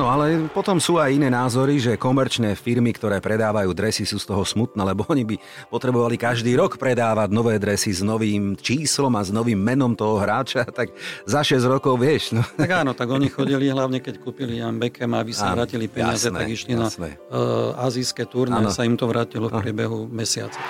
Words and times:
Áno, 0.00 0.16
ale 0.16 0.48
potom 0.48 0.80
sú 0.80 0.96
aj 0.96 1.12
iné 1.12 1.28
názory, 1.28 1.76
že 1.76 2.00
komerčné 2.00 2.56
firmy, 2.56 2.88
ktoré 2.96 3.20
predávajú 3.20 3.68
dresy, 3.76 4.08
sú 4.08 4.16
z 4.16 4.32
toho 4.32 4.48
smutné, 4.48 4.80
lebo 4.80 5.04
oni 5.12 5.28
by 5.28 5.36
potrebovali 5.68 6.16
každý 6.16 6.56
rok 6.56 6.80
predávať 6.80 7.28
nové 7.28 7.60
dresy 7.60 7.92
s 7.92 8.00
novým 8.00 8.56
číslom 8.56 9.12
a 9.12 9.20
s 9.20 9.28
novým 9.28 9.60
menom 9.60 9.92
toho 9.92 10.16
hráča, 10.16 10.64
tak 10.72 10.96
za 11.28 11.44
6 11.44 11.68
rokov 11.68 12.00
vieš. 12.00 12.32
No. 12.32 12.40
Tak 12.40 12.80
áno, 12.80 12.96
tak 12.96 13.12
oni 13.12 13.28
chodili 13.28 13.68
hlavne, 13.68 14.00
keď 14.00 14.24
kúpili 14.24 14.64
Jan 14.64 14.80
Beckham, 14.80 15.12
áno, 15.12 15.28
vrátili 15.28 15.84
peniaze, 15.84 16.32
jasné, 16.32 16.38
tak 16.40 16.48
išli 16.48 16.72
jasné. 16.80 17.20
na 17.20 17.36
uh, 17.36 17.84
azijské 17.84 18.24
turné, 18.24 18.72
sa 18.72 18.88
im 18.88 18.96
to 18.96 19.04
vrátilo 19.04 19.52
v 19.52 19.60
priebehu 19.60 20.08
mesiaca. 20.08 20.64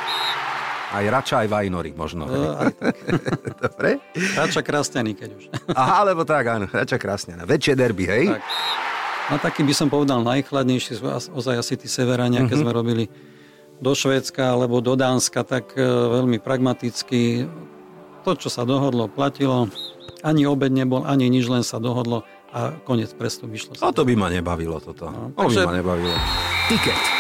Aj 0.91 1.07
Rača, 1.07 1.47
aj 1.47 1.55
Vajnory 1.55 1.95
možno. 1.95 2.27
No, 2.27 2.59
aj 2.59 2.75
tak. 2.75 2.99
Dobre? 3.63 4.03
Rača 4.35 4.59
Krasňany, 4.59 5.15
keď 5.15 5.31
už. 5.39 5.45
Aha, 5.71 6.03
alebo 6.03 6.27
tak, 6.27 6.43
áno. 6.51 6.67
Rača 6.67 6.99
Krasňana. 6.99 7.47
Väčšie 7.47 7.79
derby, 7.79 8.11
hej? 8.11 8.27
Tak. 8.35 8.90
No 9.31 9.39
taký 9.39 9.63
by 9.63 9.71
som 9.71 9.87
povedal 9.87 10.27
najchladnejší 10.27 10.99
sú 10.99 11.07
ozaj 11.31 11.63
asi 11.63 11.79
tí 11.79 11.87
severania, 11.87 12.43
keď 12.43 12.51
mm-hmm. 12.51 12.63
sme 12.67 12.73
robili 12.75 13.05
do 13.79 13.95
Švédska 13.95 14.59
alebo 14.59 14.83
do 14.83 14.99
Dánska, 14.99 15.47
tak 15.47 15.73
e, 15.79 15.87
veľmi 15.87 16.43
pragmaticky 16.43 17.47
to, 18.27 18.31
čo 18.37 18.51
sa 18.51 18.67
dohodlo, 18.67 19.07
platilo. 19.07 19.71
Ani 20.21 20.45
obed 20.45 20.75
nebol, 20.75 21.07
ani 21.07 21.31
nič, 21.33 21.49
len 21.49 21.65
sa 21.65 21.81
dohodlo 21.81 22.27
a 22.51 22.75
koniec 22.83 23.15
prestup 23.15 23.49
vyšlo. 23.49 23.79
A 23.81 23.95
to 23.95 24.03
by 24.03 24.19
ma 24.19 24.29
nebavilo 24.29 24.83
toto. 24.83 25.09
No, 25.09 25.31
to 25.33 25.47
takže... 25.47 25.63
by 25.63 25.69
ma 25.71 25.77
nebavilo. 25.79 26.17
Tiket. 26.69 27.20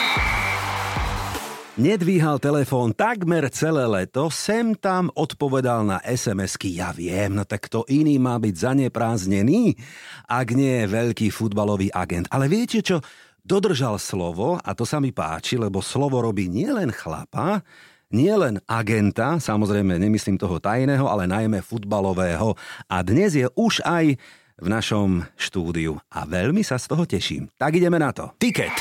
Nedvíhal 1.81 2.37
telefón 2.37 2.93
takmer 2.93 3.49
celé 3.49 3.89
leto, 3.89 4.29
sem 4.29 4.77
tam 4.77 5.09
odpovedal 5.17 5.81
na 5.81 5.97
SMS-ky. 6.05 6.77
Ja 6.77 6.93
viem, 6.93 7.33
no 7.33 7.49
tak 7.49 7.73
kto 7.73 7.89
iný 7.89 8.21
má 8.21 8.37
byť 8.37 8.53
zanepráznený, 8.53 9.81
ak 10.29 10.53
nie 10.53 10.85
je 10.85 10.93
veľký 10.93 11.33
futbalový 11.33 11.89
agent. 11.89 12.29
Ale 12.29 12.53
viete 12.53 12.85
čo? 12.85 13.01
Dodržal 13.41 13.97
slovo 13.97 14.61
a 14.61 14.77
to 14.77 14.85
sa 14.85 15.01
mi 15.01 15.09
páči, 15.09 15.57
lebo 15.57 15.81
slovo 15.81 16.21
robí 16.21 16.53
nielen 16.53 16.93
chlapa, 16.93 17.65
nielen 18.13 18.61
agenta, 18.69 19.41
samozrejme 19.41 19.97
nemyslím 19.97 20.37
toho 20.37 20.61
tajného, 20.61 21.09
ale 21.09 21.25
najmä 21.25 21.65
futbalového. 21.65 22.61
A 22.93 23.01
dnes 23.01 23.33
je 23.41 23.49
už 23.57 23.81
aj 23.89 24.21
v 24.61 24.67
našom 24.69 25.25
štúdiu 25.33 25.97
a 26.13 26.29
veľmi 26.29 26.61
sa 26.61 26.77
z 26.77 26.93
toho 26.93 27.09
teším. 27.09 27.49
Tak 27.57 27.73
ideme 27.73 27.97
na 27.97 28.13
to. 28.13 28.37
Tiket. 28.37 28.77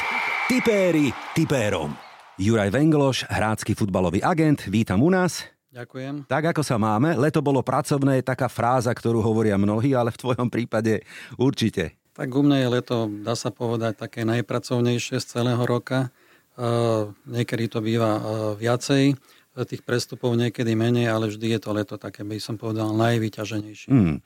Tipéri 0.52 1.16
tipérom. 1.32 2.09
Juraj 2.40 2.72
Vengloš, 2.72 3.28
hrácky 3.28 3.76
futbalový 3.76 4.24
agent, 4.24 4.64
vítam 4.72 5.04
u 5.04 5.12
nás. 5.12 5.44
Ďakujem. 5.76 6.24
Tak 6.24 6.56
ako 6.56 6.64
sa 6.64 6.80
máme, 6.80 7.20
leto 7.20 7.44
bolo 7.44 7.60
pracovné, 7.60 8.24
taká 8.24 8.48
fráza, 8.48 8.96
ktorú 8.96 9.20
hovoria 9.20 9.60
mnohí, 9.60 9.92
ale 9.92 10.16
v 10.16 10.24
tvojom 10.24 10.48
prípade 10.48 11.04
určite. 11.36 12.00
Tak 12.16 12.32
u 12.32 12.40
mňa 12.40 12.58
je 12.64 12.70
leto, 12.72 12.96
dá 13.12 13.36
sa 13.36 13.52
povedať, 13.52 14.00
také 14.00 14.24
najpracovnejšie 14.24 15.20
z 15.20 15.26
celého 15.28 15.60
roka. 15.68 16.16
Uh, 16.56 17.12
niekedy 17.28 17.68
to 17.68 17.84
býva 17.84 18.12
uh, 18.16 18.24
viacej, 18.56 19.20
tých 19.68 19.84
prestupov 19.84 20.40
niekedy 20.40 20.80
menej, 20.80 21.12
ale 21.12 21.28
vždy 21.28 21.60
je 21.60 21.60
to 21.60 21.76
leto 21.76 22.00
také, 22.00 22.24
by 22.24 22.40
som 22.40 22.56
povedal, 22.56 22.96
najvyťaženejšie. 22.96 23.92
Mm. 23.92 24.24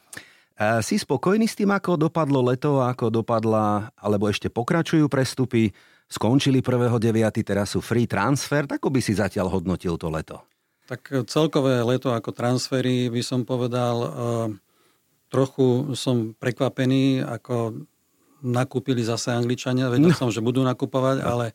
Si 0.86 1.02
spokojný 1.02 1.50
s 1.50 1.58
tým, 1.58 1.74
ako 1.74 1.98
dopadlo 1.98 2.46
leto, 2.46 2.78
ako 2.78 3.10
dopadla, 3.10 3.90
alebo 3.98 4.30
ešte 4.30 4.54
pokračujú 4.54 5.10
prestupy? 5.10 5.74
Skončili 6.14 6.62
1.9., 6.62 7.42
teraz 7.42 7.74
sú 7.74 7.82
free 7.82 8.06
transfer, 8.06 8.70
tak 8.70 8.86
by 8.86 9.02
si 9.02 9.18
zatiaľ 9.18 9.50
hodnotil 9.50 9.98
to 9.98 10.14
leto? 10.14 10.38
Tak 10.86 11.26
celkové 11.26 11.82
leto 11.82 12.14
ako 12.14 12.30
transfery 12.36 13.10
by 13.10 13.22
som 13.26 13.42
povedal, 13.42 13.96
eh, 14.04 14.10
trochu 15.34 15.98
som 15.98 16.38
prekvapený, 16.38 17.26
ako 17.26 17.82
nakúpili 18.46 19.02
zase 19.02 19.34
Angličania, 19.34 19.90
vedel 19.90 20.14
no. 20.14 20.18
som, 20.18 20.30
že 20.30 20.44
budú 20.44 20.62
nakupovať, 20.62 21.24
no. 21.24 21.26
ale 21.26 21.46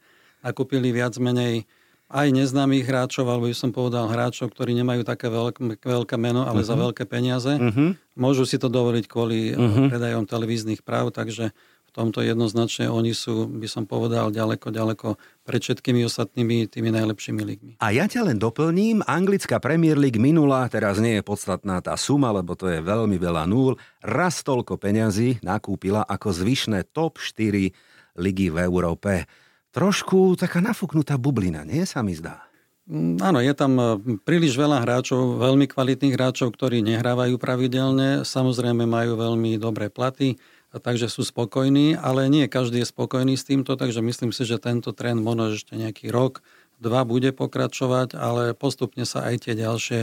nakúpili 0.43 0.91
viac 0.91 1.15
menej 1.21 1.69
aj 2.09 2.33
neznámych 2.33 2.89
hráčov, 2.89 3.29
alebo 3.29 3.53
by 3.53 3.57
som 3.57 3.69
povedal 3.69 4.09
hráčov, 4.09 4.49
ktorí 4.57 4.73
nemajú 4.73 5.05
také 5.05 5.29
veľké, 5.29 5.85
veľké 5.85 6.17
meno, 6.17 6.49
ale 6.49 6.65
uh-huh. 6.65 6.73
za 6.73 6.75
mhm. 6.75 6.83
veľké 6.89 7.05
peniaze. 7.05 7.53
Uh-huh. 7.53 7.93
Môžu 8.17 8.49
si 8.49 8.57
to 8.57 8.73
dovoliť 8.73 9.05
kvôli 9.05 9.53
uh-huh. 9.53 9.93
predajom 9.93 10.25
televíznych 10.25 10.81
práv, 10.81 11.13
takže 11.13 11.53
tomto 11.95 12.21
jednoznačne 12.21 12.89
oni 12.89 13.13
sú, 13.17 13.49
by 13.49 13.69
som 13.69 13.85
povedal, 13.85 14.33
ďaleko, 14.33 14.69
ďaleko 14.69 15.09
pred 15.45 15.61
všetkými 15.61 16.05
ostatnými 16.05 16.69
tými 16.69 16.93
najlepšími 16.93 17.43
ligmi. 17.43 17.73
A 17.81 17.93
ja 17.93 18.05
ťa 18.05 18.29
len 18.29 18.39
doplním, 18.41 19.01
anglická 19.07 19.59
Premier 19.59 19.97
League 19.97 20.21
minula, 20.21 20.69
teraz 20.69 21.01
nie 21.01 21.19
je 21.19 21.25
podstatná 21.25 21.81
tá 21.81 21.97
suma, 21.97 22.35
lebo 22.35 22.53
to 22.59 22.69
je 22.69 22.85
veľmi 22.85 23.17
veľa 23.17 23.49
nul, 23.49 23.81
raz 24.05 24.45
toľko 24.45 24.77
peňazí 24.77 25.41
nakúpila 25.41 26.05
ako 26.05 26.33
zvyšné 26.33 26.93
top 26.93 27.17
4 27.21 27.73
ligy 28.19 28.49
v 28.51 28.59
Európe. 28.61 29.25
Trošku 29.73 30.35
taká 30.35 30.59
nafúknutá 30.59 31.15
bublina, 31.21 31.63
nie 31.63 31.87
sa 31.87 32.03
mi 32.03 32.17
zdá? 32.17 32.49
Mm, 32.89 33.21
áno, 33.21 33.39
je 33.45 33.53
tam 33.53 33.73
e, 33.77 33.85
príliš 34.25 34.57
veľa 34.57 34.81
hráčov, 34.81 35.37
veľmi 35.37 35.69
kvalitných 35.69 36.17
hráčov, 36.17 36.57
ktorí 36.57 36.81
nehrávajú 36.81 37.37
pravidelne, 37.37 38.25
samozrejme 38.25 38.89
majú 38.89 39.21
veľmi 39.21 39.61
dobré 39.61 39.93
platy, 39.93 40.41
takže 40.77 41.09
sú 41.09 41.25
spokojní, 41.25 41.97
ale 41.97 42.29
nie 42.29 42.45
každý 42.45 42.85
je 42.85 42.93
spokojný 42.93 43.41
s 43.41 43.49
týmto, 43.49 43.81
takže 43.81 44.05
myslím 44.05 44.37
si, 44.37 44.45
že 44.45 44.61
tento 44.61 44.93
trend 44.93 45.25
možno 45.25 45.57
ešte 45.57 45.73
nejaký 45.73 46.13
rok, 46.13 46.45
dva 46.79 47.03
bude 47.09 47.33
pokračovať, 47.33 48.15
ale 48.15 48.53
postupne 48.53 49.09
sa 49.09 49.27
aj 49.27 49.49
tie 49.49 49.55
ďalšie 49.57 50.01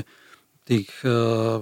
tých 0.66 0.90
e, 1.06 1.10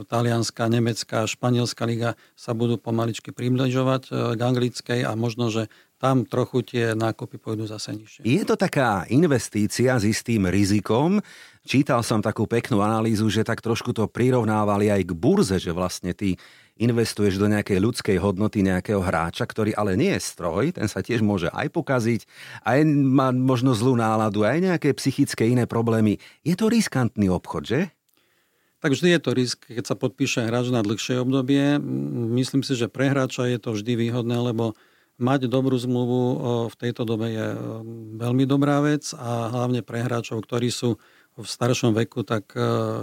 talianská, 0.08 0.72
nemecká, 0.72 1.28
španielská 1.28 1.84
liga 1.84 2.16
sa 2.40 2.56
budú 2.56 2.80
pomaličky 2.80 3.36
približovať 3.36 4.02
e, 4.08 4.12
k 4.34 4.40
anglickej 4.40 5.00
a 5.04 5.12
možno, 5.20 5.52
že 5.52 5.68
tam 6.00 6.24
trochu 6.24 6.64
tie 6.64 6.86
nákupy 6.96 7.40
pôjdu 7.40 7.68
zase 7.68 7.96
nižšie. 7.96 8.24
Je 8.24 8.44
to 8.44 8.56
taká 8.56 9.08
investícia 9.12 9.96
s 9.96 10.04
istým 10.08 10.48
rizikom. 10.48 11.20
Čítal 11.64 12.04
som 12.04 12.20
takú 12.20 12.44
peknú 12.44 12.84
analýzu, 12.84 13.32
že 13.32 13.48
tak 13.48 13.64
trošku 13.64 13.96
to 13.96 14.08
prirovnávali 14.12 14.92
aj 14.92 15.04
k 15.08 15.12
burze, 15.16 15.58
že 15.60 15.72
vlastne 15.72 16.12
tí 16.12 16.36
investuješ 16.74 17.38
do 17.38 17.46
nejakej 17.46 17.78
ľudskej 17.78 18.18
hodnoty 18.18 18.66
nejakého 18.66 18.98
hráča, 18.98 19.46
ktorý 19.46 19.78
ale 19.78 19.94
nie 19.94 20.10
je 20.18 20.26
stroj, 20.26 20.74
ten 20.74 20.90
sa 20.90 21.06
tiež 21.06 21.22
môže 21.22 21.54
aj 21.54 21.70
pokaziť, 21.70 22.26
aj 22.66 22.82
má 22.90 23.30
možno 23.30 23.78
zlú 23.78 23.94
náladu, 23.94 24.42
aj 24.42 24.58
nejaké 24.74 24.90
psychické 24.98 25.46
iné 25.46 25.70
problémy. 25.70 26.18
Je 26.42 26.58
to 26.58 26.74
riskantný 26.74 27.30
obchod, 27.30 27.64
že? 27.70 27.80
Tak 28.82 29.00
vždy 29.00 29.16
je 29.16 29.22
to 29.22 29.32
risk, 29.32 29.58
keď 29.70 29.86
sa 29.86 29.96
podpíše 29.96 30.44
hráč 30.44 30.68
na 30.74 30.84
dlhšie 30.84 31.22
obdobie. 31.22 31.80
Myslím 32.36 32.68
si, 32.68 32.76
že 32.76 32.92
pre 32.92 33.08
hráča 33.14 33.48
je 33.48 33.56
to 33.62 33.78
vždy 33.78 33.96
výhodné, 33.96 34.36
lebo 34.36 34.76
mať 35.22 35.48
dobrú 35.48 35.78
zmluvu 35.78 36.22
v 36.68 36.76
tejto 36.76 37.06
dobe 37.06 37.32
je 37.32 37.48
veľmi 38.18 38.44
dobrá 38.50 38.82
vec 38.82 39.14
a 39.14 39.54
hlavne 39.54 39.86
pre 39.86 40.04
hráčov, 40.04 40.42
ktorí 40.44 40.74
sú 40.74 40.98
v 41.38 41.48
staršom 41.48 41.96
veku, 41.96 42.26
tak 42.26 42.50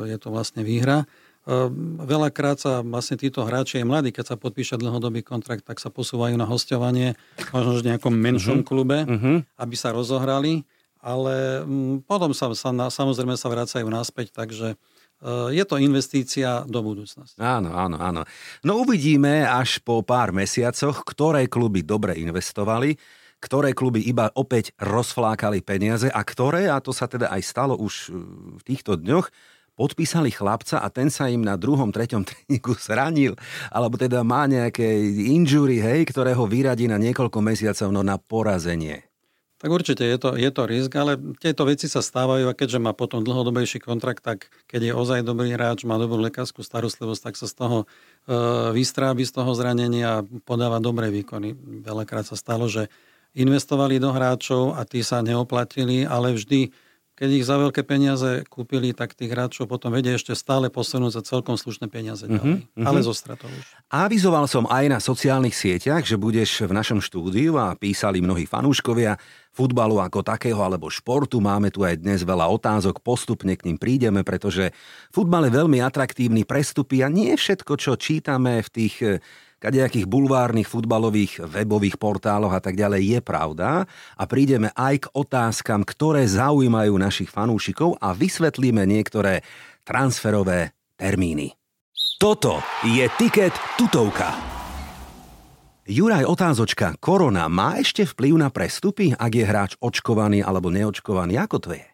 je 0.05 0.19
to 0.21 0.29
vlastne 0.29 0.67
výhra. 0.67 1.09
Ehm, 1.49 1.97
veľakrát 2.05 2.61
sa 2.61 2.85
vlastne 2.85 3.17
títo 3.17 3.41
hráči 3.49 3.81
aj 3.81 3.89
mladí, 3.89 4.13
keď 4.13 4.35
sa 4.35 4.37
podpíše 4.37 4.77
dlhodobý 4.77 5.25
kontrakt, 5.25 5.65
tak 5.65 5.81
sa 5.81 5.89
posúvajú 5.89 6.37
na 6.37 6.45
hostovanie 6.45 7.17
možno 7.49 7.81
v 7.81 7.87
nejakom 7.89 8.13
menšom 8.13 8.61
uh-huh. 8.61 8.69
klube, 8.69 9.09
uh-huh. 9.09 9.41
aby 9.57 9.75
sa 9.75 9.97
rozohrali, 9.97 10.69
ale 11.01 11.65
mm, 11.65 12.05
potom 12.05 12.37
sa, 12.37 12.53
sa 12.53 12.71
samozrejme 12.71 13.41
sa 13.41 13.49
vracajú 13.49 13.89
naspäť, 13.89 14.37
takže 14.37 14.77
ehm, 15.25 15.49
je 15.57 15.65
to 15.65 15.81
investícia 15.81 16.69
do 16.69 16.85
budúcnosti. 16.85 17.41
Áno, 17.41 17.73
áno, 17.73 17.97
áno. 17.97 18.29
No 18.61 18.85
uvidíme 18.85 19.49
až 19.49 19.81
po 19.81 20.05
pár 20.05 20.37
mesiacoch, 20.37 21.09
ktoré 21.09 21.49
kluby 21.49 21.81
dobre 21.81 22.21
investovali, 22.21 23.01
ktoré 23.41 23.73
kluby 23.73 24.05
iba 24.05 24.29
opäť 24.37 24.77
rozflákali 24.77 25.65
peniaze 25.65 26.13
a 26.13 26.21
ktoré, 26.21 26.69
a 26.69 26.85
to 26.85 26.93
sa 26.93 27.09
teda 27.09 27.33
aj 27.33 27.43
stalo 27.49 27.81
už 27.81 28.13
v 28.61 28.63
týchto 28.69 29.01
dňoch, 29.01 29.33
podpísali 29.81 30.29
chlapca 30.29 30.85
a 30.85 30.93
ten 30.93 31.09
sa 31.09 31.33
im 31.33 31.41
na 31.41 31.57
druhom, 31.57 31.89
treťom 31.89 32.29
tréningu 32.29 32.77
zranil, 32.77 33.33
alebo 33.73 33.97
teda 33.97 34.21
má 34.21 34.45
nejaké 34.45 34.85
injury, 35.33 35.81
hej, 35.81 36.05
ktoré 36.13 36.37
ho 36.37 36.45
vyradí 36.45 36.85
na 36.85 37.01
niekoľko 37.01 37.41
mesiacov 37.41 37.89
no 37.89 38.05
na 38.05 38.21
porazenie. 38.21 39.09
Tak 39.61 39.69
určite 39.69 40.09
je 40.09 40.17
to, 40.17 40.41
je 40.41 40.49
to 40.49 40.65
risk, 40.65 40.89
ale 40.97 41.21
tieto 41.37 41.69
veci 41.69 41.85
sa 41.85 42.01
stávajú 42.01 42.49
a 42.49 42.57
keďže 42.57 42.81
má 42.81 42.97
potom 42.97 43.21
dlhodobejší 43.21 43.85
kontrakt, 43.85 44.25
tak 44.25 44.49
keď 44.65 44.89
je 44.89 44.93
ozaj 44.97 45.21
dobrý 45.21 45.53
hráč, 45.53 45.85
má 45.85 46.01
dobrú 46.01 46.17
lekárskú 46.17 46.65
starostlivosť, 46.65 47.23
tak 47.29 47.35
sa 47.37 47.45
z 47.45 47.55
toho 47.61 47.79
e, 47.85 47.87
vystrábi 48.73 49.21
z 49.29 49.37
toho 49.37 49.53
zranenia 49.53 50.25
a 50.25 50.25
podáva 50.49 50.81
dobré 50.81 51.13
výkony. 51.13 51.53
Veľakrát 51.85 52.25
sa 52.25 52.41
stalo, 52.41 52.73
že 52.73 52.89
investovali 53.37 54.01
do 54.01 54.09
hráčov 54.17 54.81
a 54.81 54.89
tí 54.89 55.05
sa 55.05 55.21
neoplatili, 55.21 56.09
ale 56.09 56.33
vždy 56.33 56.73
keď 57.21 57.31
ich 57.37 57.45
za 57.45 57.61
veľké 57.61 57.85
peniaze 57.85 58.49
kúpili, 58.49 58.97
tak 58.97 59.13
tých 59.13 59.29
hráčov 59.29 59.69
potom 59.69 59.93
vedia 59.93 60.17
ešte 60.17 60.33
stále 60.33 60.73
posunúť 60.73 61.21
za 61.21 61.23
celkom 61.29 61.61
slušné 61.61 61.93
peniaze 61.93 62.25
ďalej. 62.25 62.65
Uh-huh, 62.65 62.81
uh-huh. 62.81 62.89
Ale 62.89 63.05
zo 63.05 63.13
stratou 63.13 63.45
už. 63.45 63.77
Avizoval 63.93 64.49
som 64.49 64.65
aj 64.65 64.89
na 64.89 64.97
sociálnych 65.05 65.53
sieťach, 65.53 66.09
že 66.09 66.17
budeš 66.17 66.65
v 66.65 66.73
našom 66.73 67.05
štúdiu 67.05 67.61
a 67.61 67.77
písali 67.77 68.25
mnohí 68.25 68.49
fanúškovia 68.49 69.21
futbalu 69.53 70.01
ako 70.01 70.25
takého 70.25 70.65
alebo 70.65 70.89
športu. 70.89 71.45
Máme 71.45 71.69
tu 71.69 71.85
aj 71.85 72.01
dnes 72.01 72.25
veľa 72.25 72.49
otázok, 72.57 73.05
postupne 73.05 73.53
k 73.53 73.69
ním 73.69 73.77
prídeme, 73.77 74.25
pretože 74.25 74.73
futbal 75.13 75.45
je 75.45 75.61
veľmi 75.61 75.77
atraktívny 75.85 76.49
prestupy 76.49 77.05
a 77.05 77.13
nie 77.13 77.37
všetko, 77.37 77.77
čo 77.77 78.01
čítame 78.01 78.65
v 78.65 78.69
tých 78.73 79.21
kadejakých 79.61 80.09
bulvárnych 80.09 80.67
futbalových 80.67 81.45
webových 81.45 82.01
portáloch 82.01 82.57
a 82.57 82.65
tak 82.65 82.81
ďalej 82.81 83.03
je 83.05 83.21
pravda 83.21 83.85
a 84.17 84.25
prídeme 84.25 84.73
aj 84.73 85.07
k 85.07 85.11
otázkam, 85.13 85.85
ktoré 85.85 86.25
zaujímajú 86.25 86.97
našich 86.97 87.29
fanúšikov 87.29 88.01
a 88.01 88.17
vysvetlíme 88.17 88.83
niektoré 88.89 89.45
transferové 89.85 90.73
termíny. 90.97 91.53
Toto 92.17 92.65
je 92.85 93.05
Tiket 93.21 93.53
tutovka. 93.77 94.33
Juraj, 95.91 96.23
otázočka. 96.23 96.95
Korona 97.03 97.51
má 97.51 97.83
ešte 97.83 98.07
vplyv 98.07 98.35
na 98.39 98.49
prestupy, 98.53 99.11
ak 99.11 99.33
je 99.35 99.45
hráč 99.45 99.73
očkovaný 99.83 100.39
alebo 100.39 100.71
neočkovaný? 100.71 101.35
Ako 101.35 101.59
to 101.59 101.75
je? 101.75 101.90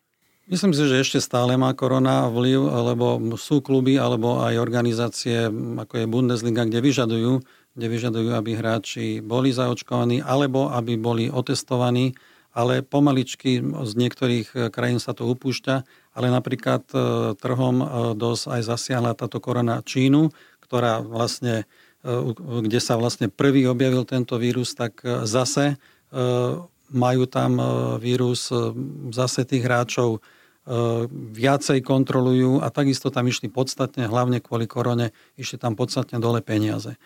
Myslím 0.47 0.71
si, 0.71 0.87
že 0.87 1.03
ešte 1.03 1.19
stále 1.19 1.59
má 1.59 1.75
korona 1.75 2.31
vplyv, 2.31 2.61
lebo 2.95 3.07
sú 3.35 3.59
kluby 3.59 3.99
alebo 3.99 4.39
aj 4.47 4.55
organizácie, 4.63 5.51
ako 5.51 5.95
je 5.99 6.07
Bundesliga, 6.07 6.63
kde 6.63 6.79
vyžadujú, 6.87 7.43
kde 7.75 7.87
vyžadujú, 7.91 8.31
aby 8.31 8.55
hráči 8.55 9.19
boli 9.27 9.51
zaočkovaní 9.51 10.23
alebo 10.23 10.71
aby 10.71 10.95
boli 10.95 11.27
otestovaní, 11.27 12.15
ale 12.55 12.87
pomaličky 12.87 13.59
z 13.61 13.93
niektorých 13.99 14.49
eh, 14.55 14.61
krajín 14.71 15.03
sa 15.03 15.19
to 15.19 15.27
upúšťa, 15.27 15.83
ale 16.15 16.27
napríklad 16.31 16.87
eh, 16.95 17.01
trhom 17.35 17.77
eh, 17.83 17.87
dosť 18.15 18.45
aj 18.55 18.63
zasiahla 18.71 19.19
táto 19.19 19.43
korona 19.43 19.83
Čínu, 19.83 20.31
ktorá 20.63 20.99
vlastne, 20.99 21.63
kde 22.03 22.83
sa 22.83 22.99
vlastne 22.99 23.31
prvý 23.31 23.71
objavil 23.71 24.03
tento 24.03 24.35
vírus, 24.35 24.75
tak 24.75 24.99
zase 25.31 25.79
majú 26.91 27.27
tam 27.27 27.59
vírus, 27.99 28.50
zase 29.11 29.47
tých 29.47 29.67
hráčov 29.67 30.23
viacej 31.31 31.79
kontrolujú 31.87 32.59
a 32.59 32.75
takisto 32.75 33.15
tam 33.15 33.31
išli 33.31 33.47
podstatne, 33.47 34.11
hlavne 34.11 34.43
kvôli 34.43 34.67
korone, 34.67 35.15
išli 35.38 35.62
tam 35.62 35.79
podstatne 35.79 36.19
dole 36.19 36.43
peniaze. 36.43 36.99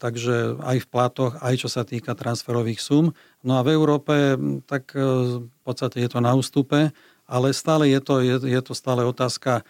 Takže 0.00 0.56
aj 0.62 0.76
v 0.80 0.86
platoch, 0.86 1.36
aj 1.42 1.54
čo 1.60 1.68
sa 1.68 1.84
týka 1.84 2.16
transferových 2.16 2.80
sum. 2.80 3.12
No 3.44 3.58
a 3.58 3.66
v 3.66 3.74
Európe, 3.76 4.40
tak 4.70 4.96
v 4.96 5.44
podstate 5.66 6.00
je 6.00 6.08
to 6.08 6.24
na 6.24 6.32
ústupe, 6.32 6.94
ale 7.28 7.52
stále 7.52 7.92
je 7.92 8.00
to, 8.00 8.24
je, 8.24 8.36
je 8.40 8.60
to 8.64 8.72
stále 8.72 9.04
otázka, 9.04 9.66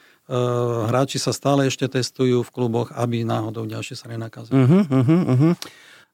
hráči 0.86 1.18
sa 1.18 1.34
stále 1.34 1.66
ešte 1.66 1.90
testujú 1.90 2.46
v 2.46 2.54
kluboch, 2.54 2.94
aby 2.94 3.26
náhodou 3.26 3.66
ďalšie 3.66 3.98
sa 3.98 4.06
nenakazili. 4.06 4.62
Uh-huh, 4.62 4.82
uh-huh, 4.86 5.22
uh-huh. 5.26 5.52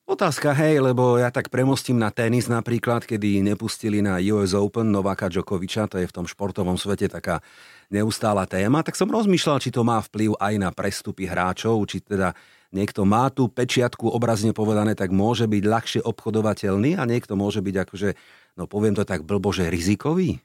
Otázka, 0.08 0.56
hej, 0.56 0.80
lebo 0.80 1.20
ja 1.20 1.28
tak 1.28 1.52
premostím 1.52 2.00
na 2.00 2.08
tenis 2.08 2.48
napríklad, 2.48 3.04
kedy 3.04 3.44
nepustili 3.44 4.00
na 4.00 4.16
US 4.32 4.56
Open 4.56 4.88
Novaka 4.88 5.28
Djokoviča, 5.28 5.84
to 5.84 6.00
je 6.00 6.08
v 6.08 6.16
tom 6.16 6.24
športovom 6.24 6.80
svete 6.80 7.12
taká 7.12 7.44
neustála 7.92 8.48
téma, 8.48 8.80
tak 8.80 8.96
som 8.96 9.12
rozmýšľal, 9.12 9.60
či 9.60 9.68
to 9.68 9.84
má 9.84 10.00
vplyv 10.00 10.32
aj 10.40 10.54
na 10.56 10.72
prestupy 10.72 11.28
hráčov, 11.28 11.84
či 11.92 12.00
teda 12.00 12.32
niekto 12.72 13.04
má 13.04 13.28
tú 13.28 13.52
pečiatku 13.52 14.08
obrazne 14.08 14.56
povedané, 14.56 14.96
tak 14.96 15.12
môže 15.12 15.44
byť 15.44 15.64
ľahšie 15.68 16.00
obchodovateľný 16.00 16.96
a 16.96 17.04
niekto 17.04 17.36
môže 17.36 17.60
byť 17.60 17.76
akože, 17.76 18.08
no 18.56 18.64
poviem 18.64 18.96
to 18.96 19.04
tak 19.04 19.28
blbo, 19.28 19.52
rizikový? 19.52 20.40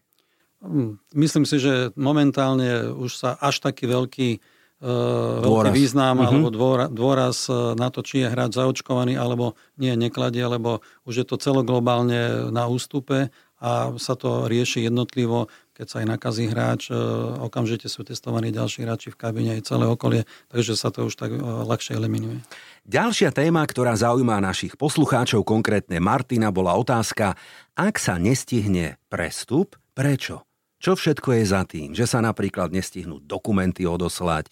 Hm, 0.60 1.00
myslím 1.16 1.48
si, 1.48 1.64
že 1.64 1.96
momentálne 1.96 2.92
už 3.00 3.16
sa 3.16 3.40
až 3.40 3.64
taký 3.64 3.88
veľký 3.88 4.44
Eh, 4.84 5.40
veľký 5.40 5.72
význam 5.72 6.20
uh-huh. 6.20 6.28
alebo 6.28 6.48
dôraz 6.92 7.48
eh, 7.48 7.56
na 7.80 7.88
to, 7.88 8.04
či 8.04 8.20
je 8.20 8.28
hráč 8.28 8.60
zaočkovaný 8.60 9.16
alebo 9.16 9.56
nie, 9.80 9.96
nekladie, 9.96 10.44
lebo 10.44 10.84
už 11.08 11.24
je 11.24 11.26
to 11.26 11.40
celoglobálne 11.40 12.52
na 12.52 12.68
ústupe 12.68 13.32
a 13.64 13.96
sa 13.96 14.20
to 14.20 14.52
rieši 14.52 14.92
jednotlivo, 14.92 15.48
keď 15.72 15.88
sa 15.88 15.98
aj 16.04 16.08
nakazí 16.20 16.52
hráč, 16.52 16.92
eh, 16.92 17.00
okamžite 17.40 17.88
sú 17.88 18.04
testovaní 18.04 18.52
ďalší 18.52 18.84
hráči 18.84 19.16
v 19.16 19.20
kabine 19.24 19.56
aj 19.56 19.72
celé 19.72 19.88
okolie, 19.88 20.28
takže 20.52 20.76
sa 20.76 20.92
to 20.92 21.08
už 21.08 21.16
tak 21.16 21.32
ľahšie 21.40 21.96
eliminuje. 21.96 22.44
Ďalšia 22.84 23.32
téma, 23.32 23.64
ktorá 23.64 23.96
zaujíma 23.96 24.44
našich 24.44 24.76
poslucháčov, 24.76 25.48
konkrétne 25.48 26.04
Martina, 26.04 26.52
bola 26.52 26.76
otázka, 26.76 27.40
ak 27.80 27.96
sa 27.96 28.20
nestihne 28.20 29.00
prestup, 29.08 29.80
prečo? 29.96 30.44
Čo 30.84 31.00
všetko 31.00 31.32
je 31.40 31.44
za 31.48 31.64
tým? 31.64 31.96
Že 31.96 32.06
sa 32.12 32.20
napríklad 32.20 32.76
nestihnú 32.76 33.24
dokumenty 33.24 33.88
odoslať, 33.88 34.52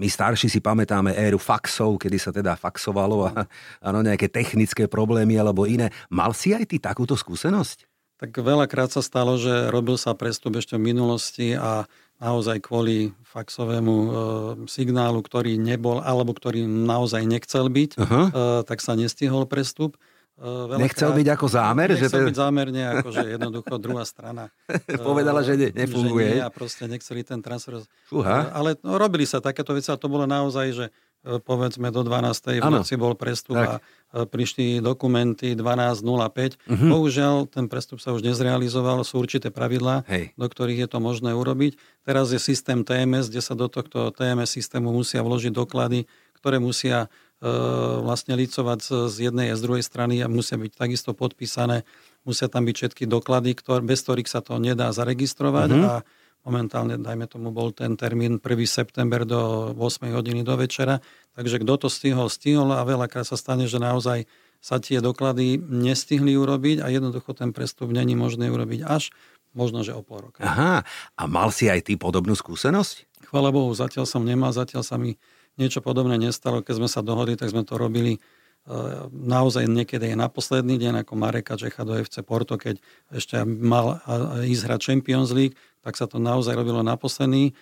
my 0.00 0.08
starší 0.08 0.48
si 0.48 0.64
pamätáme 0.64 1.12
éru 1.12 1.36
faxov, 1.36 2.00
kedy 2.00 2.16
sa 2.16 2.32
teda 2.32 2.56
faxovalo 2.56 3.28
a 3.28 3.44
ano, 3.84 4.00
nejaké 4.00 4.32
technické 4.32 4.88
problémy 4.88 5.36
alebo 5.36 5.68
iné. 5.68 5.92
Mal 6.08 6.32
si 6.32 6.56
aj 6.56 6.72
ty 6.72 6.80
takúto 6.80 7.12
skúsenosť? 7.20 7.84
Tak 8.16 8.32
veľakrát 8.32 8.88
sa 8.88 9.04
stalo, 9.04 9.36
že 9.36 9.68
robil 9.68 10.00
sa 10.00 10.16
prestup 10.16 10.56
ešte 10.56 10.80
v 10.80 10.92
minulosti 10.92 11.52
a 11.52 11.84
naozaj 12.20 12.64
kvôli 12.64 13.16
faxovému 13.24 13.96
e, 13.96 14.08
signálu, 14.68 15.24
ktorý 15.24 15.56
nebol 15.56 16.04
alebo 16.04 16.36
ktorý 16.36 16.64
naozaj 16.68 17.24
nechcel 17.24 17.72
byť, 17.72 17.90
uh-huh. 17.96 18.26
e, 18.28 18.30
tak 18.68 18.84
sa 18.84 18.92
nestihol 18.92 19.48
prestup. 19.48 19.96
Uh, 20.40 20.72
nechcel 20.80 21.12
byť 21.12 21.28
ako 21.36 21.46
zámer? 21.52 21.92
Nechcel 21.92 22.08
že 22.08 22.16
to... 22.16 22.28
byť 22.32 22.36
zámerne, 22.40 22.82
ako 22.96 23.08
že 23.12 23.36
jednoducho 23.36 23.76
druhá 23.76 24.08
strana 24.08 24.48
povedala, 25.08 25.44
že 25.44 25.52
ne, 25.60 25.68
nefunguje. 25.68 26.32
Že 26.32 26.36
nie 26.40 26.40
a 26.40 26.48
proste 26.48 26.84
nechceli 26.88 27.20
ten 27.20 27.44
transfer. 27.44 27.84
Uh, 28.08 28.24
ale 28.56 28.80
no, 28.80 28.96
robili 28.96 29.28
sa 29.28 29.44
takéto 29.44 29.76
veci 29.76 29.92
a 29.92 30.00
to 30.00 30.08
bolo 30.08 30.24
naozaj, 30.24 30.66
že 30.72 30.86
e, 30.88 31.36
povedzme 31.44 31.92
do 31.92 32.00
12. 32.00 32.56
v 32.56 32.72
noci 32.72 32.96
bol 32.96 33.12
prestup 33.12 33.60
tak. 33.60 33.68
a 33.68 34.24
prišli 34.24 34.80
dokumenty 34.80 35.52
12.05. 35.52 36.08
Uh-huh. 36.08 36.88
Bohužiaľ, 36.88 37.44
ten 37.44 37.68
prestup 37.68 38.00
sa 38.00 38.16
už 38.16 38.24
nezrealizoval, 38.24 39.04
sú 39.04 39.20
určité 39.20 39.52
pravidlá, 39.52 40.08
Hej. 40.08 40.32
do 40.40 40.46
ktorých 40.48 40.82
je 40.82 40.88
to 40.88 40.98
možné 41.04 41.36
urobiť. 41.36 41.76
Teraz 42.08 42.32
je 42.32 42.40
systém 42.40 42.80
TMS, 42.80 43.28
kde 43.28 43.44
sa 43.44 43.52
do 43.52 43.68
tohto 43.68 44.08
TMS 44.10 44.56
systému 44.56 44.88
musia 44.88 45.20
vložiť 45.20 45.52
doklady, 45.52 46.08
ktoré 46.40 46.56
musia 46.56 47.12
vlastne 48.04 48.36
licovať 48.36 49.08
z 49.08 49.16
jednej 49.32 49.52
a 49.52 49.56
z 49.56 49.64
druhej 49.64 49.84
strany 49.84 50.20
a 50.20 50.28
musia 50.28 50.60
byť 50.60 50.72
takisto 50.76 51.16
podpísané, 51.16 51.88
musia 52.28 52.52
tam 52.52 52.68
byť 52.68 52.76
všetky 52.76 53.04
doklady, 53.08 53.56
ktoré, 53.56 53.80
bez 53.80 54.04
ktorých 54.04 54.28
sa 54.28 54.44
to 54.44 54.60
nedá 54.60 54.92
zaregistrovať 54.92 55.68
mm-hmm. 55.72 55.88
a 55.88 55.94
momentálne, 56.44 56.96
dajme 57.00 57.24
tomu, 57.28 57.48
bol 57.52 57.72
ten 57.72 57.96
termín 57.96 58.40
1. 58.40 58.44
september 58.64 59.24
do 59.24 59.72
8 59.76 60.12
hodiny 60.12 60.44
do 60.44 60.56
večera, 60.56 61.00
takže 61.36 61.60
kto 61.64 61.74
to 61.84 61.88
stihol, 61.88 62.28
stihol 62.28 62.72
a 62.76 62.84
veľakrát 62.84 63.24
sa 63.24 63.36
stane, 63.40 63.64
že 63.68 63.80
naozaj 63.80 64.28
sa 64.60 64.76
tie 64.76 65.00
doklady 65.00 65.56
nestihli 65.56 66.36
urobiť 66.36 66.84
a 66.84 66.92
jednoducho 66.92 67.32
ten 67.32 67.56
prestup 67.56 67.88
není 67.88 68.12
možné 68.12 68.52
urobiť 68.52 68.84
až 68.84 69.08
možno, 69.56 69.82
že 69.82 69.96
o 69.96 70.04
pol 70.04 70.30
roka. 70.30 70.44
Aha, 70.44 70.84
a 71.16 71.22
mal 71.24 71.50
si 71.50 71.66
aj 71.66 71.88
ty 71.88 71.96
podobnú 71.96 72.36
skúsenosť? 72.36 73.24
Chvala 73.32 73.50
Bohu, 73.50 73.72
zatiaľ 73.72 74.04
som 74.06 74.22
nemal, 74.22 74.52
zatiaľ 74.52 74.84
sa 74.84 75.00
mi 75.00 75.16
niečo 75.58 75.80
podobné 75.80 76.20
nestalo. 76.20 76.62
Keď 76.62 76.74
sme 76.84 76.88
sa 76.90 77.00
dohodli, 77.00 77.34
tak 77.34 77.50
sme 77.50 77.66
to 77.66 77.80
robili 77.80 78.16
e, 78.16 78.20
naozaj 79.10 79.66
niekedy 79.66 80.14
aj 80.14 80.16
na 80.18 80.28
posledný 80.28 80.76
deň, 80.78 81.02
ako 81.02 81.12
Mareka 81.16 81.54
Čecha 81.56 81.82
do 81.82 81.96
FC 81.96 82.22
Porto, 82.22 82.60
keď 82.60 82.78
ešte 83.10 83.42
mal 83.46 84.02
ísť 84.44 84.62
hrať 84.66 84.80
Champions 84.82 85.30
League, 85.34 85.56
tak 85.80 85.96
sa 85.96 86.04
to 86.04 86.20
naozaj 86.20 86.54
robilo 86.54 86.84
na 86.84 86.94
posledný 86.94 87.50
e, 87.50 87.52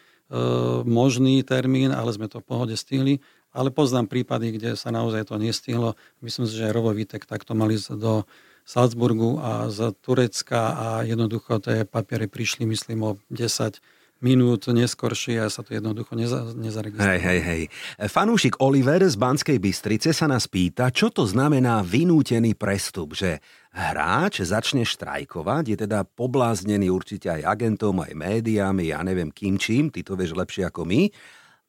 možný 0.85 1.41
termín, 1.47 1.95
ale 1.95 2.13
sme 2.13 2.29
to 2.29 2.43
v 2.43 2.49
pohode 2.49 2.75
stihli. 2.75 3.23
Ale 3.49 3.73
poznám 3.73 4.13
prípady, 4.13 4.61
kde 4.61 4.77
sa 4.77 4.93
naozaj 4.93 5.33
to 5.33 5.41
nestihlo. 5.41 5.97
Myslím 6.21 6.45
si, 6.45 6.55
že 6.61 6.69
Rovo 6.69 6.93
Vitek 6.93 7.25
takto 7.25 7.57
mali 7.57 7.81
do 7.81 8.29
Salzburgu 8.69 9.41
a 9.41 9.73
z 9.73 9.97
Turecka 10.05 10.77
a 10.77 10.87
jednoducho 11.01 11.57
tie 11.57 11.89
papiere 11.89 12.29
prišli, 12.29 12.69
myslím, 12.69 13.01
o 13.01 13.11
10 13.33 13.81
minút 14.19 14.67
neskoršie 14.67 15.39
a 15.39 15.49
sa 15.51 15.63
to 15.63 15.75
jednoducho 15.75 16.19
neza, 16.19 16.51
nezaregistruje. 16.55 17.07
Hej, 17.07 17.21
hej, 17.23 17.41
hej. 17.41 17.63
Fanúšik 18.11 18.59
Oliver 18.59 19.03
z 19.07 19.15
Banskej 19.15 19.59
Bystrice 19.63 20.11
sa 20.11 20.27
nás 20.27 20.51
pýta, 20.51 20.91
čo 20.91 21.15
to 21.15 21.23
znamená 21.23 21.87
vynútený 21.87 22.59
prestup, 22.59 23.15
že 23.15 23.39
hráč 23.71 24.43
začne 24.43 24.83
štrajkovať, 24.83 25.65
je 25.71 25.77
teda 25.87 26.03
pobláznený 26.03 26.91
určite 26.91 27.31
aj 27.31 27.47
agentom, 27.47 28.03
aj 28.03 28.19
médiami, 28.19 28.91
ja 28.91 29.03
neviem 29.07 29.31
kým 29.31 29.55
čím, 29.55 29.95
ty 29.95 30.03
to 30.03 30.19
vieš 30.19 30.35
lepšie 30.35 30.67
ako 30.67 30.83
my. 30.83 31.07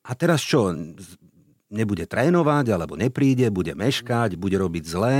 A 0.09 0.17
teraz 0.17 0.41
čo, 0.41 0.73
nebude 1.69 2.09
trénovať, 2.09 2.65
alebo 2.73 2.97
nepríde, 2.97 3.53
bude 3.53 3.77
meškať, 3.77 4.41
bude 4.41 4.57
robiť 4.57 4.83
zlé? 4.89 5.17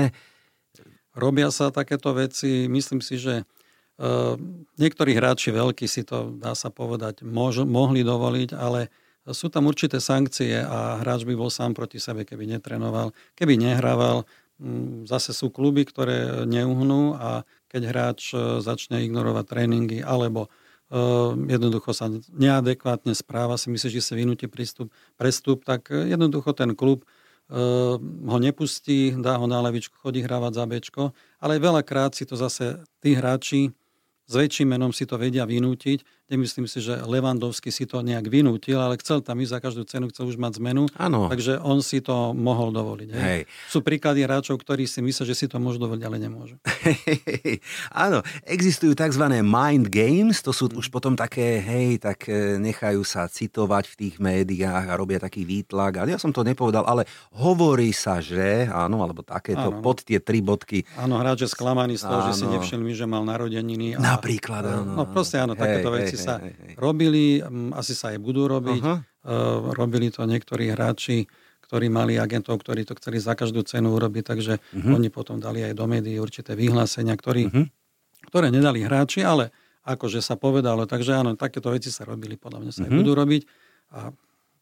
Robia 1.13 1.53
sa 1.53 1.69
takéto 1.69 2.09
veci, 2.17 2.65
myslím 2.65 3.05
si, 3.05 3.21
že 3.21 3.45
niektorí 4.79 5.11
hráči 5.11 5.51
veľkí 5.51 5.83
si 5.83 6.07
to, 6.07 6.31
dá 6.39 6.55
sa 6.55 6.71
povedať, 6.71 7.21
mož, 7.27 7.67
mohli 7.67 8.01
dovoliť, 8.07 8.55
ale 8.55 8.87
sú 9.29 9.51
tam 9.51 9.67
určité 9.67 9.99
sankcie 9.99 10.63
a 10.63 11.03
hráč 11.03 11.27
by 11.27 11.35
bol 11.35 11.51
sám 11.51 11.75
proti 11.75 11.99
sebe, 11.99 12.23
keby 12.23 12.47
netrenoval. 12.47 13.11
Keby 13.35 13.59
nehrával, 13.59 14.23
zase 15.05 15.35
sú 15.35 15.51
kluby, 15.51 15.83
ktoré 15.85 16.47
neuhnú 16.47 17.19
a 17.19 17.43
keď 17.67 17.81
hráč 17.91 18.33
začne 18.63 19.03
ignorovať 19.05 19.45
tréningy 19.45 19.99
alebo 20.01 20.49
jednoducho 21.45 21.93
sa 21.93 22.09
neadekvátne 22.33 23.13
správa, 23.13 23.61
si 23.61 23.69
myslí, 23.69 23.93
že 23.93 24.01
si 24.01 24.13
vynúti 24.17 24.49
prístup, 24.49 24.89
prestup, 25.19 25.61
tak 25.61 25.93
jednoducho 25.93 26.55
ten 26.57 26.73
klub 26.73 27.05
ho 27.49 28.37
nepustí, 28.41 29.13
dá 29.13 29.37
ho 29.37 29.45
na 29.45 29.61
levičku, 29.61 29.93
chodí 30.01 30.25
hrávať 30.25 30.53
za 30.57 30.65
bečko, 30.65 31.03
ale 31.37 31.61
veľakrát 31.61 32.17
si 32.17 32.25
to 32.25 32.33
zase 32.33 32.81
tí 33.01 33.13
hráči 33.13 33.69
s 34.29 34.33
väčším 34.37 34.77
menom 34.77 34.93
si 34.93 35.09
to 35.09 35.17
vedia 35.17 35.49
vynútiť. 35.49 36.18
Nemyslím 36.29 36.69
si, 36.69 36.77
že 36.77 36.93
Levandovský 36.93 37.73
si 37.73 37.89
to 37.89 38.05
nejak 38.05 38.29
vynútil, 38.29 38.77
ale 38.77 39.01
chcel 39.01 39.25
tam 39.25 39.41
ísť 39.41 39.49
za 39.49 39.59
každú 39.65 39.83
cenu, 39.89 40.05
chcel 40.13 40.29
už 40.29 40.37
mať 40.37 40.61
zmenu. 40.61 40.85
Ano. 40.93 41.25
Takže 41.25 41.57
on 41.57 41.81
si 41.81 42.05
to 42.05 42.37
mohol 42.37 42.69
dovoliť. 42.69 43.09
Hej. 43.17 43.21
Hej. 43.25 43.41
Sú 43.65 43.81
príklady 43.81 44.21
hráčov, 44.29 44.61
ktorí 44.61 44.85
si 44.85 45.01
myslia, 45.01 45.25
že 45.25 45.33
si 45.33 45.49
to 45.49 45.57
môžu 45.57 45.81
dovoliť, 45.81 46.03
ale 46.05 46.21
nemôžu. 46.21 46.61
Áno, 48.05 48.21
existujú 48.45 48.93
tzv. 48.93 49.25
mind 49.41 49.89
games, 49.89 50.45
to 50.45 50.53
sú 50.53 50.69
už 50.69 50.93
potom 50.93 51.17
také, 51.17 51.65
hej, 51.65 51.97
tak 51.97 52.29
e, 52.29 52.61
nechajú 52.61 53.01
sa 53.01 53.25
citovať 53.25 53.89
v 53.89 53.95
tých 53.97 54.15
médiách 54.21 54.85
a 54.85 54.93
robia 54.93 55.17
taký 55.17 55.49
výtlak. 55.49 56.05
Ale 56.05 56.13
ja 56.13 56.21
som 56.21 56.29
to 56.29 56.45
nepovedal, 56.45 56.85
ale 56.85 57.09
hovorí 57.41 57.89
sa, 57.89 58.21
že, 58.21 58.69
áno, 58.69 59.01
alebo 59.01 59.25
takéto, 59.25 59.73
áno. 59.73 59.81
pod 59.81 60.05
tie 60.05 60.21
tri 60.21 60.45
bodky. 60.45 60.85
Áno, 60.93 61.17
hráč 61.17 61.49
je 61.49 61.49
sklamaný 61.49 61.97
z 61.97 62.05
toho, 62.05 62.21
áno. 62.21 62.27
že 62.29 62.37
si 62.37 62.45
nevšimli, 62.45 62.93
že 62.93 63.09
mal 63.09 63.25
narodeniny. 63.25 63.97
A 63.97 64.13
Napríklad, 64.13 64.61
áno. 64.61 64.93
No 64.93 65.03
proste 65.09 65.41
áno, 65.41 65.57
takéto 65.57 65.89
veci 65.89 66.18
sa 66.19 66.35
hej, 66.43 66.53
hej. 66.53 66.73
robili, 66.75 67.39
asi 67.71 67.95
sa 67.95 68.11
aj 68.11 68.19
budú 68.19 68.51
robiť. 68.51 68.81
Uh, 69.19 69.75
robili 69.75 70.11
to 70.11 70.23
niektorí 70.23 70.71
hráči, 70.71 71.27
ktorí 71.69 71.85
mali 71.91 72.17
agentov, 72.17 72.57
ktorí 72.65 72.81
to 72.81 72.97
chceli 72.97 73.21
za 73.21 73.37
každú 73.37 73.61
cenu 73.61 73.93
urobiť, 73.93 74.23
takže 74.25 74.57
uh-huh. 74.57 74.97
oni 74.97 75.13
potom 75.13 75.37
dali 75.37 75.61
aj 75.61 75.77
do 75.77 75.85
médií 75.85 76.17
určité 76.17 76.57
vyhlásenia, 76.57 77.13
ktorí, 77.13 77.45
uh-huh. 77.45 77.65
ktoré 78.31 78.49
nedali 78.49 78.81
hráči, 78.81 79.21
ale 79.21 79.53
akože 79.85 80.17
sa 80.23 80.33
povedalo, 80.33 80.89
takže 80.89 81.13
áno, 81.13 81.37
takéto 81.37 81.69
veci 81.69 81.93
sa 81.93 82.09
robili, 82.09 82.41
podľa 82.41 82.59
mňa 82.63 82.71
sa 82.73 82.81
uh-huh. 82.81 82.89
aj 82.89 82.99
budú 83.05 83.11
robiť 83.13 83.41
a 83.93 83.99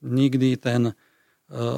nikdy 0.03 0.59
ten 0.59 0.91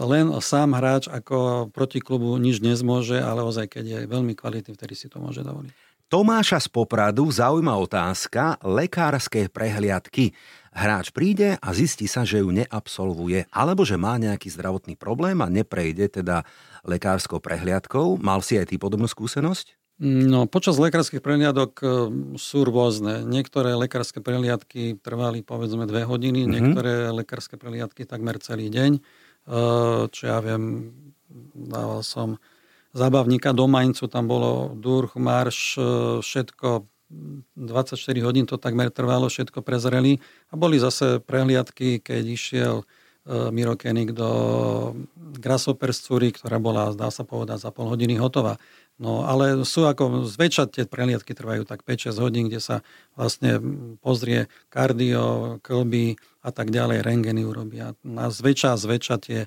len 0.10 0.34
sám 0.42 0.74
hráč 0.74 1.06
ako 1.06 1.70
proti 1.70 2.02
klubu 2.02 2.34
nič 2.42 2.58
nezmôže, 2.58 3.22
ale 3.22 3.46
ozaj, 3.46 3.70
keď 3.70 3.86
je 3.86 4.00
veľmi 4.10 4.34
kvalitný, 4.34 4.74
vtedy 4.74 4.98
si 4.98 5.06
to 5.14 5.22
môže 5.22 5.46
dovoliť. 5.46 5.74
Tomáša 6.10 6.58
z 6.58 6.74
Popradu 6.74 7.30
zaujíma 7.30 7.78
otázka 7.78 8.58
lekárske 8.66 9.46
prehliadky. 9.46 10.34
Hráč 10.74 11.14
príde 11.14 11.62
a 11.62 11.70
zistí 11.70 12.10
sa, 12.10 12.26
že 12.26 12.42
ju 12.42 12.50
neabsolvuje, 12.50 13.46
alebo 13.54 13.86
že 13.86 13.94
má 13.94 14.18
nejaký 14.18 14.50
zdravotný 14.50 14.98
problém 14.98 15.38
a 15.38 15.54
neprejde 15.54 16.10
teda 16.18 16.50
lekárskou 16.82 17.38
prehliadkou. 17.38 18.18
Mal 18.26 18.42
si 18.42 18.58
aj 18.58 18.74
ty 18.74 18.82
podobnú 18.82 19.06
skúsenosť? 19.06 19.78
No, 20.02 20.50
počas 20.50 20.82
lekárskych 20.82 21.22
prehliadok 21.22 21.72
e, 21.78 21.86
sú 22.42 22.66
rôzne. 22.66 23.22
Niektoré 23.22 23.78
lekárske 23.78 24.18
prehliadky 24.18 24.98
trvali 24.98 25.46
povedzme 25.46 25.86
dve 25.86 26.10
hodiny, 26.10 26.42
mm-hmm. 26.42 26.54
niektoré 26.58 26.94
lekárske 27.14 27.54
prehliadky 27.62 28.10
takmer 28.10 28.42
celý 28.42 28.74
deň. 28.74 28.98
E, 28.98 29.02
čo 30.10 30.24
ja 30.26 30.42
viem, 30.42 30.90
dával 31.54 32.02
som 32.02 32.42
zábavníka 32.94 33.54
do 33.54 33.68
Maincu, 33.68 34.08
tam 34.08 34.28
bolo 34.28 34.74
durch, 34.74 35.16
marš, 35.16 35.78
e, 35.78 35.82
všetko 36.26 36.88
24 37.58 38.22
hodín 38.22 38.46
to 38.46 38.62
takmer 38.62 38.94
trvalo, 38.94 39.30
všetko 39.30 39.66
prezreli 39.66 40.22
a 40.50 40.54
boli 40.54 40.78
zase 40.78 41.18
prehliadky, 41.26 41.98
keď 42.02 42.24
išiel 42.26 42.76
e, 42.82 42.86
Miro 43.50 43.74
Kenik 43.74 44.14
do 44.14 44.30
Grasshoppers 45.18 46.06
ktorá 46.06 46.62
bola, 46.62 46.94
dá 46.94 47.10
sa 47.10 47.26
povedať, 47.26 47.66
za 47.66 47.72
pol 47.74 47.90
hodiny 47.90 48.22
hotová. 48.22 48.62
No 49.00 49.24
ale 49.24 49.64
sú 49.64 49.88
ako, 49.88 50.28
zväčša 50.28 50.76
tie 50.76 50.84
prehliadky 50.84 51.32
trvajú 51.32 51.64
tak 51.64 51.88
5-6 51.88 52.20
hodín, 52.20 52.46
kde 52.52 52.60
sa 52.60 52.76
vlastne 53.16 53.58
pozrie 54.04 54.52
kardio, 54.68 55.58
klby 55.64 56.20
a 56.44 56.52
tak 56.52 56.68
ďalej, 56.70 57.08
rengeny 57.08 57.48
urobia. 57.48 57.96
A 58.04 58.28
zväčša, 58.28 58.76
zväčša 58.76 59.16
tie 59.24 59.40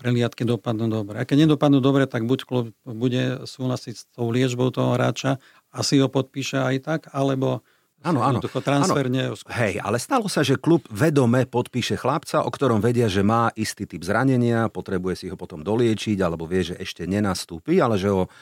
preliadky 0.00 0.48
dopadnú 0.48 0.88
dobre. 0.88 1.20
A 1.20 1.28
keď 1.28 1.44
nedopadnú 1.44 1.84
dobre, 1.84 2.08
tak 2.08 2.24
buď 2.24 2.48
klub 2.48 2.72
bude 2.88 3.44
súhlasiť 3.44 3.94
s 3.94 4.08
tou 4.16 4.32
liečbou 4.32 4.72
toho 4.72 4.96
hráča, 4.96 5.36
asi 5.68 6.00
ho 6.00 6.08
podpíše 6.08 6.56
aj 6.56 6.76
tak, 6.80 7.00
alebo 7.12 7.60
Áno, 8.00 8.24
áno. 8.24 8.40
Transfer 8.40 9.12
áno. 9.12 9.36
Hej, 9.52 9.76
ale 9.84 10.00
stalo 10.00 10.24
sa, 10.24 10.40
že 10.40 10.56
klub 10.56 10.88
vedome 10.88 11.44
podpíše 11.44 12.00
chlapca, 12.00 12.40
o 12.40 12.48
ktorom 12.48 12.80
vedia, 12.80 13.12
že 13.12 13.20
má 13.20 13.52
istý 13.52 13.84
typ 13.84 14.00
zranenia, 14.00 14.72
potrebuje 14.72 15.14
si 15.20 15.26
ho 15.28 15.36
potom 15.36 15.60
doliečiť, 15.60 16.16
alebo 16.24 16.48
vie, 16.48 16.72
že 16.72 16.80
ešte 16.80 17.04
nenastúpi, 17.04 17.76
ale 17.76 18.00
že 18.00 18.08
ho 18.08 18.32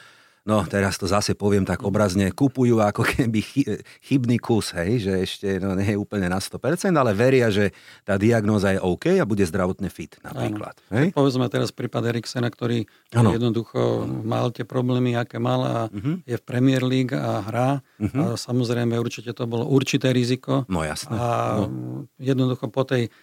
no 0.49 0.65
teraz 0.65 0.97
to 0.97 1.05
zase 1.05 1.37
poviem 1.37 1.61
tak 1.61 1.85
obrazne, 1.85 2.33
kupujú 2.33 2.81
ako 2.81 3.05
keby 3.05 3.45
chybný 4.01 4.41
kus, 4.41 4.73
hej, 4.73 5.05
že 5.05 5.13
ešte 5.21 5.47
no, 5.61 5.77
nie 5.77 5.93
je 5.93 6.01
úplne 6.01 6.25
na 6.25 6.41
100%, 6.41 6.89
ale 6.97 7.13
veria, 7.13 7.53
že 7.53 7.69
tá 8.01 8.17
diagnóza 8.17 8.73
je 8.73 8.81
OK 8.81 9.21
a 9.21 9.29
bude 9.29 9.45
zdravotne 9.45 9.93
fit 9.93 10.17
napríklad. 10.25 10.73
Hej? 10.89 11.13
Povedzme 11.13 11.45
teraz 11.53 11.69
prípad 11.69 12.09
Eriksena, 12.09 12.49
ktorý 12.49 12.89
ano. 13.13 13.29
jednoducho 13.29 14.09
mal 14.25 14.49
tie 14.49 14.65
problémy, 14.65 15.13
aké 15.13 15.37
mal 15.37 15.61
a 15.61 15.75
uh-huh. 15.93 16.25
je 16.25 16.35
v 16.35 16.43
Premier 16.43 16.81
League 16.81 17.13
a 17.13 17.45
hrá. 17.45 17.69
Uh-huh. 18.01 18.33
A 18.33 18.39
samozrejme 18.39 18.97
určite 18.97 19.37
to 19.37 19.45
bolo 19.45 19.69
určité 19.69 20.09
riziko. 20.09 20.65
No 20.65 20.81
jasné. 20.81 21.13
A 21.13 21.61
no. 21.61 22.09
jednoducho 22.17 22.73
po 22.73 22.81
tej 22.81 23.13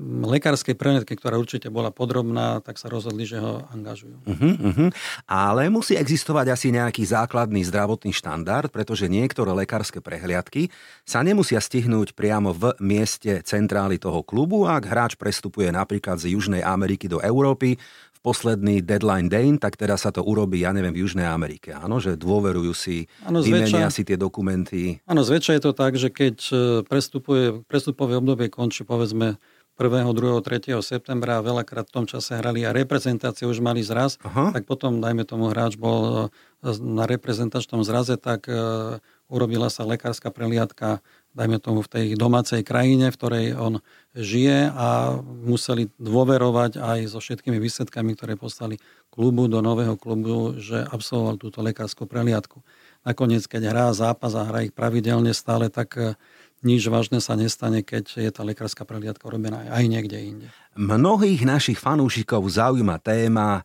lekárskej 0.00 0.72
prehliadke, 0.72 1.12
ktorá 1.12 1.36
určite 1.36 1.68
bola 1.68 1.92
podrobná, 1.92 2.64
tak 2.64 2.80
sa 2.80 2.88
rozhodli, 2.88 3.28
že 3.28 3.36
ho 3.36 3.68
angažujú. 3.68 4.16
Uh-huh, 4.24 4.54
uh-huh. 4.56 4.88
Ale 5.28 5.68
musí 5.68 5.94
existovať 6.00 6.56
asi 6.56 6.72
nejaký 6.72 7.04
základný 7.04 7.60
zdravotný 7.68 8.16
štandard, 8.16 8.72
pretože 8.72 9.12
niektoré 9.12 9.52
lekárske 9.52 10.00
prehliadky 10.00 10.72
sa 11.04 11.20
nemusia 11.20 11.60
stihnúť 11.60 12.16
priamo 12.16 12.56
v 12.56 12.72
mieste 12.80 13.44
centrály 13.44 14.00
toho 14.00 14.24
klubu, 14.24 14.64
ak 14.64 14.88
hráč 14.88 15.12
prestupuje 15.20 15.68
napríklad 15.68 16.16
z 16.16 16.32
Južnej 16.32 16.64
Ameriky 16.64 17.04
do 17.04 17.20
Európy, 17.20 17.76
v 18.20 18.28
posledný 18.28 18.84
deadline 18.84 19.32
day, 19.32 19.48
tak 19.56 19.80
teda 19.80 19.96
sa 19.96 20.12
to 20.12 20.20
urobí, 20.20 20.60
ja 20.60 20.76
neviem, 20.76 20.92
v 20.92 21.08
Južnej 21.08 21.24
Amerike. 21.24 21.72
Áno, 21.72 22.04
že 22.04 22.20
dôverujú 22.20 22.76
si, 22.76 23.08
ano, 23.24 23.40
vymenia 23.40 23.88
si 23.88 24.04
tie 24.04 24.20
dokumenty. 24.20 25.00
Áno, 25.08 25.24
zväčša 25.24 25.56
je 25.56 25.62
to 25.64 25.72
tak, 25.72 25.96
že 25.96 26.12
keď 26.12 26.36
e, 26.52 26.54
prestupuje, 26.84 27.64
prestupové 27.64 28.20
obdobie 28.20 28.52
končí 28.52 28.84
povedzme 28.84 29.40
1., 29.80 30.12
2., 30.12 30.44
3. 30.44 30.76
septembra 30.84 31.40
a 31.40 31.46
veľakrát 31.46 31.88
v 31.88 31.94
tom 31.96 32.04
čase 32.04 32.36
hrali 32.36 32.68
a 32.68 32.76
reprezentácie 32.76 33.48
už 33.48 33.64
mali 33.64 33.80
zraz, 33.80 34.20
Aha. 34.20 34.52
tak 34.52 34.68
potom, 34.68 35.00
dajme 35.00 35.24
tomu, 35.24 35.48
hráč 35.48 35.80
bol 35.80 36.28
e, 36.60 36.76
na 36.84 37.08
reprezentačnom 37.08 37.80
zraze, 37.80 38.20
tak 38.20 38.44
uh, 38.44 39.00
urobila 39.32 39.72
sa 39.72 39.88
lekárska 39.88 40.28
preliadka, 40.28 41.00
dajme 41.32 41.56
tomu, 41.56 41.80
v 41.80 41.88
tej 41.88 42.06
domácej 42.20 42.60
krajine, 42.60 43.08
v 43.08 43.16
ktorej 43.16 43.46
on 43.56 43.74
žije 44.12 44.68
a 44.68 45.16
museli 45.24 45.88
dôverovať 45.96 46.76
aj 46.76 46.98
so 47.08 47.16
všetkými 47.16 47.56
výsledkami, 47.56 48.12
ktoré 48.12 48.36
poslali 48.36 48.76
klubu 49.08 49.48
do 49.48 49.64
nového 49.64 49.96
klubu, 49.96 50.60
že 50.60 50.84
absolvoval 50.84 51.40
túto 51.40 51.64
lekárskú 51.64 52.04
preliadku. 52.04 52.60
Nakoniec, 53.08 53.48
keď 53.48 53.72
hrá 53.72 53.86
zápas 53.96 54.36
a 54.36 54.44
hrá 54.44 54.60
ich 54.60 54.76
pravidelne 54.76 55.32
stále, 55.32 55.72
tak 55.72 55.96
uh, 55.96 56.12
nič 56.60 56.86
vážne 56.88 57.18
sa 57.24 57.36
nestane, 57.36 57.80
keď 57.80 58.20
je 58.20 58.30
tá 58.32 58.42
lekárska 58.44 58.84
prehliadka 58.84 59.24
robená 59.28 59.64
aj 59.68 59.84
niekde 59.88 60.18
inde. 60.20 60.46
Mnohých 60.76 61.44
našich 61.44 61.78
fanúšikov 61.80 62.44
zaujíma 62.48 63.00
téma 63.00 63.64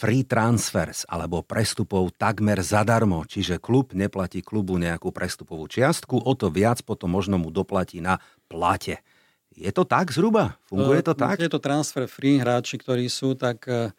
free 0.00 0.24
transfers 0.24 1.04
alebo 1.04 1.44
prestupov 1.44 2.08
takmer 2.16 2.64
zadarmo, 2.64 3.22
čiže 3.28 3.60
klub 3.60 3.92
neplatí 3.92 4.40
klubu 4.40 4.80
nejakú 4.80 5.12
prestupovú 5.12 5.68
čiastku, 5.68 6.24
o 6.24 6.32
to 6.32 6.48
viac 6.48 6.80
potom 6.80 7.12
možno 7.12 7.36
mu 7.36 7.52
doplatí 7.52 8.00
na 8.00 8.16
plate. 8.48 9.04
Je 9.52 9.68
to 9.74 9.84
tak 9.84 10.08
zhruba? 10.14 10.56
Funguje 10.70 11.04
to 11.04 11.12
tak? 11.12 11.42
Je 11.42 11.50
to 11.52 11.60
transfer 11.60 12.08
free 12.08 12.40
hráči, 12.40 12.80
ktorí 12.80 13.10
sú, 13.12 13.36
tak 13.36 13.66
uh, 13.68 13.92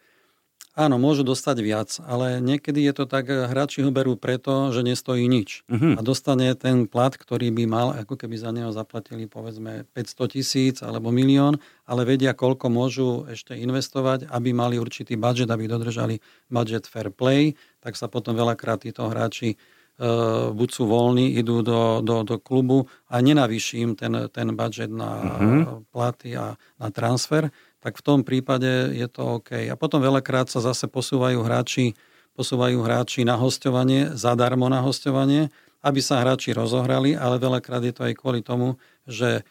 Áno, 0.72 0.96
môžu 0.96 1.20
dostať 1.20 1.56
viac, 1.60 2.00
ale 2.00 2.40
niekedy 2.40 2.88
je 2.88 2.96
to 2.96 3.04
tak, 3.04 3.28
hráči 3.28 3.84
ho 3.84 3.92
berú 3.92 4.16
preto, 4.16 4.72
že 4.72 4.80
nestojí 4.80 5.28
nič. 5.28 5.68
Uh-huh. 5.68 5.96
A 5.96 6.00
dostane 6.00 6.48
ten 6.56 6.88
plat, 6.88 7.12
ktorý 7.12 7.52
by 7.52 7.64
mal, 7.68 7.88
ako 7.92 8.16
keby 8.16 8.40
za 8.40 8.56
neho 8.56 8.72
zaplatili 8.72 9.28
povedzme 9.28 9.84
500 9.92 10.32
tisíc 10.32 10.76
alebo 10.80 11.12
milión, 11.12 11.60
ale 11.84 12.08
vedia, 12.08 12.32
koľko 12.32 12.72
môžu 12.72 13.28
ešte 13.28 13.52
investovať, 13.52 14.32
aby 14.32 14.56
mali 14.56 14.80
určitý 14.80 15.20
budget, 15.20 15.52
aby 15.52 15.68
dodržali 15.68 16.24
budget 16.48 16.88
fair 16.88 17.12
play, 17.12 17.52
tak 17.84 17.92
sa 18.00 18.08
potom 18.08 18.32
veľakrát 18.32 18.80
títo 18.80 19.04
hráči 19.12 19.60
uh, 20.00 20.56
buď 20.56 20.68
sú 20.72 20.88
voľní, 20.88 21.36
idú 21.36 21.60
do, 21.60 22.00
do, 22.00 22.24
do 22.24 22.40
klubu 22.40 22.88
a 23.12 23.20
nenavýši 23.20 23.74
im 23.84 23.92
ten, 23.92 24.16
ten 24.32 24.56
budget 24.56 24.88
na 24.88 25.20
uh-huh. 25.20 25.84
platy 25.92 26.32
a 26.32 26.56
na 26.80 26.88
transfer 26.88 27.52
tak 27.82 27.98
v 27.98 28.04
tom 28.06 28.22
prípade 28.22 28.94
je 28.94 29.06
to 29.10 29.42
OK. 29.42 29.66
A 29.66 29.74
potom 29.74 29.98
veľakrát 29.98 30.46
sa 30.46 30.62
zase 30.62 30.86
posúvajú 30.86 31.42
hráči, 31.42 31.98
posúvajú 32.38 32.78
hráči 32.86 33.26
na 33.26 33.34
hostovanie, 33.34 34.14
zadarmo 34.14 34.70
na 34.70 34.80
hostovanie, 34.80 35.50
aby 35.82 35.98
sa 35.98 36.22
hráči 36.22 36.54
rozohrali, 36.54 37.18
ale 37.18 37.42
veľakrát 37.42 37.82
je 37.82 37.92
to 37.92 38.06
aj 38.06 38.14
kvôli 38.14 38.40
tomu, 38.40 38.78
že 39.04 39.42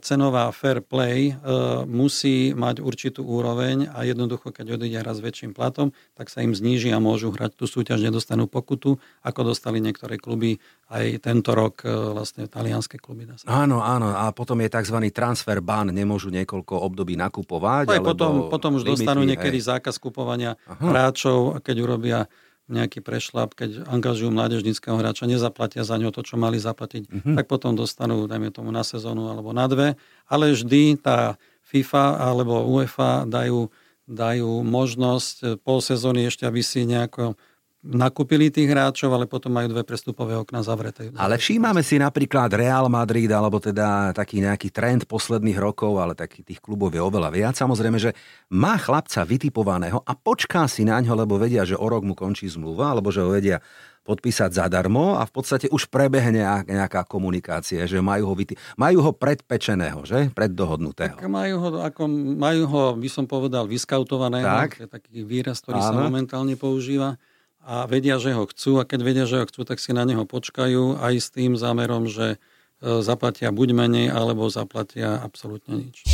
cenová 0.00 0.48
fair 0.48 0.80
play 0.80 1.36
musí 1.84 2.56
mať 2.56 2.80
určitú 2.80 3.20
úroveň 3.20 3.92
a 3.92 4.08
jednoducho, 4.08 4.48
keď 4.48 4.80
odíde 4.80 5.04
s 5.04 5.20
väčším 5.20 5.52
platom, 5.52 5.92
tak 6.16 6.32
sa 6.32 6.40
im 6.40 6.56
zníži 6.56 6.88
a 6.88 6.98
môžu 6.98 7.28
hrať 7.28 7.52
tú 7.52 7.68
súťaž, 7.68 8.00
nedostanú 8.00 8.48
pokutu, 8.48 8.96
ako 9.20 9.52
dostali 9.52 9.84
niektoré 9.84 10.16
kluby 10.16 10.56
aj 10.88 11.20
tento 11.20 11.52
rok 11.52 11.84
vlastne 11.84 12.48
talianské 12.48 12.96
kluby. 12.96 13.28
Áno, 13.44 13.84
áno. 13.84 14.08
A 14.16 14.32
potom 14.32 14.56
je 14.64 14.72
tzv. 14.72 14.96
transfer 15.12 15.60
ban, 15.60 15.92
nemôžu 15.92 16.32
niekoľko 16.32 16.80
období 16.88 17.20
nakupovať. 17.20 17.92
Aj 17.92 18.00
potom, 18.00 18.48
potom 18.48 18.80
už 18.80 18.88
limity, 18.88 19.04
dostanú 19.04 19.20
niekedy 19.28 19.60
hej. 19.60 19.76
zákaz 19.76 20.00
kupovania 20.00 20.56
Aha. 20.64 20.80
hráčov, 20.80 21.60
keď 21.60 21.76
urobia 21.84 22.24
nejaký 22.68 23.00
prešlap, 23.00 23.56
keď 23.56 23.88
angažujú 23.88 24.28
mládežnického 24.28 24.94
hráča, 25.00 25.24
nezaplatia 25.24 25.82
za 25.88 25.96
ňo 25.96 26.12
to, 26.12 26.20
čo 26.20 26.36
mali 26.36 26.60
zaplatiť, 26.60 27.08
mm-hmm. 27.08 27.34
tak 27.40 27.48
potom 27.48 27.72
dostanú, 27.72 28.28
dajme 28.28 28.52
tomu, 28.52 28.68
na 28.68 28.84
sezónu 28.84 29.32
alebo 29.32 29.56
na 29.56 29.64
dve. 29.66 29.96
Ale 30.28 30.52
vždy 30.52 31.00
tá 31.00 31.40
FIFA 31.64 32.20
alebo 32.20 32.68
UEFA 32.68 33.24
dajú, 33.24 33.72
dajú 34.04 34.52
možnosť 34.64 35.64
pol 35.64 35.80
sezóny 35.80 36.28
ešte, 36.28 36.44
aby 36.44 36.60
si 36.60 36.84
nejako 36.84 37.40
nakúpili 37.78 38.50
tých 38.50 38.66
hráčov, 38.74 39.14
ale 39.14 39.30
potom 39.30 39.54
majú 39.54 39.70
dve 39.70 39.86
prestupové 39.86 40.34
okna 40.34 40.66
zavreté. 40.66 41.14
Ale 41.14 41.38
všímame 41.38 41.86
si 41.86 41.94
napríklad 41.94 42.50
Real 42.50 42.90
Madrid, 42.90 43.30
alebo 43.30 43.62
teda 43.62 44.10
taký 44.10 44.42
nejaký 44.42 44.74
trend 44.74 45.06
posledných 45.06 45.54
rokov, 45.54 45.94
ale 46.02 46.18
takých 46.18 46.54
tých 46.54 46.60
klubov 46.60 46.90
je 46.90 46.98
oveľa 46.98 47.30
viac. 47.30 47.54
Samozrejme, 47.54 47.98
že 48.02 48.18
má 48.50 48.74
chlapca 48.82 49.22
vytipovaného 49.22 50.02
a 50.02 50.12
počká 50.18 50.66
si 50.66 50.82
na 50.82 50.98
ňo, 50.98 51.14
lebo 51.14 51.38
vedia, 51.38 51.62
že 51.62 51.78
o 51.78 51.86
rok 51.86 52.02
mu 52.02 52.18
končí 52.18 52.50
zmluva, 52.50 52.98
alebo 52.98 53.14
že 53.14 53.22
ho 53.22 53.30
vedia 53.30 53.62
podpísať 54.08 54.56
zadarmo 54.56 55.20
a 55.20 55.28
v 55.28 55.32
podstate 55.36 55.66
už 55.68 55.92
prebehne 55.92 56.64
nejaká 56.64 57.04
komunikácia, 57.04 57.84
že 57.84 58.00
majú 58.00 58.32
ho, 58.32 58.34
vyti- 58.34 58.56
majú 58.80 59.04
ho 59.04 59.12
predpečeného, 59.12 60.00
že? 60.08 60.32
Preddohodnutého. 60.32 61.20
Tak 61.20 61.28
majú 61.28 61.60
ho, 61.60 61.68
ako, 61.84 62.08
majú 62.40 62.62
ho, 62.72 62.82
by 62.96 63.08
som 63.12 63.28
povedal, 63.28 63.68
vyskautovaného. 63.68 64.48
Tak. 64.48 64.80
To 64.80 64.84
je 64.88 64.90
taký 64.90 65.10
výraz, 65.28 65.60
ktorý 65.60 65.84
Áno. 65.84 65.88
sa 65.92 65.92
momentálne 66.08 66.56
používa 66.56 67.20
a 67.68 67.84
vedia, 67.84 68.16
že 68.16 68.32
ho 68.32 68.48
chcú 68.48 68.80
a 68.80 68.88
keď 68.88 69.00
vedia, 69.04 69.24
že 69.28 69.36
ho 69.36 69.44
chcú, 69.44 69.68
tak 69.68 69.76
si 69.76 69.92
na 69.92 70.08
neho 70.08 70.24
počkajú 70.24 71.04
aj 71.04 71.14
s 71.20 71.28
tým 71.28 71.52
zámerom, 71.52 72.08
že 72.08 72.40
e, 72.80 73.04
zaplatia 73.04 73.52
buď 73.52 73.76
menej, 73.76 74.08
alebo 74.08 74.48
zaplatia 74.48 75.20
absolútne 75.20 75.84
nič. 75.84 76.08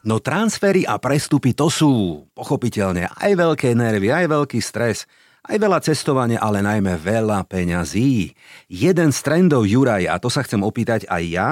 No 0.00 0.16
transfery 0.24 0.88
a 0.88 0.96
prestupy 0.96 1.52
to 1.52 1.68
sú 1.68 2.24
pochopiteľne 2.32 3.12
aj 3.12 3.32
veľké 3.36 3.76
nervy, 3.76 4.08
aj 4.08 4.32
veľký 4.32 4.56
stres, 4.64 5.04
aj 5.44 5.60
veľa 5.60 5.84
cestovania, 5.84 6.40
ale 6.40 6.64
najmä 6.64 6.96
veľa 6.96 7.44
peňazí. 7.44 8.32
Jeden 8.72 9.12
z 9.12 9.18
trendov 9.20 9.68
Juraj, 9.68 10.08
a 10.08 10.16
to 10.16 10.32
sa 10.32 10.40
chcem 10.40 10.64
opýtať 10.64 11.04
aj 11.12 11.22
ja, 11.28 11.50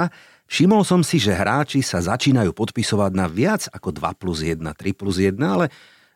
všimol 0.49 0.89
som 0.89 1.05
si, 1.05 1.21
že 1.21 1.37
hráči 1.37 1.85
sa 1.85 2.01
začínajú 2.01 2.57
podpisovať 2.57 3.13
na 3.13 3.29
viac 3.29 3.69
ako 3.69 3.93
2 3.93 4.17
plus 4.17 4.41
1, 4.41 4.65
3 4.65 4.97
plus 4.97 5.21
1, 5.21 5.37
ale 5.45 5.69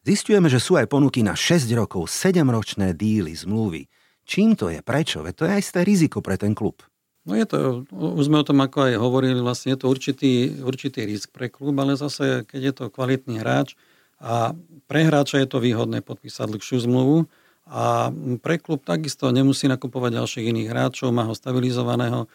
Zistujeme, 0.03 0.51
že 0.51 0.59
sú 0.59 0.75
aj 0.75 0.91
ponuky 0.91 1.23
na 1.23 1.39
6 1.39 1.71
rokov, 1.79 2.11
7-ročné 2.11 2.91
díly, 2.99 3.39
zmluvy. 3.39 3.87
Čím 4.27 4.59
to 4.59 4.67
je? 4.67 4.83
Prečo? 4.83 5.23
Veď 5.23 5.35
to 5.39 5.45
je 5.47 5.55
aj 5.55 5.63
isté 5.63 5.81
riziko 5.87 6.19
pre 6.19 6.35
ten 6.35 6.59
klub. 6.59 6.83
No 7.23 7.39
je 7.39 7.47
to, 7.47 7.87
už 7.95 8.27
sme 8.27 8.43
o 8.43 8.47
tom 8.47 8.59
ako 8.67 8.91
aj 8.91 8.95
hovorili, 8.99 9.39
vlastne 9.39 9.79
je 9.79 9.79
to 9.79 9.87
určitý, 9.87 10.59
určitý 10.59 11.07
risk 11.07 11.31
pre 11.31 11.47
klub, 11.47 11.79
ale 11.79 11.95
zase, 11.95 12.43
keď 12.43 12.61
je 12.67 12.73
to 12.75 12.85
kvalitný 12.91 13.39
hráč 13.39 13.79
a 14.19 14.59
pre 14.91 15.07
hráča 15.07 15.39
je 15.39 15.47
to 15.47 15.63
výhodné 15.63 16.03
podpísať 16.03 16.51
dlhšiu 16.51 16.83
zmluvu 16.83 17.31
a 17.71 18.11
pre 18.43 18.59
klub 18.59 18.83
takisto 18.83 19.31
nemusí 19.31 19.71
nakupovať 19.71 20.19
ďalších 20.19 20.51
iných 20.51 20.69
hráčov, 20.75 21.15
má 21.15 21.23
ho 21.31 21.35
stabilizovaného, 21.39 22.27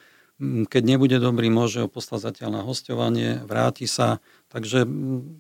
keď 0.72 0.84
nebude 0.88 1.20
dobrý, 1.20 1.52
môže 1.52 1.84
ho 1.84 1.92
poslať 1.92 2.32
zatiaľ 2.32 2.50
na 2.56 2.62
hostovanie, 2.64 3.44
vráti 3.44 3.92
sa, 3.92 4.24
Takže 4.48 4.88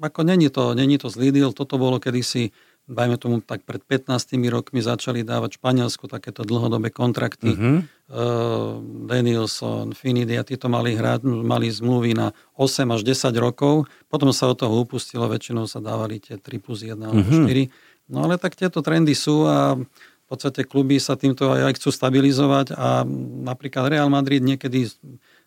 ako 0.04 0.22
není 0.28 0.52
to, 0.52 0.76
není 0.76 1.00
to 1.00 1.08
zlý 1.08 1.32
deal. 1.32 1.56
Toto 1.56 1.80
bolo 1.80 1.96
kedysi, 1.96 2.52
dajme 2.92 3.16
tomu 3.16 3.40
tak 3.40 3.64
pred 3.64 3.80
15 3.84 4.36
rokmi 4.52 4.84
začali 4.84 5.24
dávať 5.24 5.60
Španielsku 5.60 6.12
takéto 6.12 6.44
dlhodobé 6.44 6.92
kontrakty. 6.92 7.56
Mm-hmm. 7.56 7.78
Uh, 8.08 8.80
Danielson, 9.08 9.96
Finidi 9.96 10.36
a 10.40 10.44
títo 10.44 10.68
mali, 10.68 10.96
hrať, 10.96 11.24
mali 11.24 11.72
zmluvy 11.72 12.16
na 12.16 12.36
8 12.60 12.88
až 12.96 13.04
10 13.04 13.32
rokov. 13.40 13.88
Potom 14.12 14.32
sa 14.36 14.52
od 14.52 14.60
toho 14.60 14.76
upustilo, 14.84 15.28
väčšinou 15.28 15.68
sa 15.68 15.80
dávali 15.80 16.20
tie 16.20 16.36
3 16.36 16.60
plus 16.60 16.84
1 16.84 16.96
alebo 17.00 17.24
mm-hmm. 17.24 17.48
4. 17.48 18.12
No 18.12 18.28
ale 18.28 18.40
tak 18.40 18.56
tieto 18.56 18.80
trendy 18.84 19.16
sú 19.16 19.44
a 19.48 19.76
v 19.80 20.36
podstate 20.36 20.68
kluby 20.68 21.00
sa 21.00 21.16
týmto 21.16 21.48
aj, 21.56 21.72
aj 21.72 21.74
chcú 21.80 21.90
stabilizovať 21.96 22.76
a 22.76 23.08
napríklad 23.48 23.88
Real 23.88 24.12
Madrid 24.12 24.44
niekedy 24.44 24.92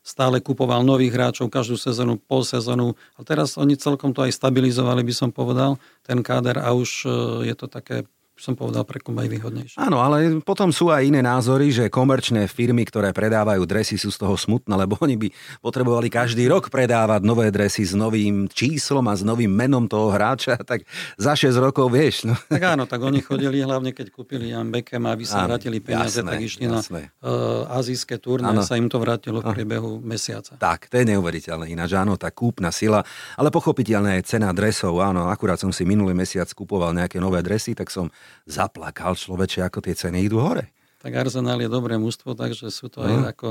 stále 0.01 0.41
kupoval 0.41 0.81
nových 0.83 1.13
hráčov 1.13 1.53
každú 1.53 1.77
sezónu, 1.77 2.17
pol 2.17 2.43
sezónu. 2.43 2.97
A 3.17 3.25
teraz 3.25 3.61
oni 3.61 3.77
celkom 3.77 4.17
to 4.17 4.25
aj 4.25 4.33
stabilizovali, 4.33 5.05
by 5.05 5.15
som 5.15 5.31
povedal, 5.31 5.77
ten 6.05 6.25
káder 6.25 6.57
a 6.61 6.73
už 6.73 7.05
e, 7.05 7.09
je 7.53 7.55
to 7.57 7.67
také 7.69 8.09
som 8.41 8.57
povedal, 8.57 8.89
pre 8.89 8.97
klub 8.99 9.21
aj 9.21 9.29
výhodnejšie. 9.29 9.77
Áno, 9.77 10.01
ale 10.01 10.41
potom 10.41 10.73
sú 10.73 10.89
aj 10.89 11.05
iné 11.05 11.21
názory, 11.21 11.69
že 11.69 11.93
komerčné 11.93 12.49
firmy, 12.49 12.89
ktoré 12.89 13.13
predávajú 13.13 13.69
dresy, 13.69 14.01
sú 14.01 14.09
z 14.09 14.17
toho 14.17 14.33
smutné, 14.35 14.73
lebo 14.73 14.97
oni 14.97 15.21
by 15.21 15.29
potrebovali 15.61 16.09
každý 16.09 16.49
rok 16.49 16.73
predávať 16.73 17.21
nové 17.21 17.53
dresy 17.53 17.85
s 17.85 17.93
novým 17.93 18.49
číslom 18.49 19.05
a 19.07 19.15
s 19.15 19.21
novým 19.21 19.53
menom 19.53 19.85
toho 19.85 20.09
hráča, 20.09 20.57
tak 20.71 20.89
za 21.21 21.37
6 21.37 21.53
rokov 21.61 21.93
vieš. 21.93 22.25
No. 22.25 22.35
Tak 22.49 22.63
áno, 22.65 22.89
tak 22.89 23.05
oni 23.05 23.21
chodili 23.21 23.61
hlavne, 23.61 23.93
keď 23.93 24.09
kúpili 24.09 24.57
Jan 24.57 24.73
Beckham, 24.73 25.05
áno, 25.05 25.21
vrátili 25.21 25.85
peniaze, 25.85 26.25
jasné, 26.25 26.33
tak 26.33 26.41
išli 26.41 26.63
jasné. 26.65 27.13
na 27.21 27.29
uh, 27.29 27.77
azijské 27.77 28.17
turné 28.17 28.49
a 28.49 28.65
sa 28.65 28.81
im 28.81 28.89
to 28.89 28.97
vrátilo 28.97 29.45
v 29.45 29.53
priebehu 29.53 30.01
mesiaca. 30.01 30.57
Tak, 30.57 30.89
to 30.89 30.97
je 30.97 31.05
neuveriteľné. 31.13 31.69
Ináč 31.69 31.93
áno, 31.93 32.17
tá 32.17 32.33
kúpna 32.33 32.73
sila, 32.73 33.05
ale 33.37 33.53
pochopiteľné 33.53 34.25
je 34.25 34.37
cena 34.37 34.49
dresov. 34.57 34.97
Áno, 35.05 35.29
akurát 35.29 35.61
som 35.61 35.69
si 35.69 35.85
minulý 35.85 36.17
mesiac 36.17 36.49
kupoval 36.57 36.97
nejaké 36.97 37.21
nové 37.21 37.45
dresy, 37.45 37.77
tak 37.77 37.93
som 37.93 38.09
zaplakal 38.47 39.17
človeče, 39.17 39.65
ako 39.65 39.79
tie 39.85 39.95
ceny 39.95 40.27
idú 40.27 40.43
hore. 40.43 40.71
Tak 41.01 41.17
Arsenal 41.17 41.57
je 41.65 41.73
dobré 41.73 41.97
mužstvo, 41.97 42.37
takže 42.37 42.69
sú 42.69 42.93
to 42.93 43.01
aj 43.01 43.15
no, 43.17 43.25
ako. 43.25 43.47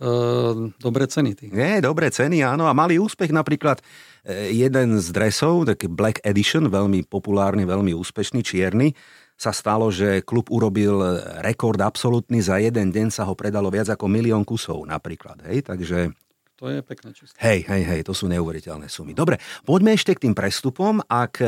Uh, 0.00 0.72
dobré 0.80 1.04
ceny. 1.04 1.36
Tých. 1.36 1.52
Nie, 1.52 1.84
dobré 1.84 2.08
ceny, 2.08 2.40
áno. 2.40 2.64
A 2.64 2.72
mali 2.72 2.96
úspech 2.96 3.28
napríklad 3.28 3.84
uh, 3.84 4.48
jeden 4.48 4.96
z 4.96 5.06
dresov, 5.12 5.68
taký 5.68 5.92
Black 5.92 6.24
Edition, 6.24 6.72
veľmi 6.72 7.04
populárny, 7.04 7.68
veľmi 7.68 7.92
úspešný, 7.92 8.40
čierny, 8.40 8.96
sa 9.36 9.52
stalo, 9.52 9.92
že 9.92 10.24
klub 10.24 10.48
urobil 10.48 11.20
rekord 11.44 11.76
absolútny, 11.84 12.40
za 12.40 12.56
jeden 12.56 12.88
deň 12.88 13.12
sa 13.12 13.28
ho 13.28 13.36
predalo 13.36 13.68
viac 13.68 13.92
ako 13.92 14.08
milión 14.08 14.40
kusov 14.46 14.80
napríklad. 14.88 15.44
Hej, 15.44 15.68
takže 15.68 16.14
to 16.54 16.70
je 16.70 16.80
pekné 16.86 17.10
číslo. 17.12 17.34
Hej, 17.42 17.66
hej, 17.66 17.82
hej, 17.82 18.00
to 18.06 18.14
sú 18.14 18.30
neuveriteľné 18.30 18.86
sumy. 18.86 19.12
Dobre, 19.12 19.42
poďme 19.66 19.98
ešte 19.98 20.14
k 20.14 20.30
tým 20.30 20.34
prestupom. 20.38 21.02
Ak 21.04 21.42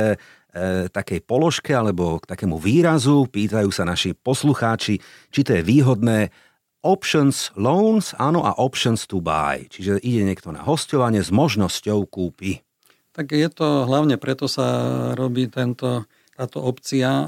E, 0.56 0.88
takej 0.88 1.20
položke 1.20 1.76
alebo 1.76 2.16
k 2.16 2.32
takému 2.32 2.56
výrazu. 2.56 3.28
Pýtajú 3.28 3.68
sa 3.68 3.84
naši 3.84 4.16
poslucháči, 4.16 4.96
či 5.28 5.40
to 5.44 5.52
je 5.52 5.60
výhodné 5.60 6.32
options 6.80 7.52
loans, 7.60 8.16
áno, 8.16 8.40
a 8.40 8.56
options 8.56 9.04
to 9.04 9.20
buy. 9.20 9.68
Čiže 9.68 10.00
ide 10.00 10.24
niekto 10.24 10.56
na 10.56 10.64
hostovanie 10.64 11.20
s 11.20 11.28
možnosťou 11.28 12.08
kúpy. 12.08 12.64
Tak 13.12 13.36
je 13.36 13.48
to 13.52 13.84
hlavne 13.84 14.16
preto 14.16 14.48
sa 14.48 14.64
robí 15.12 15.44
tento, 15.52 16.08
táto 16.32 16.64
opcia, 16.64 17.12
e, 17.12 17.26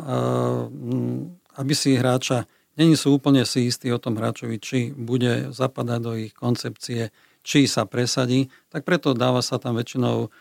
aby 1.60 1.72
si 1.76 2.00
hráča, 2.00 2.48
není 2.80 2.96
sú 2.96 3.12
úplne 3.20 3.44
si 3.44 3.68
istí 3.68 3.92
o 3.92 4.00
tom 4.00 4.16
hráčovi, 4.16 4.56
či 4.56 4.96
bude 4.96 5.52
zapadať 5.52 6.00
do 6.00 6.16
ich 6.16 6.32
koncepcie, 6.32 7.12
či 7.44 7.68
sa 7.68 7.84
presadí, 7.84 8.48
tak 8.72 8.88
preto 8.88 9.12
dáva 9.12 9.44
sa 9.44 9.60
tam 9.60 9.76
väčšinou 9.76 10.32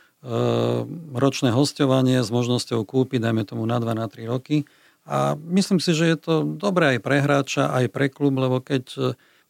ročné 1.13 1.53
hostovanie 1.53 2.25
s 2.25 2.29
možnosťou 2.33 2.81
kúpiť, 2.83 3.21
dajme 3.21 3.45
tomu 3.45 3.63
na 3.69 3.77
2 3.77 3.93
na 3.93 4.07
3 4.09 4.25
roky. 4.27 4.65
A 5.07 5.39
myslím 5.39 5.79
si, 5.79 5.95
že 5.95 6.05
je 6.09 6.17
to 6.19 6.33
dobré 6.43 6.97
aj 6.97 6.99
pre 6.99 7.17
hráča, 7.23 7.71
aj 7.71 7.85
pre 7.95 8.11
klub, 8.11 8.35
lebo 8.35 8.59
keď 8.59 8.83
e, 8.91 8.99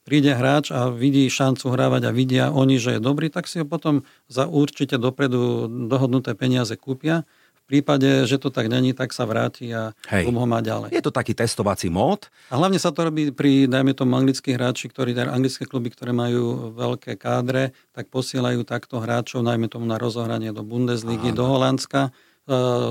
príde 0.06 0.38
hráč 0.38 0.70
a 0.70 0.94
vidí 0.94 1.26
šancu 1.26 1.74
hrávať 1.74 2.02
a 2.06 2.12
vidia 2.14 2.46
oni, 2.54 2.78
že 2.78 2.96
je 2.96 3.02
dobrý, 3.02 3.34
tak 3.34 3.50
si 3.50 3.58
ho 3.58 3.66
potom 3.66 4.06
za 4.30 4.46
určite 4.46 5.02
dopredu 5.02 5.66
dohodnuté 5.90 6.38
peniaze 6.38 6.78
kúpia 6.78 7.26
prípade, 7.68 8.24
že 8.24 8.40
to 8.40 8.48
tak 8.48 8.72
není, 8.72 8.96
tak 8.96 9.12
sa 9.12 9.28
vráti 9.28 9.68
a 9.76 9.92
Hej. 10.08 10.24
klub 10.24 10.40
ho 10.40 10.48
má 10.48 10.64
ďalej. 10.64 10.96
Je 10.96 11.04
to 11.04 11.12
taký 11.12 11.36
testovací 11.36 11.92
mód. 11.92 12.32
A 12.48 12.56
hlavne 12.56 12.80
sa 12.80 12.96
to 12.96 13.12
robí 13.12 13.36
pri, 13.36 13.68
dajme 13.68 13.92
tomu, 13.92 14.16
anglických 14.16 14.56
hráči, 14.56 14.88
ktorí, 14.88 15.12
teda 15.12 15.36
anglické 15.36 15.68
kluby, 15.68 15.92
ktoré 15.92 16.16
majú 16.16 16.72
veľké 16.72 17.20
kádre, 17.20 17.76
tak 17.92 18.08
posielajú 18.08 18.64
takto 18.64 19.04
hráčov, 19.04 19.44
najmä 19.44 19.68
tomu 19.68 19.84
na 19.84 20.00
rozohranie 20.00 20.56
do 20.56 20.64
Bundesligy, 20.64 21.36
Aha. 21.36 21.38
do 21.38 21.44
Holandska, 21.44 22.02
e, 22.08 22.12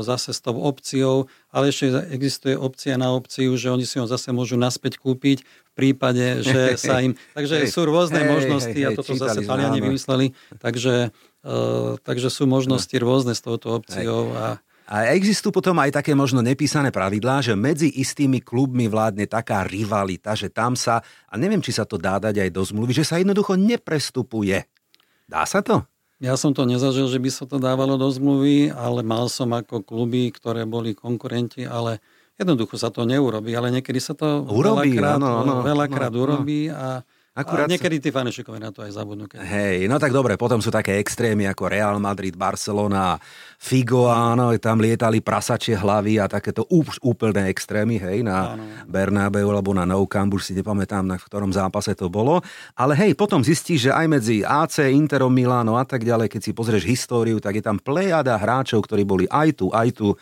zase 0.05 0.37
s 0.37 0.45
tou 0.45 0.61
opciou, 0.61 1.33
ale 1.49 1.73
ešte 1.73 1.97
existuje 2.13 2.53
opcia 2.53 3.01
na 3.01 3.17
opciu, 3.17 3.57
že 3.57 3.73
oni 3.73 3.89
si 3.89 3.97
ho 3.97 4.05
zase 4.05 4.29
môžu 4.37 4.61
naspäť 4.61 5.01
kúpiť 5.01 5.41
v 5.41 5.73
prípade, 5.73 6.45
že 6.45 6.77
sa 6.85 7.01
im... 7.01 7.17
Takže 7.33 7.65
hej, 7.65 7.73
sú 7.73 7.89
rôzne 7.89 8.21
hej, 8.21 8.29
možnosti 8.29 8.77
hej, 8.77 8.87
a 8.87 8.91
toto 8.93 9.17
zase 9.17 9.41
Taliani 9.41 9.81
vymysleli, 9.81 10.37
takže, 10.61 11.17
uh, 11.49 11.97
takže 12.05 12.29
sú 12.29 12.45
možnosti 12.45 12.93
rôzne 13.01 13.33
s 13.33 13.41
touto 13.41 13.73
opciou 13.73 14.37
a 14.37 14.61
A 14.87 15.11
existujú 15.11 15.51
potom 15.51 15.75
aj 15.83 15.99
také 15.99 16.15
možno 16.15 16.39
nepísané 16.47 16.95
pravidlá, 16.95 17.43
že 17.43 17.59
medzi 17.59 17.91
istými 17.91 18.39
klubmi 18.39 18.87
vládne 18.87 19.27
taká 19.27 19.67
rivalita, 19.67 20.39
že 20.39 20.47
tam 20.47 20.79
sa, 20.79 21.03
a 21.27 21.35
neviem, 21.35 21.59
či 21.59 21.75
sa 21.75 21.83
to 21.83 21.99
dá 21.99 22.23
dať 22.23 22.47
aj 22.47 22.51
do 22.55 22.63
zmluvy, 22.63 22.95
že 22.95 23.03
sa 23.03 23.19
jednoducho 23.19 23.59
neprestupuje. 23.59 24.63
Dá 25.27 25.43
sa 25.43 25.59
to? 25.59 25.83
Ja 26.23 26.39
som 26.39 26.55
to 26.57 26.65
nezažil, 26.65 27.11
že 27.11 27.21
by 27.21 27.29
sa 27.29 27.45
to 27.45 27.59
dávalo 27.59 27.99
do 27.99 28.09
zmluvy, 28.09 28.73
ale 28.73 29.03
mal 29.03 29.27
som 29.27 29.53
ako 29.53 29.83
kluby, 29.83 30.31
ktoré 30.33 30.65
boli 30.65 30.95
konkurenti, 30.97 31.67
ale 31.67 32.01
jednoducho 32.39 32.79
sa 32.81 32.89
to 32.89 33.05
neurobí. 33.05 33.53
Ale 33.53 33.69
niekedy 33.69 34.01
sa 34.01 34.15
to 34.15 34.47
urobí, 34.49 34.97
veľakrát, 34.97 35.19
áno, 35.19 35.31
áno, 35.45 35.55
veľakrát 35.61 36.15
áno, 36.15 36.23
urobí 36.23 36.73
a 36.73 37.03
Akurát... 37.37 37.69
A 37.69 37.73
niekedy 37.77 38.01
tí 38.01 38.09
fanúšikovia 38.09 38.57
na 38.57 38.73
to 38.73 38.81
aj 38.81 38.97
zabudnú. 38.97 39.29
Keď... 39.29 39.45
Hej, 39.45 39.93
no 39.93 40.01
tak 40.01 40.09
dobre, 40.09 40.41
potom 40.41 40.65
sú 40.65 40.73
také 40.73 40.97
extrémy 40.97 41.45
ako 41.53 41.69
Real 41.69 42.01
Madrid, 42.01 42.33
Barcelona, 42.33 43.21
Figo, 43.61 44.09
áno, 44.09 44.57
tam 44.57 44.81
lietali 44.81 45.21
prasačie 45.21 45.77
hlavy 45.77 46.17
a 46.17 46.33
takéto 46.33 46.65
úplné 47.05 47.53
extrémy, 47.53 48.01
hej, 48.01 48.25
na 48.25 48.57
áno. 48.57 48.65
Bernabeu 48.89 49.53
alebo 49.53 49.77
na 49.77 49.85
Nou 49.85 50.09
Camp, 50.09 50.33
už 50.33 50.49
si 50.49 50.53
nepamätám, 50.57 51.05
na 51.05 51.21
ktorom 51.21 51.53
zápase 51.53 51.93
to 51.93 52.09
bolo. 52.09 52.41
Ale 52.73 52.97
hej, 52.97 53.13
potom 53.13 53.45
zistíš, 53.45 53.89
že 53.89 53.93
aj 53.93 54.07
medzi 54.09 54.37
AC, 54.41 54.89
Interom, 54.89 55.29
Milano 55.29 55.77
a 55.77 55.85
tak 55.85 56.09
ďalej, 56.09 56.33
keď 56.33 56.41
si 56.41 56.57
pozrieš 56.57 56.89
históriu, 56.89 57.37
tak 57.37 57.61
je 57.61 57.65
tam 57.69 57.77
plejada 57.77 58.41
hráčov, 58.41 58.81
ktorí 58.89 59.05
boli 59.05 59.29
aj 59.29 59.61
tu, 59.61 59.69
aj 59.77 59.93
tu 59.93 60.17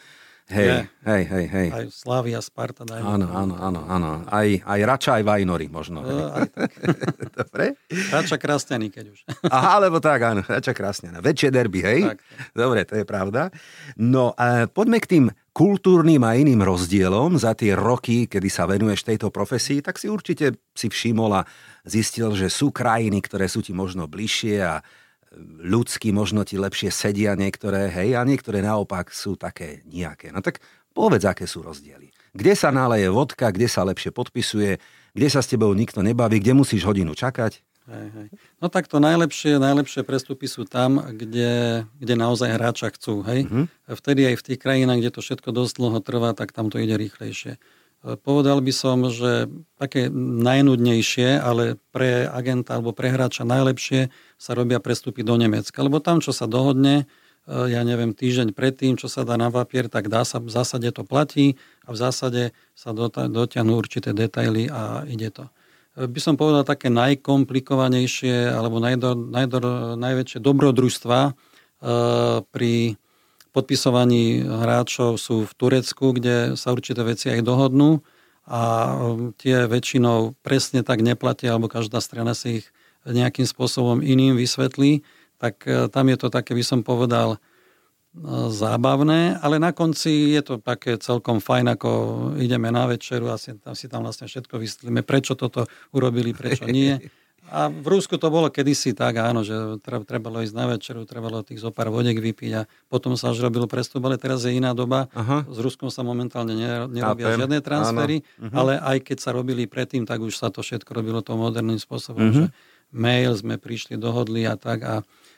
Hej, 0.45 0.69
je. 0.69 0.79
hej, 1.09 1.23
hej, 1.25 1.47
hej. 1.49 1.69
Aj 1.73 1.87
Slavia, 1.89 2.37
Sparta, 2.45 2.85
dajme. 2.85 3.01
Áno, 3.01 3.27
áno, 3.33 3.55
áno, 3.57 3.81
áno. 3.89 4.11
Aj, 4.29 4.45
aj 4.45 4.81
Rača, 4.85 5.17
aj 5.17 5.25
Vajnory 5.25 5.73
možno. 5.73 6.05
No, 6.05 6.37
aj 6.37 6.53
tak. 6.53 6.71
Dobre? 7.41 7.81
Rača 8.13 8.37
Krasňany, 8.37 8.93
keď 8.93 9.05
už. 9.09 9.25
Aha, 9.57 9.81
alebo 9.81 10.05
tak, 10.05 10.21
áno, 10.21 10.45
Rača 10.45 10.77
Krasňana. 10.77 11.25
Väčšie 11.25 11.49
derby, 11.49 11.81
hej? 11.81 12.01
Tak, 12.05 12.21
tak. 12.21 12.53
Dobre, 12.53 12.85
to 12.85 12.95
je 13.01 13.09
pravda. 13.09 13.49
No, 13.97 14.37
a 14.37 14.69
poďme 14.69 15.01
k 15.01 15.17
tým 15.17 15.25
kultúrnym 15.57 16.21
a 16.21 16.37
iným 16.37 16.61
rozdielom 16.61 17.41
za 17.41 17.57
tie 17.57 17.73
roky, 17.73 18.29
kedy 18.29 18.49
sa 18.53 18.69
venuješ 18.69 19.01
tejto 19.01 19.33
profesii, 19.33 19.81
tak 19.81 19.97
si 19.97 20.13
určite 20.13 20.61
si 20.77 20.93
všimol 20.93 21.41
a 21.41 21.49
zistil, 21.89 22.37
že 22.37 22.53
sú 22.53 22.69
krajiny, 22.69 23.25
ktoré 23.25 23.49
sú 23.49 23.65
ti 23.65 23.73
možno 23.73 24.05
bližšie 24.05 24.61
a 24.61 24.85
ľudsky 25.61 26.15
možno 26.15 26.47
ti 26.47 26.57
lepšie 26.57 26.91
sedia 26.95 27.35
niektoré, 27.35 27.91
hej, 27.91 28.15
a 28.19 28.23
niektoré 28.23 28.63
naopak 28.63 29.11
sú 29.11 29.35
také 29.35 29.83
nejaké. 29.89 30.31
No 30.31 30.41
tak 30.41 30.63
povedz, 30.95 31.27
aké 31.27 31.45
sú 31.51 31.63
rozdiely. 31.63 32.15
Kde 32.35 32.53
sa 32.59 32.75
náleje 32.75 33.11
vodka, 33.11 33.51
kde 33.55 33.71
sa 33.71 33.87
lepšie 33.87 34.11
podpisuje, 34.11 34.83
kde 35.15 35.29
sa 35.31 35.39
s 35.43 35.51
tebou 35.51 35.71
nikto 35.75 36.03
nebaví, 36.03 36.43
kde 36.43 36.55
musíš 36.55 36.83
hodinu 36.83 37.15
čakať? 37.15 37.63
Hej, 37.85 38.09
hej. 38.17 38.29
No 38.65 38.73
tak 38.73 38.89
to 38.89 38.97
najlepšie, 38.97 39.61
najlepšie 39.61 40.09
prestupy 40.09 40.49
sú 40.49 40.65
tam, 40.65 41.05
kde, 41.05 41.85
kde 42.01 42.15
naozaj 42.17 42.49
hráča 42.57 42.89
chcú. 42.97 43.21
Hej? 43.29 43.45
Mm-hmm. 43.45 43.65
Vtedy 43.93 44.21
aj 44.33 44.37
v 44.41 44.47
tých 44.51 44.59
krajinách, 44.59 44.99
kde 45.05 45.13
to 45.13 45.21
všetko 45.21 45.53
dosť 45.53 45.75
dlho 45.77 46.01
trvá, 46.01 46.33
tak 46.33 46.57
tam 46.57 46.73
to 46.73 46.81
ide 46.81 46.97
rýchlejšie. 46.97 47.61
Povedal 48.05 48.61
by 48.61 48.69
som, 48.69 49.09
že 49.09 49.49
také 49.81 50.13
najnudnejšie, 50.13 51.41
ale 51.41 51.81
pre 51.89 52.29
agenta 52.29 52.77
alebo 52.77 52.93
pre 52.93 53.09
hráča 53.09 53.49
najlepšie 53.49 54.13
sa 54.37 54.53
robia 54.53 54.77
prestupy 54.77 55.25
do 55.25 55.41
Nemecka. 55.41 55.81
Lebo 55.81 56.05
tam, 56.05 56.21
čo 56.21 56.37
sa 56.37 56.45
dohodne, 56.45 57.09
e, 57.49 57.73
ja 57.73 57.81
neviem, 57.81 58.13
týždeň 58.13 58.53
predtým, 58.53 59.01
čo 59.01 59.09
sa 59.09 59.25
dá 59.25 59.41
na 59.41 59.49
papier, 59.49 59.89
tak 59.89 60.13
dá 60.13 60.21
sa, 60.29 60.37
v 60.37 60.53
zásade 60.53 60.85
to 60.93 61.01
platí 61.01 61.57
a 61.89 61.97
v 61.97 61.99
zásade 61.99 62.43
sa 62.77 62.93
dotiahnu 62.93 63.73
určité 63.73 64.13
detaily 64.13 64.69
a 64.69 65.09
ide 65.09 65.33
to. 65.33 65.49
E, 65.97 66.05
by 66.05 66.21
som 66.21 66.37
povedal 66.37 66.69
také 66.69 66.93
najkomplikovanejšie 66.93 68.53
alebo 68.53 68.85
najdor, 68.85 69.17
najdor, 69.17 69.65
najväčšie 69.97 70.45
dobrodružstva 70.45 71.19
e, 71.25 71.33
pri 72.53 73.01
podpisovaní 73.55 74.43
hráčov 74.43 75.15
sú 75.23 75.47
v 75.47 75.53
Turecku, 75.55 76.11
kde 76.11 76.59
sa 76.59 76.75
určité 76.75 77.07
veci 77.07 77.31
aj 77.31 77.47
dohodnú 77.47 78.03
a 78.45 78.93
um, 78.93 79.33
tie 79.39 79.65
väčšinou 79.65 80.37
presne 80.45 80.83
tak 80.85 81.01
neplatia, 81.01 81.55
alebo 81.55 81.71
každá 81.71 82.03
strana 82.03 82.35
si 82.35 82.61
ich 82.61 82.67
nejakým 83.07 83.47
spôsobom 83.47 84.03
iným 84.03 84.37
vysvetlí, 84.37 85.05
tak 85.37 85.65
e, 85.69 85.93
tam 85.93 86.09
je 86.09 86.17
to 86.17 86.33
také, 86.33 86.57
by 86.57 86.65
som 86.65 86.81
povedal, 86.81 87.37
e, 87.37 87.39
zábavné, 88.49 89.37
ale 89.45 89.61
na 89.61 89.77
konci 89.77 90.33
je 90.33 90.41
to 90.41 90.55
také 90.57 90.97
celkom 90.97 91.37
fajn, 91.37 91.77
ako 91.77 91.91
ideme 92.41 92.73
na 92.73 92.89
večeru 92.89 93.29
a 93.29 93.37
si 93.37 93.53
tam, 93.61 93.77
si 93.77 93.87
tam 93.93 94.09
vlastne 94.09 94.25
všetko 94.25 94.57
vysvetlíme, 94.57 95.05
prečo 95.05 95.37
toto 95.37 95.69
urobili, 95.93 96.33
prečo 96.33 96.65
nie. 96.65 96.97
A 97.53 97.69
v 97.69 97.87
Rusku 97.87 98.17
to 98.17 98.33
bolo 98.33 98.49
kedysi 98.49 98.97
tak, 98.97 99.21
áno, 99.21 99.45
že 99.45 99.77
trebalo 99.85 100.41
ísť 100.41 100.55
na 100.57 100.65
večeru, 100.65 101.05
trebalo 101.05 101.45
tých 101.45 101.61
zo 101.61 101.69
pár 101.69 101.93
vodiek 101.93 102.17
vypiť 102.17 102.53
a 102.57 102.63
potom 102.89 103.21
sa 103.21 103.37
až 103.37 103.45
robil 103.45 103.69
prestup, 103.69 104.01
ale 104.09 104.17
teraz 104.17 104.49
je 104.49 104.57
iná 104.57 104.73
doba. 104.73 105.13
Aha. 105.13 105.45
S 105.45 105.59
Ruskom 105.61 105.93
sa 105.93 106.01
momentálne 106.01 106.57
nerobia 106.89 107.37
Chápem. 107.37 107.41
žiadne 107.45 107.59
transfery, 107.61 108.17
uh-huh. 108.41 108.49
ale 108.57 108.73
aj 108.81 108.97
keď 109.05 109.19
sa 109.21 109.31
robili 109.37 109.69
predtým, 109.69 110.09
tak 110.09 110.25
už 110.25 110.41
sa 110.41 110.49
to 110.49 110.65
všetko 110.65 110.89
robilo 110.97 111.21
to 111.21 111.37
moderným 111.37 111.77
spôsobom, 111.77 112.33
uh-huh. 112.33 112.49
že 112.49 112.57
mail 112.97 113.37
sme 113.37 113.61
prišli, 113.61 114.01
dohodli 114.01 114.49
a 114.49 114.57
tak. 114.57 114.81
A, 114.81 114.95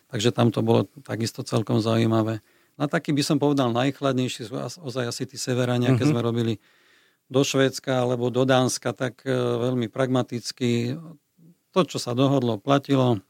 takže 0.07 0.31
tam 0.31 0.55
to 0.55 0.62
bolo 0.62 0.87
takisto 1.03 1.42
celkom 1.42 1.83
zaujímavé. 1.83 2.38
Na 2.79 2.87
taký 2.87 3.11
by 3.11 3.23
som 3.27 3.42
povedal 3.42 3.75
najchladnejší 3.75 4.47
ozaj 4.79 5.11
asi 5.11 5.27
tí 5.27 5.35
severania, 5.35 5.90
uh-huh. 5.90 5.99
keď 5.99 6.07
sme 6.07 6.23
robili 6.23 6.62
do 7.27 7.42
Švédska 7.42 8.07
alebo 8.07 8.31
do 8.31 8.47
Dánska, 8.47 8.95
tak 8.95 9.27
e, 9.27 9.35
veľmi 9.35 9.90
pragmaticky 9.90 10.95
to, 11.76 11.84
čo 11.84 11.98
sa 12.00 12.16
dohodlo, 12.16 12.56
platilo. 12.56 13.20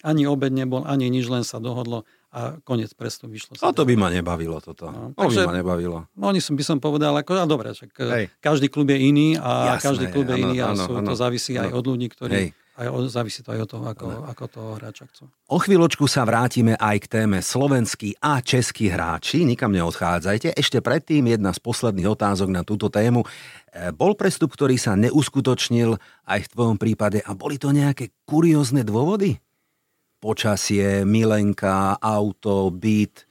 Ani 0.00 0.24
obed 0.24 0.48
nebol, 0.48 0.80
ani 0.88 1.12
nič, 1.12 1.28
len 1.28 1.44
sa 1.44 1.60
dohodlo 1.60 2.08
a 2.32 2.56
koniec 2.64 2.96
prestup 2.96 3.28
vyšlo. 3.28 3.60
A 3.60 3.68
to 3.76 3.84
by 3.84 4.00
ma 4.00 4.08
nebavilo 4.08 4.56
toto. 4.64 4.88
No, 4.88 5.12
to 5.12 5.28
takže, 5.28 5.44
by 5.44 5.48
ma 5.52 5.56
nebavilo. 5.60 5.98
No, 6.16 6.32
oni 6.32 6.40
som, 6.40 6.56
by 6.56 6.64
som 6.64 6.80
povedal, 6.80 7.12
ako, 7.12 7.36
a 7.36 7.44
dobre, 7.44 7.76
čak, 7.76 7.92
každý 8.40 8.72
klub 8.72 8.88
je 8.88 8.96
iný 8.96 9.28
a 9.36 9.76
Jasné, 9.76 9.84
každý 9.84 10.06
klub 10.08 10.32
je 10.32 10.36
áno, 10.40 10.44
iný 10.48 10.56
a 10.64 10.72
áno, 10.72 10.84
sú, 10.88 10.92
áno, 10.96 11.04
to 11.04 11.14
závisí 11.18 11.52
áno. 11.58 11.68
aj 11.68 11.70
od 11.76 11.84
ľudí, 11.84 12.08
ktorí 12.08 12.32
Hej 12.32 12.48
aj 12.80 13.12
závisí 13.12 13.44
to 13.44 13.52
aj 13.52 13.60
od 13.60 13.68
toho, 13.68 13.84
ako, 13.92 14.06
ako 14.24 14.44
toho 14.48 14.70
hráča 14.80 15.04
chcú. 15.12 15.28
O 15.52 15.60
chvíľočku 15.60 16.08
sa 16.08 16.24
vrátime 16.24 16.80
aj 16.80 16.96
k 17.04 17.10
téme 17.20 17.44
slovenskí 17.44 18.16
a 18.24 18.40
českí 18.40 18.88
hráči. 18.88 19.44
Nikam 19.44 19.76
neodchádzajte. 19.76 20.56
Ešte 20.56 20.80
predtým 20.80 21.28
jedna 21.28 21.52
z 21.52 21.60
posledných 21.60 22.08
otázok 22.08 22.48
na 22.48 22.64
túto 22.64 22.88
tému. 22.88 23.22
E, 23.22 23.92
bol 23.92 24.16
prestup, 24.16 24.56
ktorý 24.56 24.80
sa 24.80 24.96
neuskutočnil 24.96 26.00
aj 26.24 26.40
v 26.40 26.50
tvojom 26.56 26.80
prípade 26.80 27.20
a 27.20 27.36
boli 27.36 27.60
to 27.60 27.68
nejaké 27.68 28.16
kuriózne 28.24 28.80
dôvody? 28.80 29.36
Počasie, 30.20 31.04
milenka, 31.04 32.00
auto, 32.00 32.72
byt, 32.72 33.28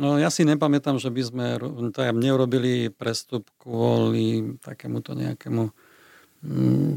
No 0.00 0.16
ja 0.16 0.32
si 0.32 0.48
nepamätám, 0.48 0.96
že 0.96 1.12
by 1.12 1.22
sme 1.28 1.46
tak 1.92 2.16
neurobili 2.16 2.88
prestup 2.88 3.50
kvôli 3.60 4.56
takémuto 4.64 5.12
nejakému 5.12 5.68
mm, 6.40 6.92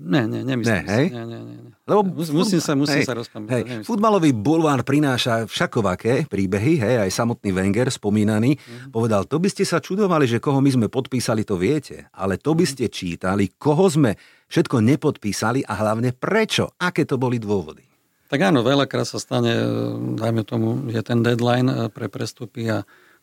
Ne, 0.00 0.24
ne, 0.24 0.40
nemyslím 0.40 0.80
ne, 0.80 0.92
hej? 0.96 1.06
Si. 1.06 1.14
Ne, 1.14 1.24
ne, 1.28 1.38
ne. 1.44 1.54
Lebo 1.84 2.00
musím 2.32 2.56
sa, 2.64 2.72
musím 2.72 3.04
hej, 3.04 3.06
sa 3.06 3.12
rozpamätať. 3.12 3.84
Futbalový 3.84 4.32
bulvár 4.32 4.80
prináša 4.80 5.44
všakovaké 5.44 6.24
príbehy, 6.24 6.80
hej, 6.80 6.96
aj 7.04 7.10
samotný 7.12 7.52
Wenger 7.52 7.92
spomínaný, 7.92 8.56
mm. 8.56 8.96
povedal, 8.96 9.28
to 9.28 9.36
by 9.36 9.52
ste 9.52 9.68
sa 9.68 9.76
čudovali, 9.76 10.24
že 10.24 10.40
koho 10.40 10.64
my 10.64 10.70
sme 10.72 10.86
podpísali, 10.88 11.44
to 11.44 11.60
viete, 11.60 12.08
ale 12.16 12.40
to 12.40 12.56
by 12.56 12.64
mhm. 12.64 12.72
ste 12.72 12.84
čítali, 12.88 13.52
koho 13.60 13.84
sme 13.92 14.16
všetko 14.48 14.80
nepodpísali 14.80 15.68
a 15.68 15.72
hlavne 15.76 16.16
prečo, 16.16 16.72
aké 16.80 17.04
to 17.04 17.20
boli 17.20 17.36
dôvody. 17.36 17.84
Tak 18.30 18.40
áno, 18.40 18.62
veľakrát 18.62 19.04
sa 19.04 19.18
stane, 19.18 19.52
dajme 20.14 20.46
tomu, 20.46 20.86
je 20.88 21.02
ten 21.02 21.20
deadline 21.20 21.68
eh, 21.68 21.76
pre 21.90 22.06
prestupy 22.06 22.70
a 22.70 22.78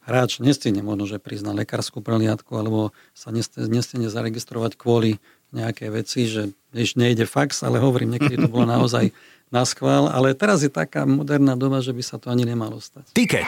hráč 0.08 0.40
nestihne 0.40 0.80
možno, 0.80 1.04
že 1.04 1.20
prísť 1.20 1.52
na 1.52 1.54
lekárskú 1.54 2.00
preliadku 2.00 2.56
alebo 2.56 2.96
sa 3.12 3.32
nestihne 3.32 4.08
zaregistrovať 4.08 4.80
kvôli 4.80 5.20
nejaké 5.52 5.88
veci, 5.92 6.28
že 6.28 6.52
než 6.76 7.00
nejde 7.00 7.24
fax, 7.24 7.64
ale 7.64 7.80
hovorím, 7.80 8.20
niekedy 8.20 8.38
to 8.38 8.50
bolo 8.52 8.68
naozaj 8.68 9.12
na 9.56 9.64
schvál, 9.64 10.12
ale 10.12 10.36
teraz 10.36 10.60
je 10.64 10.72
taká 10.72 11.08
moderná 11.08 11.56
doba, 11.56 11.80
že 11.80 11.96
by 11.96 12.04
sa 12.04 12.20
to 12.20 12.28
ani 12.28 12.44
nemalo 12.44 12.84
stať. 12.84 13.16
Tiket. 13.16 13.48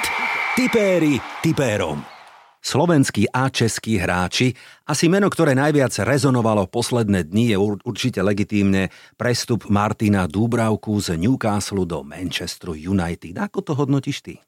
Tipéri 0.55 1.19
tipérom. 1.43 1.99
Slovenskí 2.59 3.23
a 3.31 3.47
českí 3.47 3.95
hráči. 3.95 4.51
Asi 4.83 5.07
meno, 5.07 5.31
ktoré 5.31 5.55
najviac 5.55 5.95
rezonovalo 6.03 6.67
posledné 6.67 7.23
dni, 7.31 7.55
je 7.55 7.57
určite 7.87 8.19
legitímne 8.19 8.91
prestup 9.15 9.71
Martina 9.71 10.27
Dúbravku 10.27 10.99
z 10.99 11.15
Newcastle 11.15 11.87
do 11.87 12.03
Manchesteru 12.03 12.75
United. 12.75 13.39
Ako 13.39 13.63
to 13.63 13.71
hodnotíš 13.79 14.19
ty? 14.19 14.43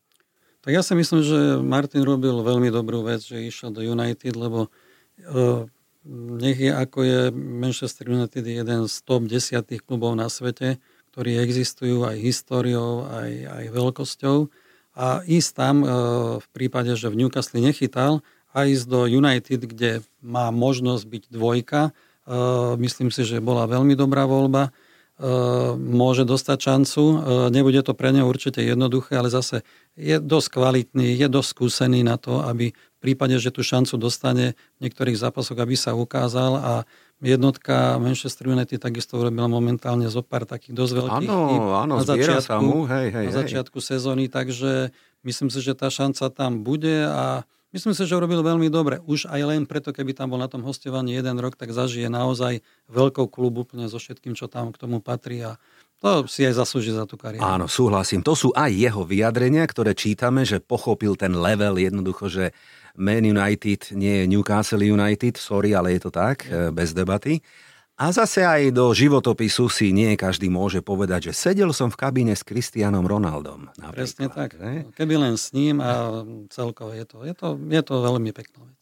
Tak 0.62 0.76
ja 0.76 0.84
si 0.84 0.94
myslím, 0.94 1.24
že 1.24 1.40
Martin 1.64 2.04
robil 2.04 2.36
veľmi 2.36 2.68
dobrú 2.68 3.02
vec, 3.02 3.24
že 3.24 3.40
išiel 3.42 3.72
do 3.72 3.80
United, 3.82 4.36
lebo 4.36 4.68
uh, 4.68 5.66
nech 6.08 6.58
je 6.58 6.72
ako 6.74 7.00
je 7.06 7.20
Manchester 7.36 8.10
United 8.10 8.42
jeden 8.42 8.82
z 8.90 8.96
top 9.06 9.30
desiatých 9.30 9.86
klubov 9.86 10.18
na 10.18 10.28
svete, 10.28 10.82
ktorí 11.14 11.38
existujú 11.38 12.08
aj 12.08 12.18
históriou, 12.18 13.06
aj, 13.06 13.32
aj 13.48 13.66
veľkosťou. 13.70 14.38
A 14.92 15.24
ísť 15.24 15.50
tam 15.56 15.76
e, 15.84 15.88
v 16.40 16.48
prípade, 16.52 16.92
že 17.00 17.08
v 17.08 17.24
Newcastle 17.24 17.64
nechytal, 17.64 18.20
a 18.52 18.68
ísť 18.68 18.86
do 18.88 19.08
United, 19.08 19.64
kde 19.64 20.04
má 20.20 20.52
možnosť 20.52 21.04
byť 21.08 21.24
dvojka, 21.32 21.82
e, 21.88 21.92
myslím 22.84 23.08
si, 23.08 23.24
že 23.24 23.40
bola 23.40 23.64
veľmi 23.68 23.96
dobrá 23.96 24.28
voľba. 24.28 24.76
Môže 25.78 26.26
dostať 26.26 26.58
šancu. 26.58 27.04
Nebude 27.54 27.82
to 27.86 27.94
pre 27.94 28.10
neho 28.10 28.26
určite 28.26 28.64
jednoduché, 28.64 29.20
ale 29.20 29.30
zase 29.30 29.62
je 29.94 30.18
dosť 30.18 30.48
kvalitný, 30.58 31.14
je 31.14 31.28
dosť 31.30 31.50
skúsený 31.52 32.02
na 32.02 32.18
to, 32.18 32.42
aby 32.42 32.74
v 32.74 33.00
prípade, 33.02 33.38
že 33.38 33.54
tú 33.54 33.62
šancu 33.62 33.98
dostane 34.02 34.58
v 34.78 34.90
niektorých 34.90 35.18
zápasoch, 35.18 35.58
aby 35.58 35.78
sa 35.78 35.94
ukázal 35.94 36.52
a 36.58 36.74
jednotka 37.22 38.02
Manchester 38.02 38.50
United 38.50 38.82
takisto 38.82 39.22
urobila 39.22 39.46
momentálne 39.46 40.10
zo 40.10 40.26
pár 40.26 40.50
takých 40.50 40.74
dosť 40.74 40.94
veľkých 40.98 41.30
áno, 41.30 41.42
chyb 41.54 41.66
áno, 41.70 41.94
na 42.02 42.06
začiatku, 42.06 42.66
mu, 42.66 42.90
hej, 42.90 43.08
hej, 43.14 43.26
na 43.30 43.34
začiatku 43.46 43.78
hej. 43.78 43.88
sezóny, 43.94 44.26
takže 44.26 44.90
myslím 45.22 45.54
si, 45.54 45.60
že 45.62 45.78
tá 45.78 45.94
šanca 45.94 46.34
tam 46.34 46.66
bude 46.66 47.06
a 47.06 47.46
Myslím 47.72 47.96
si, 47.96 48.04
že 48.04 48.20
urobil 48.20 48.44
veľmi 48.44 48.68
dobre. 48.68 49.00
Už 49.08 49.32
aj 49.32 49.42
len 49.48 49.64
preto, 49.64 49.96
keby 49.96 50.12
tam 50.12 50.36
bol 50.36 50.40
na 50.44 50.52
tom 50.52 50.60
hostovaní 50.68 51.16
jeden 51.16 51.40
rok, 51.40 51.56
tak 51.56 51.72
zažije 51.72 52.12
naozaj 52.12 52.60
veľkou 52.92 53.32
klubu 53.32 53.64
úplne 53.64 53.88
so 53.88 53.96
všetkým, 53.96 54.36
čo 54.36 54.52
tam 54.52 54.76
k 54.76 54.80
tomu 54.80 55.00
patrí 55.00 55.40
a 55.40 55.56
to 56.02 56.26
si 56.26 56.44
aj 56.44 56.58
zaslúži 56.58 56.98
za 56.98 57.06
tú 57.06 57.14
kariéru. 57.14 57.46
Áno, 57.46 57.70
súhlasím. 57.70 58.26
To 58.26 58.34
sú 58.34 58.50
aj 58.58 58.74
jeho 58.74 59.06
vyjadrenia, 59.06 59.62
ktoré 59.70 59.94
čítame, 59.94 60.44
že 60.44 60.58
pochopil 60.58 61.14
ten 61.14 61.32
level 61.38 61.78
jednoducho, 61.78 62.26
že 62.26 62.46
Man 62.98 63.22
United 63.22 63.94
nie 63.94 64.20
je 64.20 64.24
Newcastle 64.26 64.82
United, 64.82 65.38
sorry, 65.38 65.78
ale 65.78 65.96
je 65.96 66.02
to 66.04 66.12
tak, 66.12 66.50
bez 66.74 66.98
debaty. 66.98 67.40
A 68.02 68.10
zase 68.10 68.42
aj 68.42 68.74
do 68.74 68.90
životopisu 68.98 69.70
si 69.70 69.94
nie 69.94 70.18
každý 70.18 70.50
môže 70.50 70.82
povedať, 70.82 71.30
že 71.30 71.38
sedel 71.38 71.70
som 71.70 71.94
v 71.94 72.02
kabíne 72.02 72.34
s 72.34 72.42
Kristianom 72.42 73.06
Ronaldom. 73.06 73.70
Napríklad, 73.78 73.94
Presne 73.94 74.26
tak. 74.34 74.58
Ne? 74.58 74.90
Keby 74.98 75.22
len 75.22 75.38
s 75.38 75.54
ním 75.54 75.78
a 75.86 76.26
celkovo 76.50 76.98
je 76.98 77.06
to, 77.06 77.22
je 77.22 77.38
to, 77.38 77.62
je 77.62 77.82
to 77.86 77.94
veľmi 78.02 78.34
pekná 78.34 78.66
vec. 78.66 78.82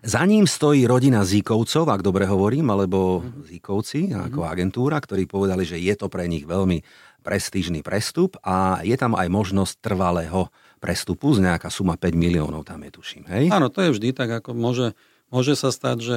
Za 0.00 0.24
ním 0.24 0.48
stojí 0.48 0.88
rodina 0.88 1.28
Zíkovcov, 1.28 1.92
ak 1.92 2.00
dobre 2.00 2.24
hovorím, 2.24 2.72
alebo 2.72 3.20
mm-hmm. 3.20 3.52
Zíkovci 3.52 4.00
ako 4.16 4.40
mm-hmm. 4.40 4.52
agentúra, 4.56 4.96
ktorí 4.96 5.28
povedali, 5.28 5.68
že 5.68 5.76
je 5.76 5.92
to 5.92 6.08
pre 6.08 6.24
nich 6.24 6.48
veľmi 6.48 6.80
prestížny 7.20 7.84
prestup 7.84 8.40
a 8.40 8.80
je 8.80 8.96
tam 8.96 9.12
aj 9.12 9.28
možnosť 9.28 9.80
trvalého 9.84 10.48
prestupu 10.80 11.36
z 11.36 11.52
nejaká 11.52 11.68
suma 11.68 12.00
5 12.00 12.16
miliónov 12.16 12.64
tam 12.64 12.80
je, 12.80 12.96
tuším. 12.96 13.28
Hej? 13.28 13.44
Áno, 13.52 13.68
to 13.68 13.84
je 13.84 13.92
vždy 13.92 14.16
tak, 14.16 14.40
ako 14.40 14.56
môže, 14.56 14.96
môže 15.28 15.52
sa 15.52 15.68
stať, 15.68 15.96
že 16.00 16.16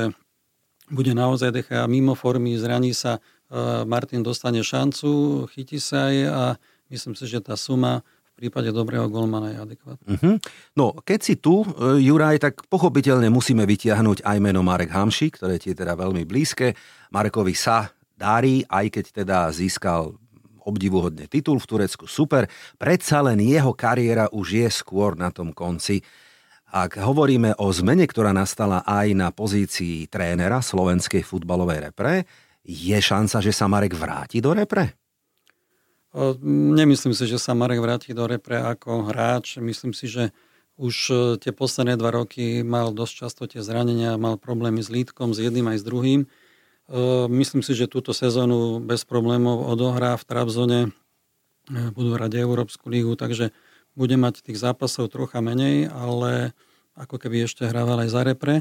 bude 0.88 1.12
naozaj 1.12 1.52
DCH 1.52 1.88
mimo 1.91 2.15
formy, 2.15 2.56
zraní 2.56 2.95
sa, 2.95 3.19
e, 3.19 3.19
Martin 3.84 4.23
dostane 4.23 4.63
šancu, 4.63 5.45
chytí 5.52 5.80
sa 5.84 6.12
aj 6.12 6.15
a 6.28 6.41
myslím 6.91 7.13
si, 7.15 7.28
že 7.28 7.43
tá 7.43 7.60
suma 7.60 8.04
v 8.38 8.45
prípade 8.47 8.69
dobrého 8.69 9.10
golmana 9.10 9.50
je 9.50 9.58
adekvátna. 9.58 10.08
Uh-huh. 10.13 10.36
No, 10.78 10.93
keď 11.02 11.19
si 11.19 11.36
tu, 11.41 11.65
e, 11.65 12.00
Juraj, 12.06 12.38
tak 12.39 12.54
pochopiteľne 12.69 13.28
musíme 13.34 13.65
vytiahnuť 13.65 14.23
aj 14.23 14.38
meno 14.38 14.62
Marek 14.62 14.93
Hamši, 14.93 15.34
ktoré 15.34 15.58
ti 15.58 15.73
je 15.73 15.80
teda 15.82 15.97
veľmi 15.97 16.23
blízke. 16.23 16.78
Marekovi 17.12 17.58
sa 17.58 17.89
darí, 18.13 18.62
aj 18.69 18.93
keď 18.93 19.06
teda 19.26 19.38
získal 19.52 20.15
obdivuhodne 20.67 21.32
titul 21.32 21.63
v 21.63 21.69
Turecku, 21.69 22.12
super. 22.12 22.52
Predsa 22.76 23.23
len 23.23 23.39
jeho 23.39 23.71
kariéra 23.71 24.28
už 24.36 24.47
je 24.60 24.67
skôr 24.67 25.15
na 25.15 25.32
tom 25.32 25.56
konci. 25.56 26.04
Ak 26.68 27.00
hovoríme 27.00 27.56
o 27.64 27.72
zmene, 27.72 28.04
ktorá 28.04 28.36
nastala 28.36 28.84
aj 28.84 29.08
na 29.16 29.32
pozícii 29.32 30.12
trénera 30.12 30.60
slovenskej 30.60 31.24
futbalovej 31.24 31.92
repre, 31.92 32.28
je 32.68 32.98
šanca, 33.00 33.40
že 33.40 33.56
sa 33.56 33.72
Marek 33.72 33.96
vráti 33.96 34.44
do 34.44 34.52
repre? 34.52 34.92
Nemyslím 36.44 37.16
si, 37.16 37.24
že 37.24 37.40
sa 37.40 37.56
Marek 37.56 37.80
vráti 37.80 38.12
do 38.12 38.28
repre 38.28 38.60
ako 38.60 39.08
hráč. 39.08 39.64
Myslím 39.64 39.96
si, 39.96 40.12
že 40.12 40.36
už 40.76 40.96
e, 41.10 41.14
tie 41.40 41.56
posledné 41.56 41.96
dva 41.96 42.12
roky 42.12 42.62
mal 42.62 42.92
dosť 42.92 43.14
často 43.16 43.44
tie 43.48 43.64
zranenia, 43.64 44.20
mal 44.20 44.36
problémy 44.36 44.84
s 44.84 44.92
lítkom, 44.92 45.34
s 45.34 45.42
jedným 45.42 45.72
aj 45.72 45.82
s 45.82 45.88
druhým. 45.88 46.22
E, 46.24 46.28
myslím 47.32 47.64
si, 47.66 47.74
že 47.74 47.90
túto 47.90 48.12
sezónu 48.12 48.84
bez 48.84 49.08
problémov 49.08 49.66
odohrá 49.72 50.14
v 50.20 50.28
Trabzone. 50.28 50.80
E, 50.86 50.90
budú 51.96 52.14
hrať 52.14 52.44
Európsku 52.44 52.92
lígu, 52.92 53.18
takže 53.18 53.56
bude 53.98 54.14
mať 54.14 54.46
tých 54.46 54.62
zápasov 54.62 55.10
trocha 55.10 55.42
menej, 55.42 55.90
ale 55.90 56.54
ako 56.94 57.18
keby 57.18 57.50
ešte 57.50 57.66
hrával 57.66 58.06
aj 58.06 58.10
za 58.14 58.22
repre. 58.22 58.56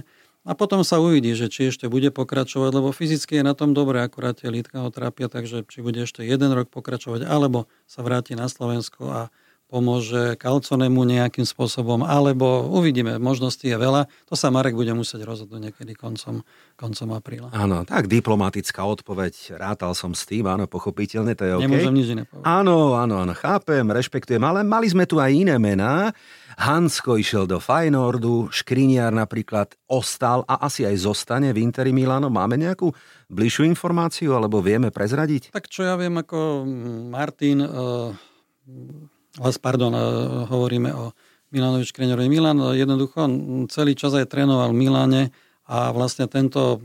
A 0.47 0.55
potom 0.55 0.87
sa 0.87 1.03
uvidí, 1.03 1.35
že 1.35 1.51
či 1.51 1.75
ešte 1.75 1.91
bude 1.91 2.09
pokračovať, 2.15 2.71
lebo 2.71 2.95
fyzicky 2.95 3.43
je 3.43 3.45
na 3.45 3.53
tom 3.53 3.75
dobre, 3.75 3.99
akurát 3.99 4.39
tie 4.39 4.49
lítka 4.49 4.79
ho 4.79 4.95
trápia, 4.95 5.27
takže 5.27 5.67
či 5.67 5.83
bude 5.83 6.07
ešte 6.07 6.23
jeden 6.23 6.55
rok 6.55 6.71
pokračovať, 6.71 7.27
alebo 7.27 7.67
sa 7.85 8.07
vráti 8.07 8.39
na 8.39 8.47
Slovensko 8.47 9.03
a 9.11 9.21
pomôže 9.67 10.39
Kalconemu 10.39 11.03
nejakým 11.03 11.43
spôsobom, 11.43 12.07
alebo 12.07 12.71
uvidíme, 12.71 13.19
možností 13.19 13.67
je 13.67 13.75
veľa. 13.75 14.07
To 14.31 14.39
sa 14.39 14.55
Marek 14.55 14.79
bude 14.79 14.95
musieť 14.95 15.27
rozhodnúť 15.27 15.71
niekedy 15.71 15.99
koncom, 15.99 16.47
koncom 16.79 17.09
apríla. 17.19 17.51
Áno, 17.51 17.83
tak 17.83 18.07
diplomatická 18.07 18.87
odpoveď, 18.87 19.59
rátal 19.59 19.91
som 19.99 20.15
s 20.15 20.23
tým, 20.23 20.47
áno, 20.47 20.71
pochopiteľne, 20.71 21.35
to 21.35 21.43
je 21.43 21.53
OK. 21.59 21.67
Nemôžem 21.67 21.95
nič 21.99 22.09
iné 22.15 22.23
povedať. 22.23 22.47
Áno, 22.47 22.95
áno, 22.95 23.27
áno, 23.27 23.35
chápem, 23.35 23.83
rešpektujem, 23.91 24.43
ale 24.47 24.63
mali 24.63 24.87
sme 24.87 25.03
tu 25.03 25.19
aj 25.19 25.35
iné 25.35 25.59
mená. 25.59 26.15
Hansko 26.57 27.19
išiel 27.19 27.51
do 27.51 27.59
Feynordu, 27.59 28.49
Škriniar 28.55 29.11
napríklad 29.13 29.75
ostal 29.91 30.47
a 30.47 30.63
asi 30.63 30.87
aj 30.87 31.05
zostane 31.05 31.51
v 31.51 31.61
Interi 31.67 31.91
Milano. 31.91 32.31
Máme 32.31 32.55
nejakú 32.55 32.95
bližšiu 33.29 33.67
informáciu, 33.67 34.31
alebo 34.33 34.63
vieme 34.63 34.95
prezradiť? 34.95 35.51
Tak 35.51 35.67
čo 35.67 35.83
ja 35.83 35.99
viem, 35.99 36.15
ako 36.15 36.63
Martin... 37.11 37.67
Uh 39.37 39.53
pardon, 39.61 39.93
e, 39.93 40.01
hovoríme 40.49 40.91
o 40.97 41.13
Milanovi 41.53 41.85
Škreňerovi. 41.85 42.29
Milan 42.29 42.59
jednoducho 42.73 43.29
celý 43.69 43.93
čas 43.93 44.17
aj 44.17 44.33
trénoval 44.33 44.73
v 44.73 44.81
Miláne 44.81 45.23
a 45.69 45.93
vlastne 45.93 46.25
tento 46.27 46.81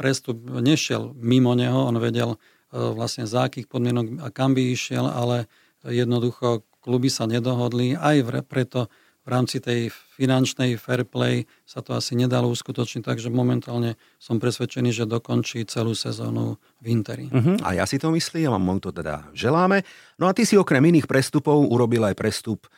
prestup 0.00 0.40
nešiel 0.40 1.12
mimo 1.12 1.52
neho, 1.52 1.84
on 1.84 2.00
vedel 2.00 2.34
e, 2.34 2.38
vlastne 2.72 3.28
za 3.28 3.52
akých 3.52 3.68
podmienok 3.68 4.24
a 4.24 4.32
kam 4.32 4.56
by 4.56 4.72
išiel, 4.72 5.04
ale 5.04 5.44
jednoducho 5.84 6.64
kluby 6.80 7.12
sa 7.12 7.28
nedohodli 7.28 7.92
aj 7.96 8.48
preto 8.48 8.88
v 9.24 9.28
rámci 9.28 9.60
tej 9.60 9.92
finančnej 10.20 10.76
fair 10.76 11.08
play 11.08 11.48
sa 11.64 11.80
to 11.80 11.96
asi 11.96 12.12
nedalo 12.12 12.52
uskutočniť, 12.52 13.00
takže 13.08 13.32
momentálne 13.32 13.96
som 14.20 14.36
presvedčený, 14.36 14.92
že 14.92 15.08
dokončí 15.08 15.64
celú 15.64 15.96
sezónu 15.96 16.60
v 16.84 16.86
Interi. 16.92 17.32
Uh-huh. 17.32 17.56
A 17.64 17.80
ja 17.80 17.88
si 17.88 17.96
to 17.96 18.12
myslím 18.12 18.52
a 18.52 18.60
mu 18.60 18.76
to 18.76 18.92
teda 18.92 19.32
želáme. 19.32 19.80
No 20.20 20.28
a 20.28 20.36
ty 20.36 20.44
si 20.44 20.60
okrem 20.60 20.84
iných 20.84 21.08
prestupov 21.08 21.64
urobil 21.64 22.04
aj 22.04 22.12
prestup, 22.20 22.68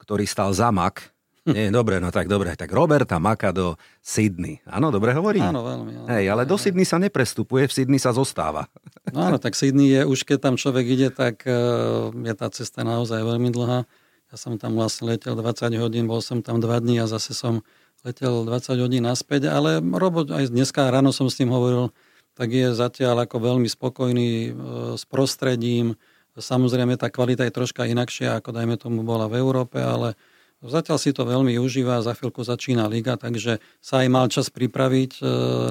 ktorý 0.00 0.24
stal 0.24 0.56
za 0.56 0.72
mak. 0.72 1.12
Nie, 1.48 1.72
dobre, 1.72 1.96
no 1.98 2.12
tak 2.12 2.28
dobre. 2.28 2.52
Tak 2.52 2.68
Roberta 2.68 3.16
Maka 3.16 3.48
do 3.50 3.74
Sydney. 4.04 4.60
Áno, 4.68 4.92
dobre 4.92 5.16
hovorím? 5.16 5.40
Áno, 5.40 5.64
veľmi. 5.64 5.92
Áno, 6.04 6.08
Hej, 6.12 6.24
ale 6.28 6.44
do 6.44 6.60
Sydney 6.60 6.84
sa 6.84 7.00
neprestupuje, 7.00 7.64
v 7.64 7.72
Sydney 7.72 7.96
sa 7.96 8.12
zostáva. 8.12 8.68
No 9.08 9.24
áno, 9.24 9.40
tak 9.40 9.56
Sydney 9.56 9.88
je, 9.88 10.02
už 10.04 10.28
keď 10.28 10.38
tam 10.52 10.54
človek 10.60 10.84
ide, 10.84 11.08
tak 11.08 11.42
uh, 11.48 12.12
je 12.12 12.34
tá 12.36 12.46
cesta 12.52 12.84
naozaj 12.84 13.24
veľmi 13.24 13.48
dlhá. 13.50 13.88
Ja 14.30 14.38
som 14.38 14.62
tam 14.62 14.78
vlastne 14.78 15.10
letel 15.10 15.34
20 15.34 15.74
hodín, 15.82 16.06
bol 16.06 16.22
som 16.22 16.38
tam 16.38 16.62
2 16.62 16.86
dní 16.86 17.02
a 17.02 17.10
zase 17.10 17.34
som 17.34 17.66
letel 18.06 18.46
20 18.46 18.78
hodín 18.78 19.02
naspäť, 19.02 19.50
ale 19.50 19.82
robot 19.82 20.30
aj 20.30 20.54
dneska 20.54 20.86
ráno 20.86 21.10
som 21.10 21.26
s 21.26 21.42
ním 21.42 21.50
hovoril, 21.50 21.90
tak 22.38 22.54
je 22.54 22.70
zatiaľ 22.70 23.26
ako 23.26 23.36
veľmi 23.42 23.66
spokojný 23.66 24.30
e, 24.30 24.50
s 24.94 25.02
prostredím. 25.02 25.98
Samozrejme 26.38 26.94
tá 26.94 27.10
kvalita 27.10 27.42
je 27.42 27.52
troška 27.58 27.90
inakšia, 27.90 28.38
ako 28.38 28.54
dajme 28.54 28.78
tomu 28.78 29.02
bola 29.02 29.26
v 29.26 29.42
Európe, 29.42 29.82
ale 29.82 30.14
zatiaľ 30.62 31.02
si 31.02 31.10
to 31.10 31.26
veľmi 31.26 31.58
užíva, 31.58 31.98
za 32.06 32.14
chvíľku 32.14 32.46
začína 32.46 32.86
liga, 32.86 33.18
takže 33.18 33.58
sa 33.82 34.06
aj 34.06 34.08
mal 34.14 34.30
čas 34.30 34.46
pripraviť 34.54 35.18
e, 35.18 35.22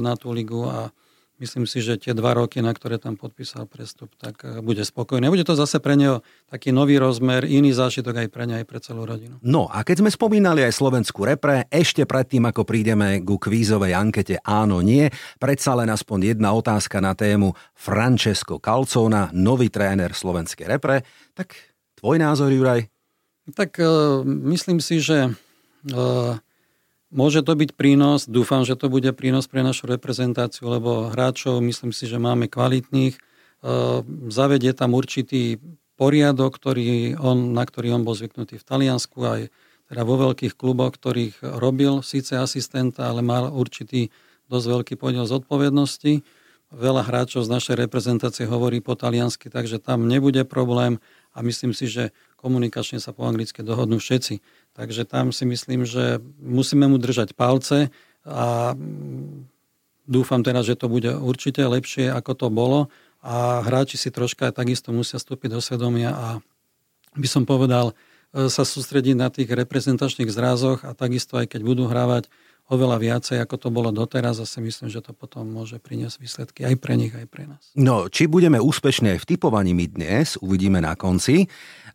na 0.04 0.20
tú 0.20 0.36
ligu 0.36 0.68
a 0.68 0.92
myslím 1.40 1.66
si, 1.66 1.80
že 1.80 1.96
tie 1.96 2.12
dva 2.12 2.36
roky, 2.36 2.60
na 2.60 2.76
ktoré 2.76 3.00
tam 3.00 3.16
podpísal 3.16 3.66
prestup, 3.66 4.12
tak 4.20 4.44
eh, 4.44 4.60
bude 4.60 4.84
spokojný. 4.84 5.32
Bude 5.32 5.48
to 5.48 5.56
zase 5.56 5.80
pre 5.80 5.96
neho 5.96 6.22
taký 6.52 6.76
nový 6.76 7.00
rozmer, 7.00 7.48
iný 7.48 7.72
zážitok 7.72 8.24
aj 8.24 8.28
pre 8.30 8.44
neho, 8.46 8.60
aj 8.62 8.68
pre 8.68 8.80
celú 8.84 9.08
rodinu. 9.08 9.40
No 9.42 9.72
a 9.72 9.82
keď 9.82 10.06
sme 10.06 10.12
spomínali 10.12 10.62
aj 10.68 10.76
slovenskú 10.76 11.24
repre, 11.24 11.66
ešte 11.72 12.04
predtým, 12.04 12.46
ako 12.48 12.68
prídeme 12.68 13.24
ku 13.24 13.40
kvízovej 13.40 13.96
ankete 13.96 14.44
áno, 14.44 14.84
nie, 14.84 15.08
predsa 15.40 15.74
len 15.74 15.88
aspoň 15.90 16.36
jedna 16.36 16.52
otázka 16.52 17.00
na 17.00 17.16
tému 17.16 17.56
Francesco 17.74 18.60
Calcona, 18.60 19.32
nový 19.32 19.72
tréner 19.72 20.12
slovenskej 20.12 20.68
repre. 20.68 21.08
Tak 21.34 21.56
tvoj 21.98 22.20
názor, 22.20 22.52
Juraj? 22.52 22.86
Tak 23.56 23.82
uh, 23.82 24.22
myslím 24.26 24.78
si, 24.78 25.02
že 25.02 25.34
uh, 25.34 26.38
Môže 27.10 27.42
to 27.42 27.58
byť 27.58 27.74
prínos, 27.74 28.30
dúfam, 28.30 28.62
že 28.62 28.78
to 28.78 28.86
bude 28.86 29.10
prínos 29.18 29.50
pre 29.50 29.66
našu 29.66 29.90
reprezentáciu, 29.90 30.70
lebo 30.70 31.10
hráčov 31.10 31.58
myslím 31.58 31.90
si, 31.90 32.06
že 32.06 32.22
máme 32.22 32.46
kvalitných. 32.46 33.18
E, 33.18 33.22
zavedie 34.30 34.78
tam 34.78 34.94
určitý 34.94 35.58
poriadok, 35.98 36.54
ktorý 36.54 37.18
on, 37.18 37.58
na 37.58 37.66
ktorý 37.66 37.98
on 37.98 38.06
bol 38.06 38.14
zvyknutý 38.14 38.62
v 38.62 38.68
Taliansku, 38.68 39.18
aj 39.26 39.42
teda 39.90 40.06
vo 40.06 40.16
veľkých 40.22 40.54
kluboch, 40.54 40.94
ktorých 40.94 41.42
robil 41.42 42.06
síce 42.06 42.38
asistenta, 42.38 43.10
ale 43.10 43.26
mal 43.26 43.50
určitý 43.50 44.14
dosť 44.46 44.66
veľký 44.70 44.94
podiel 45.02 45.26
zodpovednosti. 45.26 46.22
Veľa 46.70 47.10
hráčov 47.10 47.42
z 47.42 47.50
našej 47.50 47.76
reprezentácie 47.90 48.46
hovorí 48.46 48.78
po 48.86 48.94
taliansky, 48.94 49.50
takže 49.50 49.82
tam 49.82 50.06
nebude 50.06 50.46
problém 50.46 51.02
a 51.34 51.42
myslím 51.42 51.74
si, 51.74 51.90
že 51.90 52.14
komunikačne 52.40 53.04
sa 53.04 53.12
po 53.12 53.28
anglicky 53.28 53.60
dohodnú 53.60 54.00
všetci. 54.00 54.40
Takže 54.74 55.04
tam 55.04 55.36
si 55.36 55.44
myslím, 55.44 55.84
že 55.84 56.24
musíme 56.40 56.88
mu 56.88 56.96
držať 56.96 57.36
palce 57.36 57.92
a 58.24 58.74
dúfam 60.08 60.40
teda, 60.40 60.64
že 60.64 60.80
to 60.80 60.88
bude 60.88 61.12
určite 61.12 61.60
lepšie, 61.60 62.08
ako 62.10 62.32
to 62.34 62.48
bolo. 62.48 62.82
a 63.20 63.60
hráči 63.68 64.00
si 64.00 64.16
troška 64.16 64.48
takisto 64.56 64.96
musia 64.96 65.20
vstúpiť 65.20 65.52
do 65.52 65.60
svedomia 65.60 66.16
a 66.16 66.28
by 67.20 67.28
som 67.28 67.44
povedal, 67.44 67.92
e, 68.32 68.48
sa 68.48 68.64
sústrediť 68.64 69.16
na 69.20 69.28
tých 69.28 69.52
reprezentačných 69.52 70.32
zrázoch 70.32 70.88
a 70.88 70.96
takisto 70.96 71.36
aj 71.36 71.52
keď 71.52 71.62
budú 71.68 71.92
hrávať 71.92 72.32
oveľa 72.70 72.98
viacej, 73.02 73.38
ako 73.42 73.56
to 73.58 73.70
bolo 73.74 73.90
doteraz 73.90 74.38
a 74.38 74.46
si 74.46 74.62
myslím, 74.62 74.88
že 74.94 75.02
to 75.02 75.12
potom 75.12 75.50
môže 75.50 75.82
priniesť 75.82 76.18
výsledky 76.22 76.60
aj 76.70 76.76
pre 76.78 76.94
nich, 76.96 77.12
aj 77.12 77.26
pre 77.26 77.50
nás. 77.50 77.74
No, 77.74 78.08
či 78.08 78.30
budeme 78.30 78.62
úspešní 78.62 79.18
aj 79.18 79.26
v 79.26 79.30
typovaní 79.36 79.74
my 79.74 79.86
dnes, 79.90 80.38
uvidíme 80.40 80.78
na 80.78 80.94
konci. 80.94 81.50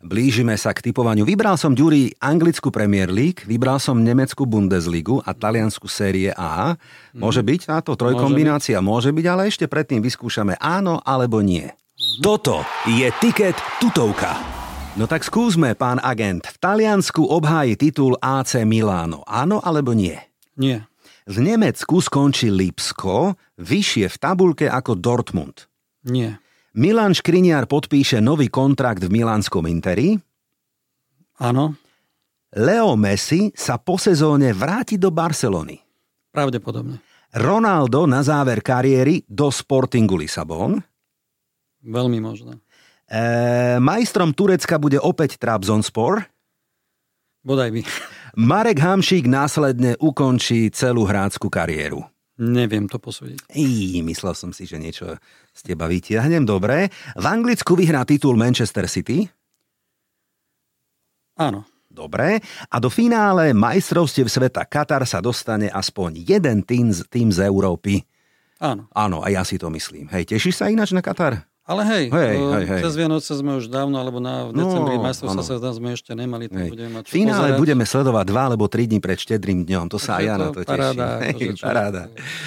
Blížime 0.05 0.53
sa 0.59 0.75
k 0.75 0.91
typovaniu. 0.91 1.25
Vybral 1.25 1.57
som 1.57 1.73
Ďuri 1.73 2.19
anglickú 2.21 2.69
Premier 2.69 3.09
League, 3.09 3.41
vybral 3.47 3.81
som 3.81 4.03
nemeckú 4.03 4.45
Bundesligu 4.45 5.23
a 5.25 5.33
taliansku 5.33 5.89
série 5.89 6.29
A. 6.35 6.77
Môže 7.15 7.41
byť 7.41 7.71
táto 7.71 7.97
trojkombinácia? 7.97 8.77
Môže 8.83 8.85
byť. 8.85 8.93
Môže 8.95 9.11
byť, 9.15 9.25
ale 9.27 9.41
ešte 9.49 9.65
predtým 9.65 9.99
vyskúšame 10.03 10.59
áno 10.61 11.01
alebo 11.01 11.41
nie. 11.41 11.67
Toto 12.19 12.67
je 12.85 13.07
Ticket 13.23 13.55
tutovka. 13.79 14.35
No 14.95 15.07
tak 15.11 15.27
skúsme, 15.27 15.75
pán 15.75 15.99
agent. 15.99 16.47
V 16.47 16.57
Taliansku 16.59 17.27
obháji 17.27 17.75
titul 17.75 18.15
AC 18.23 18.63
Milano. 18.63 19.27
Áno 19.27 19.59
alebo 19.59 19.91
nie? 19.91 20.15
Nie. 20.55 20.87
V 21.25 21.37
Nemecku 21.41 21.99
skončí 22.01 22.49
Lipsko 22.49 23.35
vyššie 23.59 24.05
v 24.09 24.17
tabulke 24.17 24.65
ako 24.69 24.95
Dortmund. 24.97 25.67
Nie. 26.05 26.37
Milan 26.75 27.15
Škriniar 27.15 27.71
podpíše 27.71 28.19
nový 28.19 28.51
kontrakt 28.51 29.03
v 29.03 29.09
Milánskom 29.09 29.63
Interi. 29.65 30.19
Áno. 31.39 31.75
Leo 32.55 32.95
Messi 32.95 33.51
sa 33.51 33.75
po 33.75 33.99
sezóne 33.99 34.55
vráti 34.55 34.95
do 34.95 35.11
Barcelony. 35.11 35.75
Pravdepodobne. 36.31 36.99
Ronaldo 37.35 38.07
na 38.07 38.23
záver 38.23 38.63
kariéry 38.63 39.27
do 39.27 39.51
Sportingu 39.51 40.15
Lisabon. 40.15 40.79
Veľmi 41.83 42.23
možné. 42.23 42.63
E, 43.05 43.75
majstrom 43.83 44.31
Turecka 44.31 44.79
bude 44.79 44.97
opäť 45.03 45.35
Trabzonspor. 45.35 46.23
Bodaj 47.43 47.69
by. 47.75 47.81
Marek 48.35 48.83
Hamšík 48.83 49.31
následne 49.31 49.95
ukončí 50.03 50.67
celú 50.75 51.07
hráckú 51.07 51.47
kariéru. 51.47 52.03
Neviem 52.35 52.91
to 52.91 52.99
posúdiť. 52.99 53.47
Í, 53.55 54.03
myslel 54.03 54.35
som 54.35 54.51
si, 54.51 54.67
že 54.67 54.75
niečo 54.75 55.15
z 55.55 55.61
teba 55.63 55.87
vytiahnem. 55.87 56.43
Dobre. 56.43 56.91
V 57.15 57.25
Anglicku 57.25 57.79
vyhrá 57.79 58.03
titul 58.03 58.35
Manchester 58.35 58.91
City. 58.91 59.23
Áno. 61.39 61.63
Dobre. 61.87 62.43
A 62.67 62.75
do 62.83 62.91
finále 62.91 63.55
majstrovstiev 63.55 64.27
sveta 64.27 64.67
Katar 64.67 65.07
sa 65.07 65.23
dostane 65.23 65.71
aspoň 65.71 66.27
jeden 66.27 66.67
tým, 66.67 66.91
tým 66.91 67.31
z 67.31 67.39
Európy. 67.47 68.03
Áno. 68.59 68.91
Áno, 68.91 69.23
a 69.23 69.31
ja 69.31 69.47
si 69.47 69.55
to 69.55 69.71
myslím. 69.71 70.11
Hej, 70.11 70.35
tešíš 70.35 70.59
sa 70.59 70.67
ináč 70.67 70.91
na 70.91 70.99
Katar? 70.99 71.47
Ale 71.65 71.81
hej, 71.83 72.05
Hej, 72.07 72.35
to, 72.35 72.45
hej, 72.51 72.65
hej. 72.67 72.81
cez 72.85 72.93
Vianoce 72.93 73.31
sme 73.31 73.57
už 73.57 73.65
dávno, 73.67 73.97
alebo 73.97 74.21
na 74.21 74.45
v 74.45 74.53
decembri 74.53 74.95
No, 74.95 75.01
no, 75.01 75.05
majstrovstva 75.09 75.33
áno. 75.35 75.49
sveta 75.49 75.69
sme 75.73 75.89
ešte 75.91 76.13
nemali, 76.13 76.45
tak 76.45 76.61
Hej. 76.61 76.69
budeme 76.69 76.91
mať 76.93 77.03
finále 77.07 77.33
pozerať. 77.49 77.57
budeme 77.57 77.83
sledovať 77.83 78.25
dva 78.27 78.41
alebo 78.45 78.65
tri 78.67 78.85
dní 78.85 78.99
pred 78.99 79.17
štedrým 79.17 79.65
dňom. 79.65 79.85
To 79.87 79.97
sa 79.97 80.11
aj 80.15 80.23
ja 80.23 80.35
na 80.35 80.45
to 80.47 80.51
to 80.55 80.61
paráda, 80.63 81.05
teším. 81.17 81.25
akože 81.25 81.41
Hej, 81.41 81.57
čo- 81.57 81.65
paráda. 81.65 82.01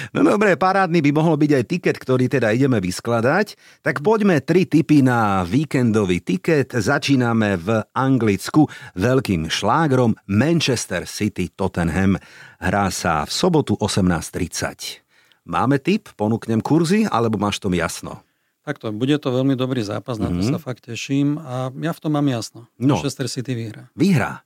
No 0.09 0.19
dobre, 0.23 0.49
parádny 0.55 0.99
by 1.01 1.11
mohol 1.11 1.35
byť 1.35 1.51
aj 1.51 1.63
tiket, 1.65 1.95
ktorý 1.97 2.25
teda 2.27 2.47
ideme 2.49 2.79
vyskladať. 2.79 3.47
Tak 3.81 3.99
poďme 3.99 4.39
tri 4.39 4.63
tipy 4.63 5.01
na 5.01 5.43
víkendový 5.43 6.23
tiket. 6.23 6.71
Začíname 6.71 7.59
v 7.59 7.67
Anglicku 7.91 8.65
veľkým 8.95 9.45
šlágrom 9.45 10.15
Manchester 10.25 11.03
City 11.03 11.51
Tottenham. 11.51 12.15
Hrá 12.57 12.87
sa 12.87 13.27
v 13.27 13.31
sobotu 13.31 13.75
18.30. 13.75 15.03
Máme 15.43 15.75
tip, 15.77 16.07
ponúknem 16.13 16.59
kurzy, 16.59 17.03
alebo 17.03 17.35
máš 17.35 17.57
tom 17.57 17.73
jasno? 17.73 18.23
Takto, 18.59 18.91
bude 18.91 19.15
to 19.17 19.31
veľmi 19.31 19.55
dobrý 19.55 19.79
zápas, 19.81 20.19
na 20.19 20.27
to 20.27 20.43
Mhm. 20.43 20.51
sa 20.51 20.59
fakt 20.59 20.85
teším 20.85 21.39
a 21.39 21.71
ja 21.71 21.91
v 21.95 21.99
tom 21.99 22.11
mám 22.13 22.27
jasno. 22.27 22.67
No. 22.75 22.99
Manchester 22.99 23.31
City 23.31 23.55
vyhrá. 23.55 23.87
Vyhrá. 23.95 24.43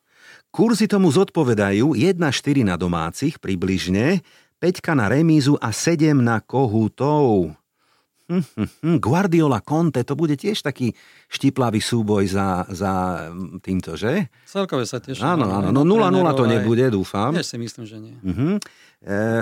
Kurzy 0.53 0.85
tomu 0.85 1.09
zodpovedajú 1.09 1.97
1,4 1.97 2.61
na 2.61 2.77
domácich 2.77 3.41
približne, 3.41 4.21
5 4.61 4.93
na 4.95 5.09
remízu 5.09 5.57
a 5.59 5.73
7 5.73 6.21
na 6.21 6.39
kohútov. 6.39 7.51
Hm, 8.31 8.39
hm, 8.55 8.69
hm. 8.79 8.97
Guardiola 9.03 9.59
Conte, 9.59 10.07
to 10.07 10.15
bude 10.15 10.39
tiež 10.39 10.63
taký 10.63 10.95
štiplavý 11.27 11.83
súboj 11.83 12.23
za, 12.31 12.63
za 12.71 12.91
mm, 13.27 13.59
týmto, 13.59 13.99
že? 13.99 14.31
Celkové 14.47 14.87
sa 14.87 15.03
teším. 15.03 15.27
Áno, 15.27 15.51
áno. 15.51 15.75
No 15.75 15.83
0-0 15.83 16.07
to 16.31 16.47
nebude, 16.47 16.87
dúfam. 16.87 17.35
Tiež 17.35 17.43
si 17.51 17.57
myslím, 17.59 17.83
že 17.83 17.97
nie. 17.99 18.15
Mhm. 18.23 18.63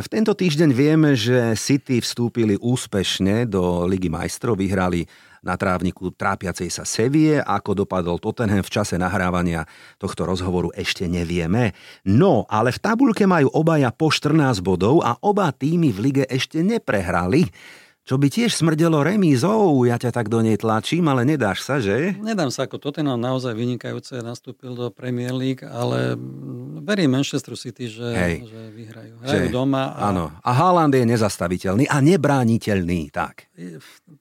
V 0.02 0.08
tento 0.10 0.34
týždeň 0.34 0.70
vieme, 0.74 1.14
že 1.14 1.54
City 1.54 2.02
vstúpili 2.02 2.58
úspešne 2.58 3.46
do 3.46 3.86
Ligy 3.86 4.10
majstrov, 4.10 4.58
vyhrali 4.58 5.06
na 5.46 5.54
trávniku 5.54 6.10
trápiacej 6.18 6.70
sa 6.74 6.82
Sevie. 6.82 7.38
Ako 7.38 7.78
dopadol 7.78 8.18
Tottenham 8.18 8.66
v 8.66 8.74
čase 8.74 8.98
nahrávania 8.98 9.70
tohto 10.02 10.26
rozhovoru 10.26 10.74
ešte 10.74 11.06
nevieme. 11.06 11.78
No, 12.10 12.50
ale 12.50 12.74
v 12.74 12.82
tabulke 12.82 13.30
majú 13.30 13.54
obaja 13.54 13.94
po 13.94 14.10
14 14.10 14.66
bodov 14.66 15.06
a 15.06 15.22
oba 15.22 15.54
týmy 15.54 15.94
v 15.94 16.00
lige 16.10 16.24
ešte 16.26 16.66
neprehrali. 16.66 17.46
Čo 18.02 18.18
by 18.18 18.34
tiež 18.34 18.58
smrdelo 18.58 19.06
remízou, 19.06 19.86
ja 19.86 19.94
ťa 19.94 20.10
tak 20.10 20.26
do 20.26 20.42
nej 20.42 20.58
tlačím, 20.58 21.06
ale 21.06 21.22
nedáš 21.22 21.62
sa, 21.62 21.78
že? 21.78 22.18
Nedám 22.18 22.50
sa 22.50 22.66
ako 22.66 22.82
Tottenham 22.82 23.22
naozaj 23.22 23.54
vynikajúce 23.54 24.26
nastúpil 24.26 24.74
do 24.74 24.90
Premier 24.90 25.30
League, 25.30 25.62
ale 25.62 26.18
mm, 26.18 26.82
verím 26.82 27.14
Manchester 27.14 27.54
City, 27.54 27.86
že, 27.86 28.10
Hej. 28.10 28.50
že 28.50 28.60
vyhrajú. 28.74 29.14
Hrajú 29.22 29.46
Že- 29.48 29.54
doma 29.54 29.94
a 29.94 30.10
Áno. 30.10 30.34
A 30.42 30.50
Haaland 30.50 30.98
je 30.98 31.06
nezastaviteľný 31.06 31.86
a 31.86 32.02
nebrániteľný, 32.02 33.14
tak. 33.14 33.46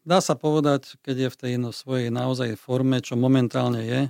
dá 0.04 0.20
sa 0.20 0.36
povedať, 0.36 1.00
keď 1.00 1.16
je 1.16 1.28
v 1.32 1.36
tej 1.40 1.52
no, 1.56 1.72
svojej 1.72 2.12
naozaj 2.12 2.60
forme, 2.60 3.00
čo 3.00 3.16
momentálne 3.16 3.80
je, 3.80 4.00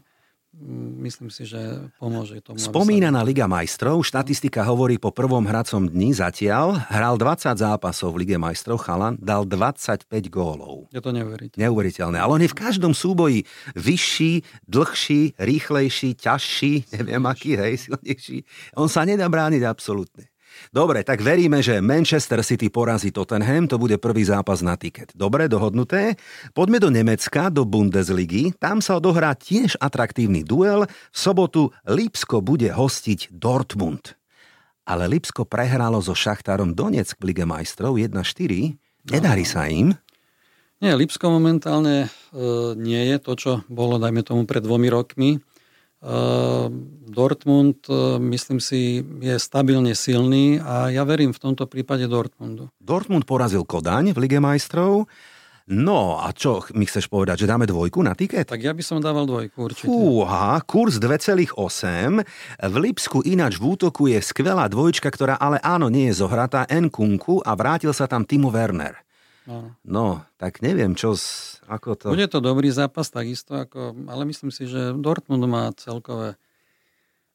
myslím 1.01 1.29
si, 1.29 1.45
že 1.45 1.59
pomôže 1.97 2.39
tomu. 2.41 2.57
aby 2.57 2.63
sa- 2.63 2.71
Spomínaná 2.71 3.21
Liga 3.21 3.45
majstrov, 3.45 4.03
štatistika 4.03 4.63
hovorí 4.63 4.97
po 4.97 5.11
prvom 5.11 5.43
hracom 5.43 5.85
dni 5.85 6.11
zatiaľ, 6.11 6.79
hral 6.89 7.15
20 7.17 7.55
zápasov 7.57 8.15
v 8.15 8.27
Lige 8.27 8.37
majstrov, 8.37 8.79
Chalan 8.79 9.19
dal 9.19 9.45
25 9.45 10.07
gólov. 10.27 10.87
Je 10.89 10.99
to 10.99 11.11
neuveriteľné. 11.11 11.59
Neuveriteľné, 11.59 12.17
ale 12.17 12.33
on 12.33 12.43
je 12.43 12.51
v 12.51 12.59
každom 12.59 12.93
súboji 12.93 13.43
vyšší, 13.75 14.33
dlhší, 14.65 15.35
rýchlejší, 15.35 16.15
ťažší, 16.15 16.73
neviem 16.97 17.23
aký, 17.27 17.55
hej, 17.55 17.87
silnejší. 17.87 18.47
On 18.75 18.87
sa 18.87 19.03
nedá 19.03 19.27
brániť 19.27 19.63
absolútne. 19.63 20.30
Dobre, 20.69 21.01
tak 21.01 21.25
veríme, 21.25 21.65
že 21.65 21.81
Manchester 21.81 22.45
City 22.45 22.69
porazí 22.69 23.09
Tottenham, 23.09 23.65
to 23.65 23.81
bude 23.81 23.97
prvý 23.97 24.29
zápas 24.29 24.61
na 24.61 24.77
tiket. 24.77 25.17
Dobre, 25.17 25.49
dohodnuté. 25.49 26.21
Poďme 26.53 26.79
do 26.79 26.93
Nemecka, 26.93 27.49
do 27.49 27.65
Bundesligy. 27.65 28.53
Tam 28.61 28.85
sa 28.85 29.01
odohrá 29.01 29.33
tiež 29.33 29.81
atraktívny 29.81 30.45
duel. 30.45 30.85
V 30.87 31.17
sobotu 31.17 31.73
Lipsko 31.89 32.45
bude 32.45 32.69
hostiť 32.71 33.33
Dortmund. 33.33 34.15
Ale 34.85 35.09
Lipsko 35.09 35.49
prehralo 35.49 35.99
so 36.05 36.13
Šachtárom 36.13 36.77
Donetsk 36.77 37.17
v 37.21 37.33
Lige 37.33 37.45
majstrov 37.49 37.97
1-4. 37.97 38.77
Nedarí 39.11 39.45
sa 39.49 39.65
im. 39.71 39.97
Nie, 40.81 40.97
Lipsko 40.97 41.29
momentálne 41.29 42.09
e, 42.09 42.73
nie 42.73 43.13
je 43.13 43.17
to, 43.21 43.33
čo 43.37 43.51
bolo, 43.69 44.01
dajme 44.01 44.25
tomu, 44.25 44.49
pred 44.49 44.65
dvomi 44.65 44.89
rokmi. 44.89 45.37
E, 46.01 46.17
Dortmund, 47.11 47.85
e, 47.89 48.17
myslím 48.19 48.57
si, 48.61 49.05
je 49.21 49.37
stabilne 49.37 49.93
silný 49.93 50.57
a 50.57 50.89
ja 50.89 51.05
verím 51.05 51.37
v 51.37 51.41
tomto 51.41 51.69
prípade 51.69 52.09
Dortmundu. 52.09 52.73
Dortmund 52.81 53.29
porazil 53.29 53.69
Kodaň 53.69 54.17
v 54.17 54.19
Lige 54.25 54.41
majstrov. 54.41 55.05
No 55.71 56.19
a 56.19 56.35
čo 56.35 56.67
mi 56.75 56.83
chceš 56.83 57.07
povedať, 57.07 57.47
že 57.47 57.51
dáme 57.55 57.63
dvojku 57.63 58.03
na 58.03 58.19
tiket? 58.19 58.51
Tak 58.51 58.59
ja 58.59 58.75
by 58.75 58.83
som 58.83 58.99
dával 58.99 59.23
dvojku 59.23 59.71
určite. 59.71 59.87
Fúha, 59.87 60.59
kurz 60.67 60.99
2,8. 60.99 61.55
V 62.59 62.75
Lipsku 62.75 63.23
ináč 63.23 63.63
v 63.63 63.79
útoku 63.79 64.11
je 64.11 64.19
skvelá 64.19 64.67
dvojčka, 64.67 65.07
ktorá 65.07 65.39
ale 65.39 65.63
áno, 65.63 65.87
nie 65.87 66.11
je 66.11 66.27
zohratá, 66.27 66.67
Nkunku 66.67 67.47
a 67.47 67.55
vrátil 67.55 67.95
sa 67.95 68.11
tam 68.11 68.27
Timo 68.27 68.51
Werner. 68.51 68.99
Áno. 69.49 69.73
No, 69.87 70.07
tak 70.37 70.61
neviem, 70.61 70.93
čo, 70.93 71.17
ako 71.65 71.97
to... 71.97 72.07
Bude 72.13 72.29
to 72.29 72.45
dobrý 72.45 72.69
zápas 72.69 73.09
takisto, 73.09 73.57
ako, 73.57 73.97
ale 74.09 74.29
myslím 74.29 74.53
si, 74.53 74.69
že 74.69 74.93
Dortmund 74.97 75.45
má 75.49 75.73
celkové 75.77 76.37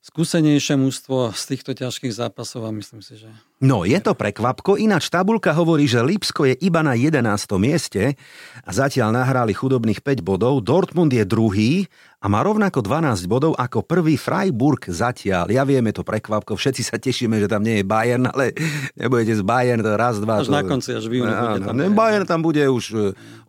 skúsenejšie 0.05 0.77
mužstvo 0.77 1.33
z 1.33 1.43
týchto 1.49 1.73
ťažkých 1.73 2.13
zápasov 2.13 2.69
a 2.69 2.69
myslím 2.69 3.01
si, 3.01 3.17
že 3.17 3.29
No, 3.57 3.87
je 3.87 3.97
to 3.97 4.13
prekvapko, 4.13 4.77
ináč 4.77 5.09
tabulka 5.09 5.49
hovorí, 5.55 5.89
že 5.89 6.03
Lipsko 6.05 6.45
je 6.45 6.53
iba 6.61 6.85
na 6.85 6.93
11. 6.93 7.25
mieste 7.57 8.13
a 8.61 8.69
zatiaľ 8.69 9.17
nahrali 9.17 9.57
chudobných 9.57 10.05
5 10.05 10.21
bodov, 10.21 10.61
Dortmund 10.61 11.09
je 11.09 11.25
druhý 11.25 11.89
a 12.21 12.29
má 12.29 12.45
rovnako 12.45 12.85
12 12.85 13.25
bodov 13.25 13.57
ako 13.57 13.81
prvý 13.81 14.13
Freiburg 14.13 14.85
zatiaľ. 14.85 15.49
Ja 15.49 15.65
vieme 15.65 15.89
to 15.89 16.05
prekvapko, 16.05 16.53
všetci 16.53 16.85
sa 16.85 17.01
tešíme, 17.01 17.41
že 17.41 17.49
tam 17.49 17.65
nie 17.65 17.81
je 17.81 17.85
Bayern, 17.87 18.29
ale 18.29 18.53
nebudete 18.93 19.33
z 19.33 19.41
Bayern, 19.41 19.81
to 19.81 19.97
raz, 19.97 20.21
dva. 20.21 20.45
Až 20.45 20.51
to... 20.51 20.53
na 20.53 20.61
konci, 20.61 20.93
až 20.93 21.09
v 21.09 21.25
júni 21.25 21.33
Áno, 21.33 21.65
tam. 21.65 21.81
Bayern 21.97 22.29
tam 22.29 22.45
bude 22.45 22.61
už 22.61 22.85
e, 22.93 22.97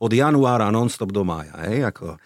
od 0.01 0.09
januára 0.15 0.73
non-stop 0.73 1.13
do 1.13 1.21
mája. 1.21 1.53
Hej, 1.69 1.93
ako... 1.93 2.17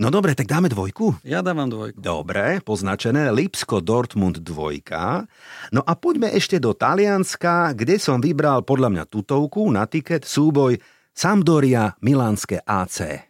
No 0.00 0.08
dobre, 0.08 0.32
tak 0.32 0.48
dáme 0.48 0.72
dvojku. 0.72 1.20
ja 1.20 1.44
dávam 1.44 1.68
dvojku. 1.68 2.00
Dobre, 2.00 2.64
poznačené 2.64 3.28
Lipsko 3.28 3.84
Dortmund 3.84 4.40
dvojka. 4.40 5.28
No 5.76 5.84
a 5.84 5.92
poďme 5.92 6.32
ešte 6.32 6.56
do 6.56 6.72
Talianska, 6.72 7.76
kde 7.76 8.00
som 8.00 8.16
vybral 8.16 8.64
podľa 8.64 8.88
mňa 8.96 9.04
tutovku 9.12 9.68
na 9.68 9.84
tiket 9.84 10.24
súboj 10.24 10.80
Sampdoria, 11.12 12.00
Milánske 12.00 12.64
AC. 12.64 13.28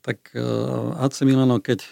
Tak 0.00 0.32
uh, 0.32 0.96
AC 0.96 1.28
Milano, 1.28 1.60
keď 1.60 1.84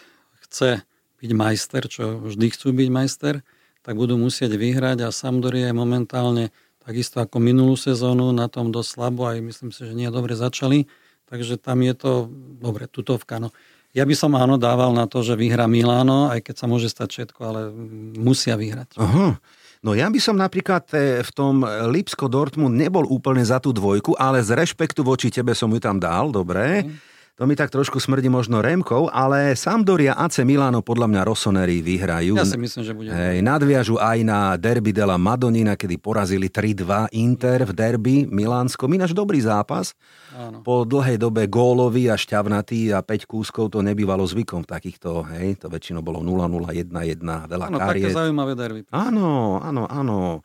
chce 0.49 0.81
byť 1.21 1.31
majster, 1.37 1.85
čo 1.85 2.25
vždy 2.25 2.57
chcú 2.57 2.73
byť 2.73 2.89
majster, 2.89 3.45
tak 3.85 4.01
budú 4.01 4.17
musieť 4.17 4.57
vyhrať 4.57 5.05
a 5.05 5.13
Sampdoria 5.13 5.69
je 5.69 5.77
momentálne 5.77 6.57
takisto 6.81 7.21
ako 7.21 7.37
minulú 7.37 7.77
sezónu 7.77 8.33
na 8.33 8.49
tom 8.49 8.73
dosť 8.73 8.89
slabo, 8.97 9.29
aj 9.29 9.45
myslím 9.45 9.77
si, 9.77 9.85
že 9.85 9.93
nie 9.93 10.09
dobre 10.09 10.33
začali, 10.33 10.89
takže 11.29 11.61
tam 11.61 11.85
je 11.85 11.93
to, 11.93 12.13
dobre, 12.65 12.89
tutovka, 12.89 13.37
no. 13.37 13.53
Ja 13.95 14.03
by 14.03 14.15
som 14.19 14.35
áno 14.35 14.59
dával 14.59 14.91
na 14.91 15.07
to, 15.07 15.23
že 15.23 15.39
vyhrá 15.39 15.71
Miláno, 15.71 16.27
aj 16.27 16.43
keď 16.43 16.55
sa 16.59 16.67
môže 16.67 16.91
stať 16.91 17.09
všetko, 17.15 17.41
ale 17.47 17.61
musia 18.19 18.59
vyhrať. 18.59 18.99
Aha. 18.99 19.39
No 19.85 19.93
ja 19.93 20.11
by 20.11 20.19
som 20.19 20.35
napríklad 20.35 20.89
e, 20.97 21.21
v 21.23 21.31
tom 21.31 21.63
Lipsko 21.65 22.27
Dortmund 22.27 22.75
nebol 22.75 23.05
úplne 23.07 23.45
za 23.45 23.61
tú 23.63 23.71
dvojku, 23.71 24.17
ale 24.19 24.41
z 24.41 24.57
rešpektu 24.57 25.05
voči 25.05 25.31
tebe 25.31 25.53
som 25.55 25.71
ju 25.71 25.79
tam 25.79 26.01
dal, 26.03 26.33
dobre. 26.35 26.89
Mm. 26.89 27.14
To 27.35 27.51
mi 27.51 27.59
tak 27.59 27.67
trošku 27.67 27.99
smrdí 27.99 28.31
možno 28.31 28.63
Remkov, 28.63 29.11
ale 29.11 29.59
Sampdoria 29.59 30.15
AC 30.15 30.47
Milano 30.47 30.87
podľa 30.87 31.11
mňa 31.11 31.21
Rossoneri 31.27 31.83
vyhrajú. 31.83 32.39
Ja 32.39 32.47
si 32.47 32.55
myslím, 32.55 32.83
že 32.87 32.95
bude. 32.95 33.11
Hej, 33.11 33.43
nadviažu 33.43 33.99
aj 33.99 34.23
na 34.23 34.55
derby 34.55 34.95
della 34.95 35.19
Madonina, 35.19 35.75
kedy 35.75 35.99
porazili 35.99 36.47
3-2 36.47 37.11
Inter 37.19 37.67
v 37.67 37.75
derby 37.75 38.23
Milánsko. 38.31 38.87
Ináč 38.87 39.19
dobrý 39.19 39.43
zápas. 39.43 39.99
Áno. 40.31 40.63
Po 40.63 40.87
dlhej 40.87 41.19
dobe 41.19 41.51
gólový 41.51 42.07
a 42.07 42.15
šťavnatý 42.15 42.95
a 42.95 43.03
5 43.03 43.27
kúskov 43.27 43.67
to 43.75 43.83
nebývalo 43.83 44.23
zvykom 44.23 44.63
v 44.63 44.71
takýchto, 44.71 45.27
hej, 45.35 45.59
to 45.59 45.67
väčšinou 45.67 46.07
bolo 46.07 46.23
0-0, 46.23 46.71
1-1, 46.71 47.51
veľa 47.51 47.67
áno, 47.67 47.83
kariet. 47.83 48.15
také 48.15 48.15
zaujímavé 48.15 48.55
derby. 48.55 48.87
Áno, 48.95 49.59
áno, 49.59 49.91
áno. 49.91 50.39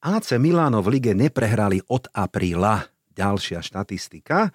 AC 0.00 0.40
Milano 0.40 0.80
v 0.80 0.88
lige 0.96 1.12
neprehrali 1.12 1.84
od 1.92 2.08
apríla. 2.16 2.80
Ďalšia 3.12 3.60
štatistika. 3.60 4.48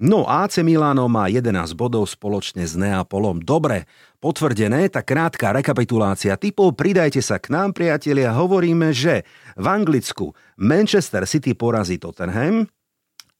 No 0.00 0.24
AC 0.24 0.64
Milano 0.64 1.04
má 1.12 1.28
11 1.28 1.76
bodov 1.76 2.08
spoločne 2.08 2.64
s 2.64 2.72
Neapolom. 2.72 3.44
Dobre, 3.44 3.84
potvrdené, 4.16 4.88
tak 4.88 5.12
krátka 5.12 5.52
rekapitulácia 5.52 6.40
typov. 6.40 6.72
Pridajte 6.72 7.20
sa 7.20 7.36
k 7.36 7.52
nám, 7.52 7.76
priatelia. 7.76 8.32
Hovoríme, 8.32 8.96
že 8.96 9.28
v 9.60 9.66
Anglicku 9.68 10.32
Manchester 10.56 11.28
City 11.28 11.52
porazí 11.52 12.00
Tottenham, 12.00 12.64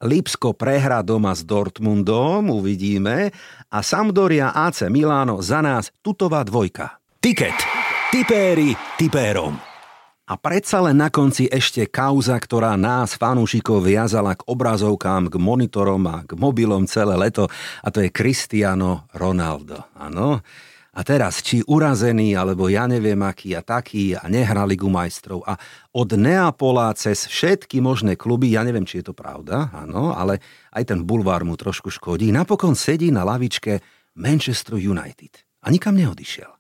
Lipsko 0.01 0.57
prehra 0.57 1.05
doma 1.05 1.37
s 1.37 1.45
Dortmundom, 1.45 2.49
uvidíme, 2.49 3.33
a 3.69 3.79
Sampdoria 3.85 4.53
AC 4.53 4.89
Milano 4.89 5.45
za 5.45 5.61
nás 5.61 5.93
tutová 6.01 6.41
dvojka. 6.41 7.01
Tiket. 7.21 7.57
Tipéri 8.09 8.73
tipérom. 8.97 9.70
A 10.31 10.39
predsa 10.39 10.79
len 10.79 11.03
na 11.03 11.11
konci 11.11 11.51
ešte 11.51 11.91
kauza, 11.91 12.39
ktorá 12.39 12.79
nás, 12.79 13.19
fanúšikov, 13.19 13.83
viazala 13.83 14.39
k 14.39 14.47
obrazovkám, 14.47 15.27
k 15.27 15.35
monitorom 15.43 16.07
a 16.07 16.23
k 16.23 16.39
mobilom 16.39 16.87
celé 16.87 17.19
leto, 17.19 17.51
a 17.83 17.91
to 17.91 17.99
je 17.99 18.15
Cristiano 18.15 19.11
Ronaldo. 19.11 19.91
Áno? 19.99 20.39
A 20.95 21.01
teraz, 21.03 21.43
či 21.43 21.67
urazený, 21.67 22.39
alebo 22.39 22.71
ja 22.71 22.87
neviem 22.87 23.19
aký 23.27 23.59
a 23.59 23.63
taký 23.67 24.15
a 24.15 24.31
nehrali 24.31 24.79
Ligu 24.79 24.87
majstrov 24.87 25.43
a 25.51 25.59
od 25.99 26.15
Neapola 26.15 26.95
cez 26.95 27.27
všetky 27.27 27.83
možné 27.83 28.15
kluby, 28.15 28.55
ja 28.55 28.63
neviem, 28.63 28.87
či 28.87 29.03
je 29.03 29.11
to 29.11 29.15
pravda, 29.19 29.75
áno, 29.75 30.15
ale 30.15 30.39
aj 30.71 30.95
ten 30.95 31.03
bulvár 31.03 31.43
mu 31.43 31.59
trošku 31.59 31.91
škodí, 31.91 32.31
napokon 32.31 32.79
sedí 32.79 33.11
na 33.11 33.27
lavičke 33.27 33.83
Manchester 34.15 34.79
United 34.79 35.43
a 35.67 35.75
nikam 35.75 35.99
neodišiel. 35.99 36.60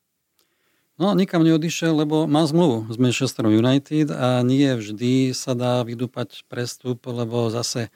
No, 1.00 1.16
nikam 1.16 1.40
neodišiel, 1.40 2.04
lebo 2.04 2.28
má 2.28 2.44
zmluvu 2.44 2.92
s 2.92 3.00
Manchester 3.00 3.48
United 3.48 4.12
a 4.12 4.44
nie 4.44 4.68
vždy 4.68 5.32
sa 5.32 5.56
dá 5.56 5.80
vydúpať 5.80 6.44
prestup, 6.44 7.08
lebo 7.08 7.48
zase 7.48 7.88
e, 7.88 7.90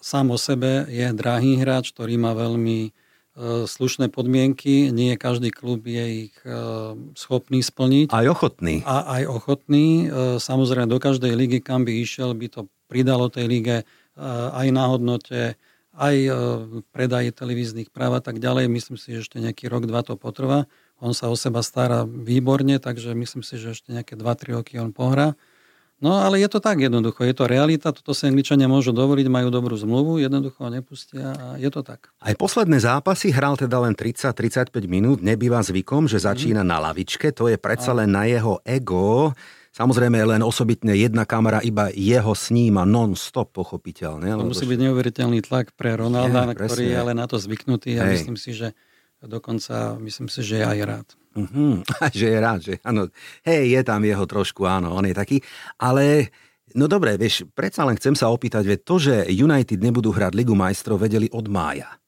sám 0.00 0.32
o 0.32 0.40
sebe 0.40 0.88
je 0.88 1.12
drahý 1.12 1.60
hráč, 1.60 1.92
ktorý 1.92 2.16
má 2.16 2.32
veľmi 2.32 2.88
e, 2.88 2.90
slušné 3.68 4.08
podmienky. 4.08 4.88
Nie 4.96 5.20
každý 5.20 5.52
klub 5.52 5.84
je 5.84 6.32
ich 6.32 6.36
e, 6.40 6.56
schopný 7.20 7.60
splniť. 7.60 8.16
Aj 8.16 8.24
ochotný. 8.32 8.80
A 8.88 9.20
aj 9.20 9.36
ochotný. 9.36 10.08
E, 10.08 10.40
samozrejme, 10.40 10.88
do 10.88 10.96
každej 10.96 11.36
ligy, 11.36 11.60
kam 11.60 11.84
by 11.84 12.00
išiel, 12.00 12.32
by 12.32 12.48
to 12.48 12.64
pridalo 12.88 13.28
tej 13.28 13.44
lige 13.44 13.76
aj 14.56 14.68
na 14.72 14.84
hodnote, 14.88 15.40
aj 15.96 16.16
predaje 16.92 17.28
televíznych 17.32 17.88
práv 17.92 18.16
a 18.18 18.22
tak 18.24 18.40
ďalej. 18.40 18.72
Myslím 18.72 18.96
si, 18.96 19.16
že 19.16 19.24
ešte 19.24 19.40
nejaký 19.40 19.68
rok, 19.68 19.84
dva 19.84 20.00
to 20.00 20.16
potrvá. 20.16 20.64
On 21.00 21.16
sa 21.16 21.32
o 21.32 21.36
seba 21.36 21.64
stará 21.64 22.04
výborne, 22.04 22.76
takže 22.76 23.16
myslím 23.16 23.40
si, 23.40 23.56
že 23.56 23.72
ešte 23.72 23.90
nejaké 23.90 24.14
2-3 24.20 24.60
roky 24.60 24.76
on 24.76 24.92
pohrá. 24.92 25.32
No 26.00 26.16
ale 26.16 26.40
je 26.40 26.48
to 26.48 26.64
tak 26.64 26.80
jednoducho, 26.80 27.28
je 27.28 27.36
to 27.36 27.44
realita, 27.44 27.92
toto 27.92 28.16
sa 28.16 28.32
Angličania 28.32 28.64
môžu 28.64 28.88
dovoliť, 28.96 29.28
majú 29.28 29.52
dobrú 29.52 29.76
zmluvu, 29.76 30.16
jednoducho 30.24 30.64
ho 30.64 30.72
nepustia 30.72 31.36
a 31.36 31.46
je 31.60 31.68
to 31.68 31.84
tak. 31.84 32.08
Aj 32.24 32.32
posledné 32.32 32.80
zápasy 32.80 33.28
hral 33.28 33.60
teda 33.60 33.76
len 33.84 33.92
30-35 33.92 34.72
minút, 34.88 35.20
nebýva 35.20 35.60
zvykom, 35.60 36.08
že 36.08 36.24
začína 36.24 36.64
mm. 36.64 36.68
na 36.72 36.80
lavičke, 36.88 37.36
to 37.36 37.52
je 37.52 37.60
predsa 37.60 37.92
len 37.92 38.16
na 38.16 38.24
jeho 38.24 38.64
ego. 38.64 39.36
Samozrejme 39.76 40.16
len 40.24 40.40
osobitne 40.40 40.96
jedna 40.96 41.28
kamera 41.28 41.60
iba 41.60 41.92
jeho 41.92 42.32
sníma 42.32 42.88
non-stop 42.88 43.52
pochopiteľne. 43.52 44.40
To 44.40 44.48
musí 44.48 44.64
byť 44.64 44.80
neuveriteľný 44.80 45.44
tlak 45.44 45.76
pre 45.76 46.00
Ronalda, 46.00 46.48
je, 46.48 46.64
ktorý 46.64 46.84
je 46.90 46.96
ale 46.96 47.12
na 47.12 47.28
to 47.28 47.36
zvyknutý 47.36 48.00
a 48.00 48.08
Hej. 48.08 48.24
myslím 48.24 48.40
si, 48.40 48.56
že 48.56 48.72
dokonca 49.24 50.00
myslím 50.00 50.28
si, 50.32 50.40
že 50.40 50.60
je 50.60 50.64
aj 50.64 50.80
rád. 50.84 51.08
Uh-huh. 51.36 51.84
že 52.18 52.26
je 52.26 52.38
rád, 52.40 52.60
že 52.64 52.74
áno. 52.82 53.08
Hej, 53.46 53.78
je 53.78 53.80
tam 53.84 54.00
jeho 54.02 54.24
trošku, 54.26 54.64
áno, 54.66 54.96
on 54.96 55.04
je 55.06 55.14
taký. 55.14 55.40
Ale, 55.76 56.32
no 56.74 56.88
dobre, 56.88 57.14
vieš, 57.20 57.46
predsa 57.52 57.86
len 57.86 57.96
chcem 58.00 58.16
sa 58.16 58.32
opýtať, 58.32 58.66
veď 58.66 58.80
to, 58.82 58.96
že 58.98 59.14
United 59.30 59.78
nebudú 59.78 60.10
hrať 60.10 60.32
Ligu 60.34 60.56
majstrov, 60.56 61.00
vedeli 61.00 61.28
od 61.30 61.46
mája. 61.46 62.00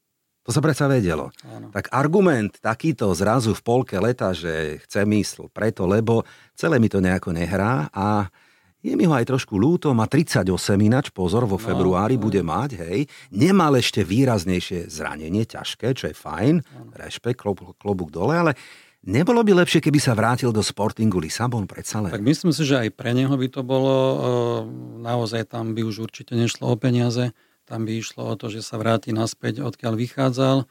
To 0.42 0.50
sa 0.50 0.58
predsa 0.58 0.90
vedelo. 0.90 1.30
Áno. 1.46 1.70
Tak 1.70 1.94
argument 1.94 2.58
takýto 2.58 3.06
zrazu 3.14 3.54
v 3.54 3.62
polke 3.62 3.94
leta, 4.02 4.34
že 4.34 4.82
chce 4.82 5.06
mysl 5.06 5.46
preto, 5.46 5.86
lebo 5.86 6.26
celé 6.58 6.82
mi 6.82 6.90
to 6.90 6.98
nejako 6.98 7.30
nehrá 7.30 7.86
a 7.94 8.26
je 8.82 8.98
mi 8.98 9.06
ho 9.06 9.14
aj 9.14 9.30
trošku 9.30 9.54
ľúto, 9.54 9.94
má 9.94 10.10
38 10.10 10.42
ináč, 10.82 11.14
pozor, 11.14 11.46
vo 11.46 11.54
no, 11.54 11.62
februári 11.62 12.18
no, 12.18 12.26
bude 12.26 12.42
mať, 12.42 12.82
hej. 12.82 13.06
Nemal 13.30 13.78
ešte 13.78 14.02
výraznejšie 14.02 14.90
zranenie, 14.90 15.46
ťažké, 15.46 15.94
čo 15.94 16.10
je 16.10 16.14
fajn, 16.18 16.54
no. 16.58 16.90
rešpekt, 16.98 17.38
klobúk, 17.38 17.78
klobúk 17.78 18.10
dole, 18.10 18.34
ale 18.34 18.52
nebolo 19.06 19.46
by 19.46 19.62
lepšie, 19.62 19.78
keby 19.78 20.02
sa 20.02 20.18
vrátil 20.18 20.50
do 20.50 20.66
Sportingu 20.66 21.22
Lisabon 21.22 21.70
predsa 21.70 22.02
len? 22.02 22.10
Tak 22.10 22.26
myslím 22.26 22.50
si, 22.50 22.66
že 22.66 22.82
aj 22.82 22.90
pre 22.98 23.14
neho 23.14 23.32
by 23.32 23.48
to 23.54 23.62
bolo, 23.62 23.94
e, 23.94 24.16
naozaj 24.98 25.46
tam 25.46 25.78
by 25.78 25.86
už 25.86 26.02
určite 26.02 26.34
nešlo 26.34 26.74
o 26.74 26.76
peniaze, 26.76 27.30
tam 27.70 27.86
by 27.86 28.02
išlo 28.02 28.26
o 28.26 28.34
to, 28.34 28.50
že 28.50 28.66
sa 28.66 28.82
vráti 28.82 29.14
naspäť, 29.14 29.62
odkiaľ 29.62 29.94
vychádzal, 29.94 30.66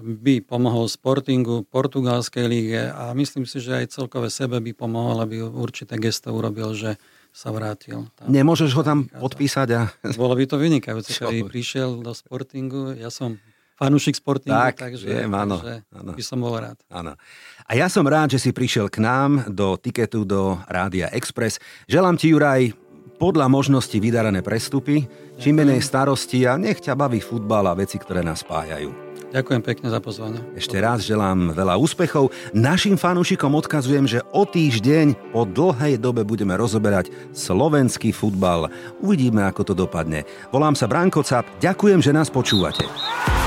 by 0.00 0.40
pomohol 0.46 0.86
Sportingu, 0.86 1.66
portugalskej 1.66 2.46
líge 2.46 2.82
a 2.94 3.10
myslím 3.12 3.42
si, 3.42 3.58
že 3.58 3.84
aj 3.84 3.90
celkové 3.90 4.30
sebe 4.30 4.62
by 4.62 4.70
pomohol, 4.70 5.26
aby 5.26 5.42
určité 5.42 5.98
gesto 5.98 6.30
urobil, 6.30 6.72
že 6.78 6.96
sa 7.30 7.54
vrátil. 7.54 8.06
Tam 8.18 8.26
Nemôžeš 8.26 8.70
ho 8.74 8.82
tam 8.82 9.06
podpísať? 9.06 9.68
A... 9.74 9.80
Bolo 10.18 10.34
by 10.34 10.44
to 10.46 10.56
vynikajúce, 10.58 11.14
keby 11.16 11.46
prišiel 11.46 12.02
do 12.02 12.10
Sportingu. 12.12 12.94
Ja 12.98 13.08
som 13.08 13.38
fanúšik 13.80 14.18
Sportingu, 14.18 14.60
tak, 14.60 14.76
takže, 14.76 15.08
viem, 15.08 15.32
áno, 15.32 15.56
takže 15.56 15.88
áno. 15.96 16.12
by 16.12 16.22
som 16.22 16.38
bol 16.44 16.52
rád. 16.52 16.76
Áno. 16.92 17.16
A 17.64 17.70
ja 17.72 17.88
som 17.88 18.04
rád, 18.04 18.36
že 18.36 18.42
si 18.42 18.50
prišiel 18.52 18.92
k 18.92 19.00
nám 19.00 19.48
do 19.48 19.80
tiketu 19.80 20.28
do 20.28 20.60
Rádia 20.68 21.08
Express. 21.16 21.56
Želám 21.88 22.20
ti, 22.20 22.28
Juraj, 22.36 22.76
podľa 23.16 23.48
možnosti 23.48 23.96
vydarané 23.96 24.44
prestupy, 24.44 25.08
čím 25.40 25.64
menej 25.64 25.80
starosti 25.80 26.44
a 26.44 26.60
nech 26.60 26.84
ťa 26.84 26.92
baví 26.92 27.24
futbal 27.24 27.72
a 27.72 27.76
veci, 27.76 27.96
ktoré 27.96 28.20
nás 28.20 28.44
spájajú. 28.44 29.09
Ďakujem 29.30 29.62
pekne 29.62 29.88
za 29.94 30.02
pozvanie. 30.02 30.42
Ešte 30.58 30.74
raz 30.82 31.06
želám 31.06 31.54
veľa 31.54 31.78
úspechov. 31.78 32.34
Našim 32.50 32.98
fanúšikom 32.98 33.54
odkazujem, 33.54 34.10
že 34.10 34.18
o 34.34 34.42
týždeň 34.42 35.30
po 35.30 35.46
dlhej 35.46 36.02
dobe 36.02 36.26
budeme 36.26 36.58
rozoberať 36.58 37.14
slovenský 37.30 38.10
futbal. 38.10 38.66
Uvidíme, 38.98 39.46
ako 39.46 39.70
to 39.70 39.74
dopadne. 39.78 40.26
Volám 40.50 40.74
sa 40.74 40.90
Branko 40.90 41.22
Cap. 41.22 41.46
Ďakujem, 41.62 42.02
že 42.02 42.10
nás 42.10 42.26
počúvate. 42.26 42.82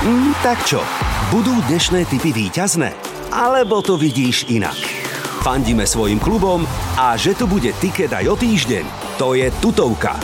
Mm, 0.00 0.32
tak 0.40 0.64
čo, 0.64 0.80
budú 1.28 1.52
dnešné 1.68 2.08
typy 2.08 2.32
výťazné? 2.32 2.96
Alebo 3.28 3.84
to 3.84 4.00
vidíš 4.00 4.48
inak? 4.48 4.76
Fandíme 5.44 5.84
svojim 5.84 6.16
klubom 6.16 6.64
a 6.96 7.12
že 7.20 7.36
tu 7.36 7.44
bude 7.44 7.68
tiket 7.76 8.08
aj 8.08 8.24
o 8.32 8.36
týždeň, 8.40 8.84
to 9.20 9.36
je 9.36 9.52
tutovka. 9.60 10.16